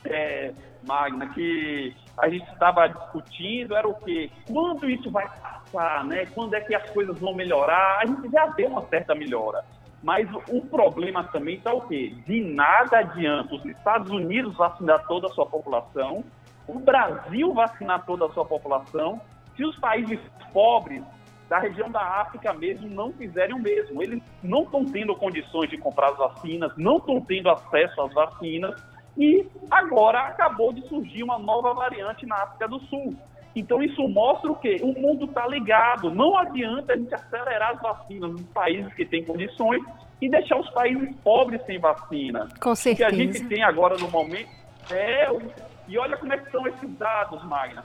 é, 0.07 0.55
Magna, 0.87 1.29
que 1.35 1.95
a 2.17 2.31
gente 2.31 2.51
estava 2.51 2.89
discutindo 2.89 3.77
era 3.77 3.87
o 3.87 3.95
quê? 3.95 4.31
Quando 4.51 4.89
isso 4.89 5.11
vai 5.11 5.29
passar, 5.29 6.03
né? 6.07 6.25
Quando 6.35 6.55
é 6.55 6.63
que 6.63 6.75
as 6.75 6.89
coisas 6.91 7.19
vão 7.19 7.35
melhorar? 7.35 7.99
A 8.01 8.07
gente 8.07 8.31
já 8.31 8.47
deu 8.47 8.69
uma 8.69 8.87
certa 8.87 9.15
melhora. 9.15 9.63
Mas 10.03 10.29
o 10.49 10.61
problema 10.63 11.25
também 11.25 11.57
está 11.57 11.75
o 11.75 11.81
quê? 11.83 12.15
De 12.27 12.41
nada 12.43 12.99
adianta 12.99 13.55
os 13.55 13.65
Estados 13.65 14.11
Unidos 14.11 14.57
vacinar 14.57 15.05
toda 15.09 15.27
a 15.27 15.31
sua 15.31 15.47
população, 15.47 16.25
o 16.69 16.79
Brasil 16.79 17.53
vacinar 17.55 18.05
toda 18.05 18.27
a 18.27 18.31
sua 18.31 18.45
população, 18.45 19.21
se 19.57 19.65
os 19.65 19.77
países 19.79 20.21
pobres 20.53 21.03
da 21.49 21.59
região 21.59 21.91
da 21.91 22.01
África 22.01 22.53
mesmo 22.53 22.89
não 22.89 23.13
fizerem 23.13 23.55
o 23.55 23.59
mesmo. 23.59 24.03
Eles 24.03 24.23
não 24.43 24.63
estão 24.63 24.85
tendo 24.85 25.17
condições 25.17 25.71
de 25.71 25.79
comprar 25.79 26.11
as 26.11 26.19
vacinas, 26.19 26.73
não 26.77 26.99
estão 26.99 27.21
tendo 27.21 27.49
acesso 27.49 28.01
às 28.03 28.13
vacinas, 28.13 28.81
e 29.17 29.47
agora 29.71 30.21
acabou 30.21 30.73
de 30.73 30.87
surgir 30.89 31.23
uma 31.23 31.39
nova 31.39 31.73
variante 31.73 32.27
na 32.27 32.37
África 32.37 32.69
do 32.69 32.79
Sul. 32.81 33.17
Então 33.57 33.83
isso 33.83 34.07
mostra 34.07 34.53
o 34.53 34.55
quê? 34.55 34.77
O 34.83 34.93
mundo 35.01 35.25
está 35.25 35.47
ligado. 35.49 36.11
Não 36.11 36.37
adianta 36.37 36.93
a 36.93 36.97
gente 36.97 37.13
acelerar 37.13 37.73
as 37.73 37.83
vacinas 37.83 38.31
nos 38.31 38.47
países 38.49 38.93
que 38.95 39.05
têm 39.05 39.25
condições 39.25 39.83
e 40.21 40.29
deixar 40.29 40.61
os 40.61 40.71
países 40.71 41.17
pobres 41.25 41.65
sem 41.65 41.81
vacina. 41.81 42.47
Com 42.61 42.75
certeza. 42.75 43.09
O 43.09 43.11
que 43.11 43.15
a 43.15 43.25
gente 43.25 43.45
tem 43.49 43.65
agora 43.65 43.97
no 43.97 44.09
momento 44.09 44.51
é... 44.91 45.29
E 45.89 45.99
olha 45.99 46.17
como 46.17 46.33
é 46.33 46.39
que 46.39 46.51
são 46.51 46.67
esses 46.67 46.91
dados, 46.99 47.45
Magna. 47.45 47.85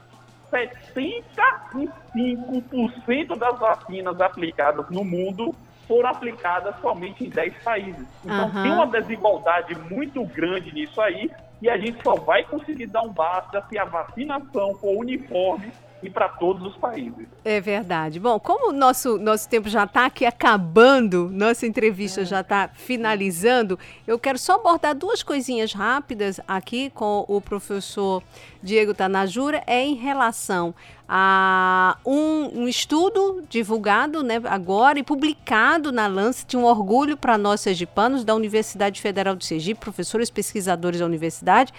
75% 0.52 3.36
das 3.36 3.58
vacinas 3.58 4.18
aplicadas 4.20 4.88
no 4.90 5.04
mundo 5.04 5.54
foram 5.88 6.10
aplicadas 6.10 6.76
somente 6.80 7.24
em 7.24 7.28
10 7.28 7.62
países. 7.62 8.06
Então 8.24 8.46
uhum. 8.46 8.62
tem 8.62 8.72
uma 8.72 8.86
desigualdade 8.86 9.74
muito 9.90 10.24
grande 10.26 10.72
nisso 10.72 11.00
aí 11.00 11.28
e 11.60 11.68
a 11.68 11.76
gente 11.76 12.00
só 12.02 12.14
vai 12.14 12.44
conseguir 12.44 12.86
dar 12.86 13.02
um 13.02 13.12
basta 13.12 13.62
se 13.68 13.78
a 13.78 13.84
vacinação 13.84 14.74
for 14.74 14.96
uniforme 14.98 15.72
e 16.04 16.10
para 16.10 16.28
todos 16.28 16.66
os 16.66 16.76
países. 16.76 17.26
É 17.44 17.60
verdade. 17.60 18.20
Bom, 18.20 18.38
como 18.38 18.68
o 18.68 18.72
nosso, 18.72 19.18
nosso 19.18 19.48
tempo 19.48 19.68
já 19.70 19.84
está 19.84 20.04
aqui 20.04 20.26
acabando, 20.26 21.30
nossa 21.32 21.66
entrevista 21.66 22.20
é. 22.20 22.24
já 22.24 22.40
está 22.42 22.68
finalizando, 22.68 23.78
eu 24.06 24.18
quero 24.18 24.38
só 24.38 24.56
abordar 24.56 24.94
duas 24.94 25.22
coisinhas 25.22 25.72
rápidas 25.72 26.38
aqui 26.46 26.90
com 26.90 27.24
o 27.26 27.40
professor 27.40 28.22
Diego 28.62 28.92
Tanajura, 28.92 29.62
é 29.66 29.82
em 29.82 29.94
relação 29.94 30.74
a 31.08 31.98
um, 32.04 32.62
um 32.62 32.68
estudo 32.68 33.44
divulgado 33.48 34.22
né, 34.22 34.40
agora 34.44 34.98
e 34.98 35.02
publicado 35.02 35.92
na 35.92 36.06
Lancet, 36.06 36.56
um 36.56 36.64
orgulho 36.64 37.16
para 37.16 37.36
nós 37.36 37.60
sergipanos 37.60 38.24
da 38.24 38.34
Universidade 38.34 39.00
Federal 39.00 39.36
de 39.36 39.44
Sergipe, 39.44 39.80
professores 39.80 40.30
pesquisadores 40.30 41.00
da 41.00 41.06
universidade, 41.06 41.72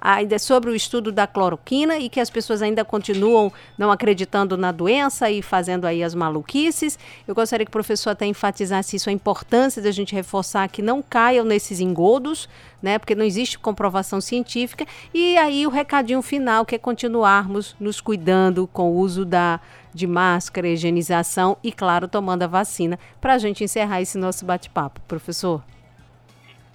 ainda 0.00 0.38
sobre 0.38 0.70
o 0.70 0.74
estudo 0.74 1.10
da 1.10 1.26
cloroquina 1.26 1.98
e 1.98 2.08
que 2.08 2.20
as 2.20 2.30
pessoas 2.30 2.62
ainda 2.62 2.84
continuam 2.84 3.52
não 3.76 3.90
acreditando 3.90 4.56
na 4.56 4.70
doença 4.70 5.30
e 5.30 5.42
fazendo 5.42 5.86
aí 5.86 6.02
as 6.02 6.14
maluquices. 6.14 6.98
Eu 7.26 7.34
gostaria 7.34 7.66
que 7.66 7.70
o 7.70 7.72
professor 7.72 8.10
até 8.10 8.26
enfatizasse 8.26 8.96
isso, 8.96 9.10
a 9.10 9.12
importância 9.12 9.82
da 9.82 9.90
gente 9.90 10.14
reforçar 10.14 10.68
que 10.68 10.80
não 10.80 11.02
caiam 11.02 11.44
nesses 11.44 11.80
engodos, 11.80 12.48
né? 12.80 12.98
Porque 12.98 13.14
não 13.14 13.24
existe 13.24 13.58
comprovação 13.58 14.20
científica. 14.20 14.86
E 15.12 15.36
aí 15.36 15.66
o 15.66 15.70
recadinho 15.70 16.22
final 16.22 16.64
que 16.64 16.76
é 16.76 16.78
continuarmos 16.78 17.74
nos 17.80 18.00
cuidando 18.00 18.68
com 18.68 18.92
o 18.92 18.96
uso 18.96 19.24
da 19.24 19.60
de 19.92 20.06
máscara, 20.06 20.68
higienização 20.68 21.56
e, 21.64 21.72
claro, 21.72 22.06
tomando 22.06 22.42
a 22.42 22.46
vacina, 22.46 22.98
para 23.20 23.34
a 23.34 23.38
gente 23.38 23.64
encerrar 23.64 24.00
esse 24.00 24.16
nosso 24.16 24.44
bate-papo. 24.44 25.00
Professor. 25.08 25.62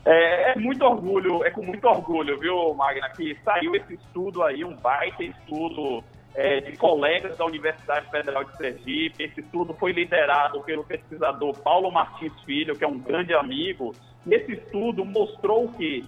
É, 0.05 0.51
é, 0.51 0.55
muito 0.59 0.83
orgulho, 0.83 1.45
é 1.45 1.49
com 1.49 1.63
muito 1.63 1.87
orgulho, 1.87 2.37
viu, 2.37 2.73
Magna, 2.73 3.09
que 3.09 3.37
saiu 3.43 3.73
esse 3.75 3.93
estudo 3.93 4.43
aí, 4.43 4.63
um 4.65 4.75
baita 4.75 5.23
estudo 5.23 6.03
é, 6.35 6.59
de 6.59 6.75
colegas 6.77 7.37
da 7.37 7.45
Universidade 7.45 8.09
Federal 8.09 8.43
de 8.43 8.57
Sergipe. 8.57 9.23
Esse 9.23 9.39
estudo 9.39 9.73
foi 9.73 9.93
liderado 9.93 10.61
pelo 10.61 10.83
pesquisador 10.83 11.57
Paulo 11.59 11.91
Martins 11.91 12.33
Filho, 12.43 12.75
que 12.75 12.83
é 12.83 12.87
um 12.87 12.99
grande 12.99 13.33
amigo. 13.33 13.93
E 14.25 14.33
esse 14.33 14.53
estudo 14.53 15.05
mostrou 15.05 15.69
que, 15.69 16.03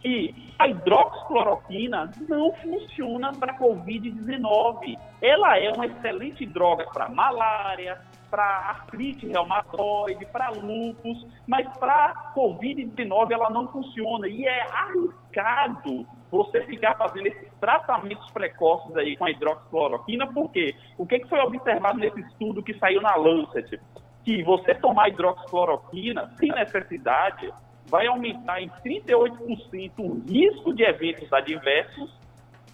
que 0.00 0.52
a 0.58 0.68
hidroxicloroquina 0.68 2.12
não 2.28 2.52
funciona 2.54 3.32
para 3.32 3.58
Covid-19. 3.58 4.98
Ela 5.20 5.58
é 5.58 5.70
uma 5.70 5.86
excelente 5.86 6.46
droga 6.46 6.84
para 6.92 7.08
malária, 7.08 7.98
para 8.32 8.70
artrite 8.70 9.26
reumatoide, 9.26 10.24
para 10.24 10.48
lúpus, 10.48 11.26
mas 11.46 11.68
para 11.76 12.32
Covid-19 12.34 13.30
ela 13.30 13.50
não 13.50 13.68
funciona. 13.68 14.26
E 14.26 14.46
é 14.46 14.62
arriscado 14.72 16.06
você 16.30 16.62
ficar 16.62 16.94
fazendo 16.96 17.26
esses 17.26 17.52
tratamentos 17.60 18.30
precoces 18.30 18.96
aí 18.96 19.18
com 19.18 19.26
a 19.26 19.30
hidroxicloroquina, 19.30 20.32
porque 20.32 20.74
o 20.96 21.04
que, 21.04 21.18
que 21.18 21.28
foi 21.28 21.40
observado 21.40 21.98
nesse 21.98 22.20
estudo 22.20 22.62
que 22.62 22.72
saiu 22.78 23.02
na 23.02 23.14
Lancet? 23.16 23.78
Que 24.24 24.42
você 24.42 24.74
tomar 24.76 25.10
hidroxicloroquina 25.10 26.32
sem 26.38 26.50
necessidade 26.52 27.52
vai 27.86 28.06
aumentar 28.06 28.62
em 28.62 28.70
38% 28.82 29.92
o 29.98 30.22
risco 30.26 30.72
de 30.72 30.84
eventos 30.84 31.30
adversos 31.30 32.10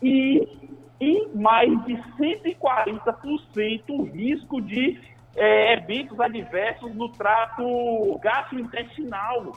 e 0.00 0.78
em 1.00 1.28
mais 1.34 1.84
de 1.84 1.94
140% 1.94 3.82
o 3.88 4.04
risco 4.04 4.60
de 4.60 5.17
é, 5.36 5.74
eventos 5.74 6.18
adversos 6.20 6.94
no 6.94 7.08
trato 7.10 8.18
gastrointestinal. 8.22 9.52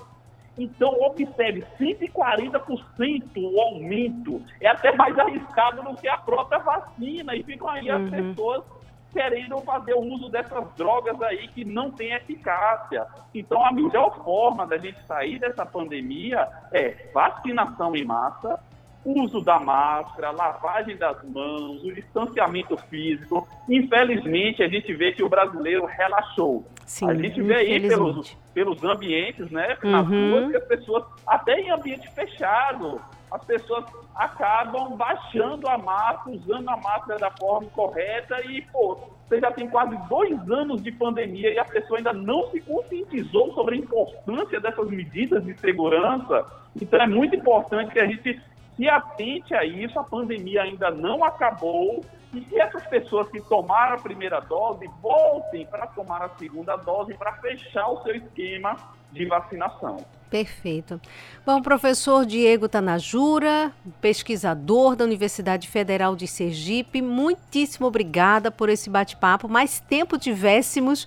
Então, 0.57 0.89
observe, 1.01 1.65
140% 1.79 3.37
o 3.37 3.61
aumento. 3.61 4.41
É 4.59 4.67
até 4.67 4.95
mais 4.95 5.17
arriscado 5.17 5.81
do 5.81 5.95
que 5.95 6.07
a 6.07 6.17
própria 6.17 6.59
vacina. 6.59 7.35
E 7.35 7.43
ficam 7.43 7.69
aí 7.69 7.89
uhum. 7.89 8.05
as 8.05 8.09
pessoas 8.09 8.63
querendo 9.11 9.57
fazer 9.59 9.93
o 9.93 10.01
uso 10.01 10.29
dessas 10.29 10.65
drogas 10.75 11.21
aí 11.21 11.47
que 11.49 11.65
não 11.65 11.91
tem 11.91 12.13
eficácia. 12.13 13.05
Então, 13.33 13.63
a 13.65 13.71
melhor 13.71 14.23
forma 14.23 14.65
da 14.65 14.77
gente 14.77 15.01
sair 15.03 15.39
dessa 15.39 15.65
pandemia 15.65 16.47
é 16.71 17.09
vacinação 17.13 17.95
em 17.95 18.05
massa, 18.05 18.59
uso 19.03 19.41
da 19.41 19.59
máscara, 19.59 20.31
lavagem 20.31 20.95
das 20.97 21.23
mãos, 21.23 21.83
o 21.83 21.93
distanciamento 21.93 22.77
físico. 22.89 23.47
Infelizmente, 23.69 24.63
a 24.63 24.67
gente 24.67 24.93
vê 24.93 25.11
que 25.11 25.23
o 25.23 25.29
brasileiro 25.29 25.85
relaxou. 25.85 26.65
Sim, 26.85 27.09
a 27.09 27.13
gente 27.13 27.41
vê 27.41 27.55
aí 27.55 27.87
pelos, 27.87 28.37
pelos 28.53 28.83
ambientes, 28.83 29.49
né, 29.49 29.77
nas 29.83 30.07
uhum. 30.07 30.31
ruas, 30.31 30.51
que 30.51 30.57
as 30.57 30.65
pessoas, 30.65 31.03
até 31.25 31.59
em 31.59 31.71
ambiente 31.71 32.09
fechado, 32.11 33.01
as 33.31 33.43
pessoas 33.45 33.85
acabam 34.13 34.97
baixando 34.97 35.67
a 35.67 35.77
máscara, 35.77 36.35
usando 36.35 36.69
a 36.69 36.77
máscara 36.77 37.17
da 37.17 37.31
forma 37.31 37.69
correta 37.69 38.41
e, 38.45 38.61
pô, 38.63 38.99
você 39.25 39.39
já 39.39 39.49
tem 39.49 39.69
quase 39.69 39.95
dois 40.09 40.51
anos 40.51 40.83
de 40.83 40.91
pandemia 40.91 41.53
e 41.53 41.57
a 41.57 41.63
pessoa 41.63 41.97
ainda 41.97 42.11
não 42.11 42.51
se 42.51 42.59
conscientizou 42.59 43.53
sobre 43.53 43.75
a 43.75 43.77
importância 43.77 44.59
dessas 44.59 44.89
medidas 44.89 45.45
de 45.45 45.57
segurança. 45.57 46.45
Então 46.75 46.99
é 46.99 47.07
muito 47.07 47.33
importante 47.33 47.93
que 47.93 47.99
a 47.99 48.05
gente 48.05 48.41
se 48.75 48.87
atente 48.87 49.53
a 49.53 49.65
isso, 49.65 49.99
a 49.99 50.03
pandemia 50.03 50.63
ainda 50.63 50.89
não 50.91 51.23
acabou 51.23 52.03
e 52.33 52.41
que 52.41 52.59
essas 52.59 52.85
pessoas 52.87 53.29
que 53.29 53.41
tomaram 53.41 53.95
a 53.95 53.99
primeira 53.99 54.39
dose 54.39 54.89
voltem 55.01 55.65
para 55.65 55.87
tomar 55.87 56.21
a 56.21 56.29
segunda 56.37 56.75
dose 56.77 57.13
para 57.15 57.33
fechar 57.33 57.87
o 57.89 58.01
seu 58.03 58.15
esquema 58.15 58.77
de 59.11 59.25
vacinação. 59.25 59.97
Perfeito. 60.29 60.99
Bom, 61.45 61.61
professor 61.61 62.25
Diego 62.25 62.69
Tanajura, 62.69 63.73
pesquisador 63.99 64.95
da 64.95 65.03
Universidade 65.03 65.67
Federal 65.67 66.15
de 66.15 66.25
Sergipe, 66.25 67.01
muitíssimo 67.01 67.87
obrigada 67.87 68.49
por 68.49 68.69
esse 68.69 68.89
bate-papo. 68.89 69.49
Mais 69.49 69.81
tempo 69.81 70.17
tivéssemos, 70.17 71.05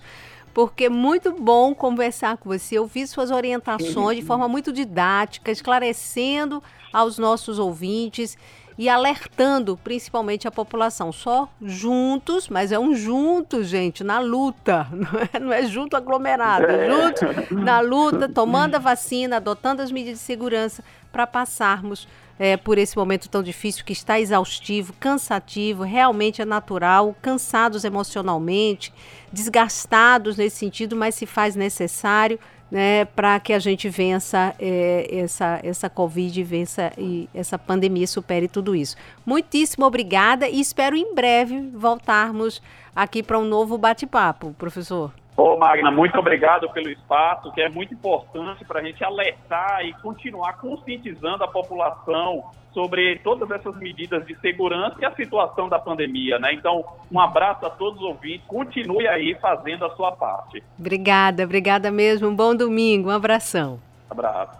porque 0.55 0.85
é 0.85 0.89
muito 0.89 1.33
bom 1.33 1.75
conversar 1.75 2.37
com 2.37 2.47
você, 2.47 2.79
ouvir 2.79 3.05
suas 3.07 3.29
orientações 3.29 4.17
de 4.17 4.23
forma 4.23 4.47
muito 4.47 4.71
didática, 4.71 5.51
esclarecendo 5.51 6.63
aos 6.93 7.17
nossos 7.17 7.59
ouvintes 7.59 8.37
e 8.77 8.87
alertando 8.87 9.77
principalmente 9.83 10.47
a 10.47 10.51
população. 10.51 11.11
Só 11.11 11.49
juntos, 11.61 12.47
mas 12.47 12.71
é 12.71 12.79
um 12.79 12.95
junto, 12.95 13.65
gente, 13.65 14.01
na 14.01 14.19
luta. 14.19 14.87
Não 14.95 15.19
é, 15.19 15.39
não 15.41 15.51
é 15.51 15.65
junto 15.65 15.97
aglomerado, 15.97 16.67
é 16.67 16.89
junto 16.89 17.53
na 17.53 17.81
luta, 17.81 18.29
tomando 18.33 18.75
a 18.75 18.79
vacina, 18.79 19.35
adotando 19.35 19.81
as 19.81 19.91
medidas 19.91 20.19
de 20.19 20.25
segurança 20.25 20.81
para 21.11 21.27
passarmos 21.27 22.07
é, 22.37 22.57
por 22.57 22.77
esse 22.77 22.97
momento 22.97 23.29
tão 23.29 23.41
difícil 23.41 23.85
que 23.85 23.93
está 23.93 24.19
exaustivo, 24.19 24.93
cansativo, 24.99 25.83
realmente 25.83 26.41
é 26.41 26.45
natural, 26.45 27.15
cansados 27.21 27.83
emocionalmente, 27.83 28.93
desgastados 29.31 30.37
nesse 30.37 30.57
sentido, 30.57 30.95
mas 30.95 31.15
se 31.15 31.25
faz 31.25 31.55
necessário 31.55 32.39
né, 32.69 33.05
para 33.05 33.39
que 33.39 33.53
a 33.53 33.59
gente 33.59 33.87
vença 33.87 34.53
é, 34.59 35.07
essa, 35.09 35.59
essa 35.63 35.89
Covid, 35.89 36.43
vença 36.43 36.91
e 36.97 37.29
essa 37.33 37.57
pandemia, 37.57 38.07
supere 38.07 38.47
tudo 38.47 38.75
isso. 38.75 38.95
Muitíssimo 39.25 39.85
obrigada 39.85 40.49
e 40.49 40.59
espero 40.59 40.95
em 40.95 41.13
breve 41.13 41.69
voltarmos 41.73 42.61
aqui 42.95 43.21
para 43.21 43.39
um 43.39 43.45
novo 43.45 43.77
bate-papo, 43.77 44.53
professor. 44.57 45.13
Ô, 45.37 45.57
Magna, 45.57 45.91
muito 45.91 46.17
obrigado 46.17 46.69
pelo 46.71 46.89
espaço, 46.89 47.51
que 47.51 47.61
é 47.61 47.67
muito 47.69 47.93
importante 47.93 48.63
para 48.63 48.79
a 48.79 48.83
gente 48.83 49.03
alertar 49.03 49.85
e 49.85 49.93
continuar 50.01 50.53
conscientizando 50.53 51.43
a 51.43 51.47
população 51.47 52.43
sobre 52.73 53.19
todas 53.19 53.49
essas 53.51 53.75
medidas 53.77 54.25
de 54.25 54.35
segurança 54.39 54.95
e 54.99 55.05
a 55.05 55.15
situação 55.15 55.67
da 55.67 55.79
pandemia, 55.79 56.39
né? 56.39 56.53
Então, 56.53 56.83
um 57.11 57.19
abraço 57.19 57.65
a 57.65 57.69
todos 57.69 57.99
os 58.01 58.05
ouvintes, 58.05 58.45
continue 58.47 59.07
aí 59.07 59.35
fazendo 59.41 59.85
a 59.85 59.89
sua 59.95 60.11
parte. 60.11 60.63
Obrigada, 60.79 61.43
obrigada 61.43 61.91
mesmo. 61.91 62.27
Um 62.29 62.35
bom 62.35 62.55
domingo, 62.55 63.09
um 63.09 63.13
abração. 63.13 63.79
Abraço. 64.09 64.59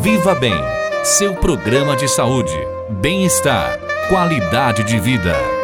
Viva 0.00 0.34
Bem, 0.34 0.54
seu 1.04 1.34
programa 1.34 1.96
de 1.96 2.08
saúde, 2.08 2.56
bem-estar, 2.88 3.78
qualidade 4.08 4.84
de 4.84 4.98
vida. 4.98 5.59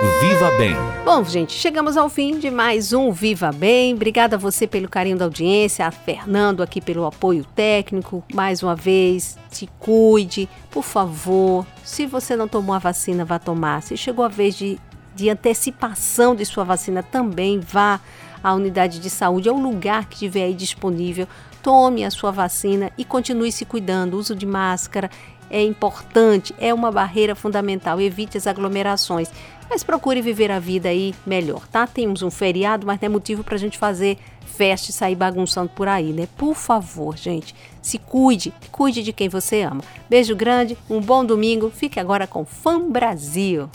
Viva 0.00 0.52
Bem. 0.52 0.76
Bom, 1.04 1.24
gente, 1.24 1.54
chegamos 1.54 1.96
ao 1.96 2.08
fim 2.08 2.38
de 2.38 2.52
mais 2.52 2.92
um 2.92 3.10
Viva 3.10 3.50
Bem. 3.50 3.94
Obrigada 3.94 4.36
a 4.36 4.38
você 4.38 4.64
pelo 4.64 4.88
carinho 4.88 5.16
da 5.16 5.24
audiência, 5.24 5.84
a 5.84 5.90
Fernando 5.90 6.62
aqui 6.62 6.80
pelo 6.80 7.04
apoio 7.04 7.44
técnico. 7.44 8.22
Mais 8.32 8.62
uma 8.62 8.76
vez, 8.76 9.36
se 9.50 9.68
cuide, 9.80 10.48
por 10.70 10.84
favor. 10.84 11.66
Se 11.82 12.06
você 12.06 12.36
não 12.36 12.46
tomou 12.46 12.76
a 12.76 12.78
vacina, 12.78 13.24
vá 13.24 13.40
tomar. 13.40 13.82
Se 13.82 13.96
chegou 13.96 14.24
a 14.24 14.28
vez 14.28 14.54
de, 14.54 14.78
de 15.16 15.28
antecipação 15.30 16.36
de 16.36 16.46
sua 16.46 16.62
vacina, 16.62 17.02
também 17.02 17.58
vá 17.58 17.98
à 18.40 18.54
unidade 18.54 19.00
de 19.00 19.10
saúde, 19.10 19.48
é 19.48 19.52
o 19.52 19.58
lugar 19.58 20.06
que 20.08 20.18
tiver 20.18 20.44
aí 20.44 20.54
disponível. 20.54 21.26
Tome 21.60 22.04
a 22.04 22.10
sua 22.12 22.30
vacina 22.30 22.92
e 22.96 23.04
continue 23.04 23.50
se 23.50 23.64
cuidando. 23.64 24.14
Uso 24.14 24.36
de 24.36 24.46
máscara 24.46 25.10
é 25.50 25.62
importante, 25.62 26.54
é 26.58 26.72
uma 26.72 26.92
barreira 26.92 27.34
fundamental. 27.34 28.00
Evite 28.00 28.38
as 28.38 28.46
aglomerações 28.46 29.28
mas 29.68 29.82
procure 29.82 30.20
viver 30.20 30.50
a 30.50 30.58
vida 30.58 30.88
aí 30.88 31.14
melhor, 31.26 31.66
tá? 31.68 31.86
Temos 31.86 32.22
um 32.22 32.30
feriado, 32.30 32.86
mas 32.86 33.00
não 33.00 33.06
é 33.06 33.08
motivo 33.08 33.44
para 33.44 33.54
a 33.54 33.58
gente 33.58 33.78
fazer 33.78 34.18
festa 34.44 34.90
e 34.90 34.92
sair 34.92 35.14
bagunçando 35.14 35.70
por 35.74 35.86
aí, 35.86 36.12
né? 36.12 36.28
Por 36.36 36.54
favor, 36.54 37.16
gente, 37.16 37.54
se 37.80 37.98
cuide, 37.98 38.52
cuide 38.72 39.02
de 39.02 39.12
quem 39.12 39.28
você 39.28 39.62
ama. 39.62 39.82
Beijo 40.08 40.34
grande, 40.34 40.76
um 40.90 41.00
bom 41.00 41.24
domingo. 41.24 41.70
Fique 41.70 42.00
agora 42.00 42.26
com 42.26 42.44
Fã 42.44 42.80
Brasil. 42.80 43.68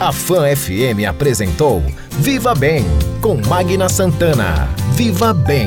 A 0.00 0.12
Fã 0.12 0.44
FM 0.54 1.08
apresentou 1.08 1.82
Viva 2.10 2.54
Bem 2.54 2.84
com 3.20 3.34
Magna 3.48 3.88
Santana. 3.88 4.68
Viva 4.94 5.34
Bem. 5.34 5.66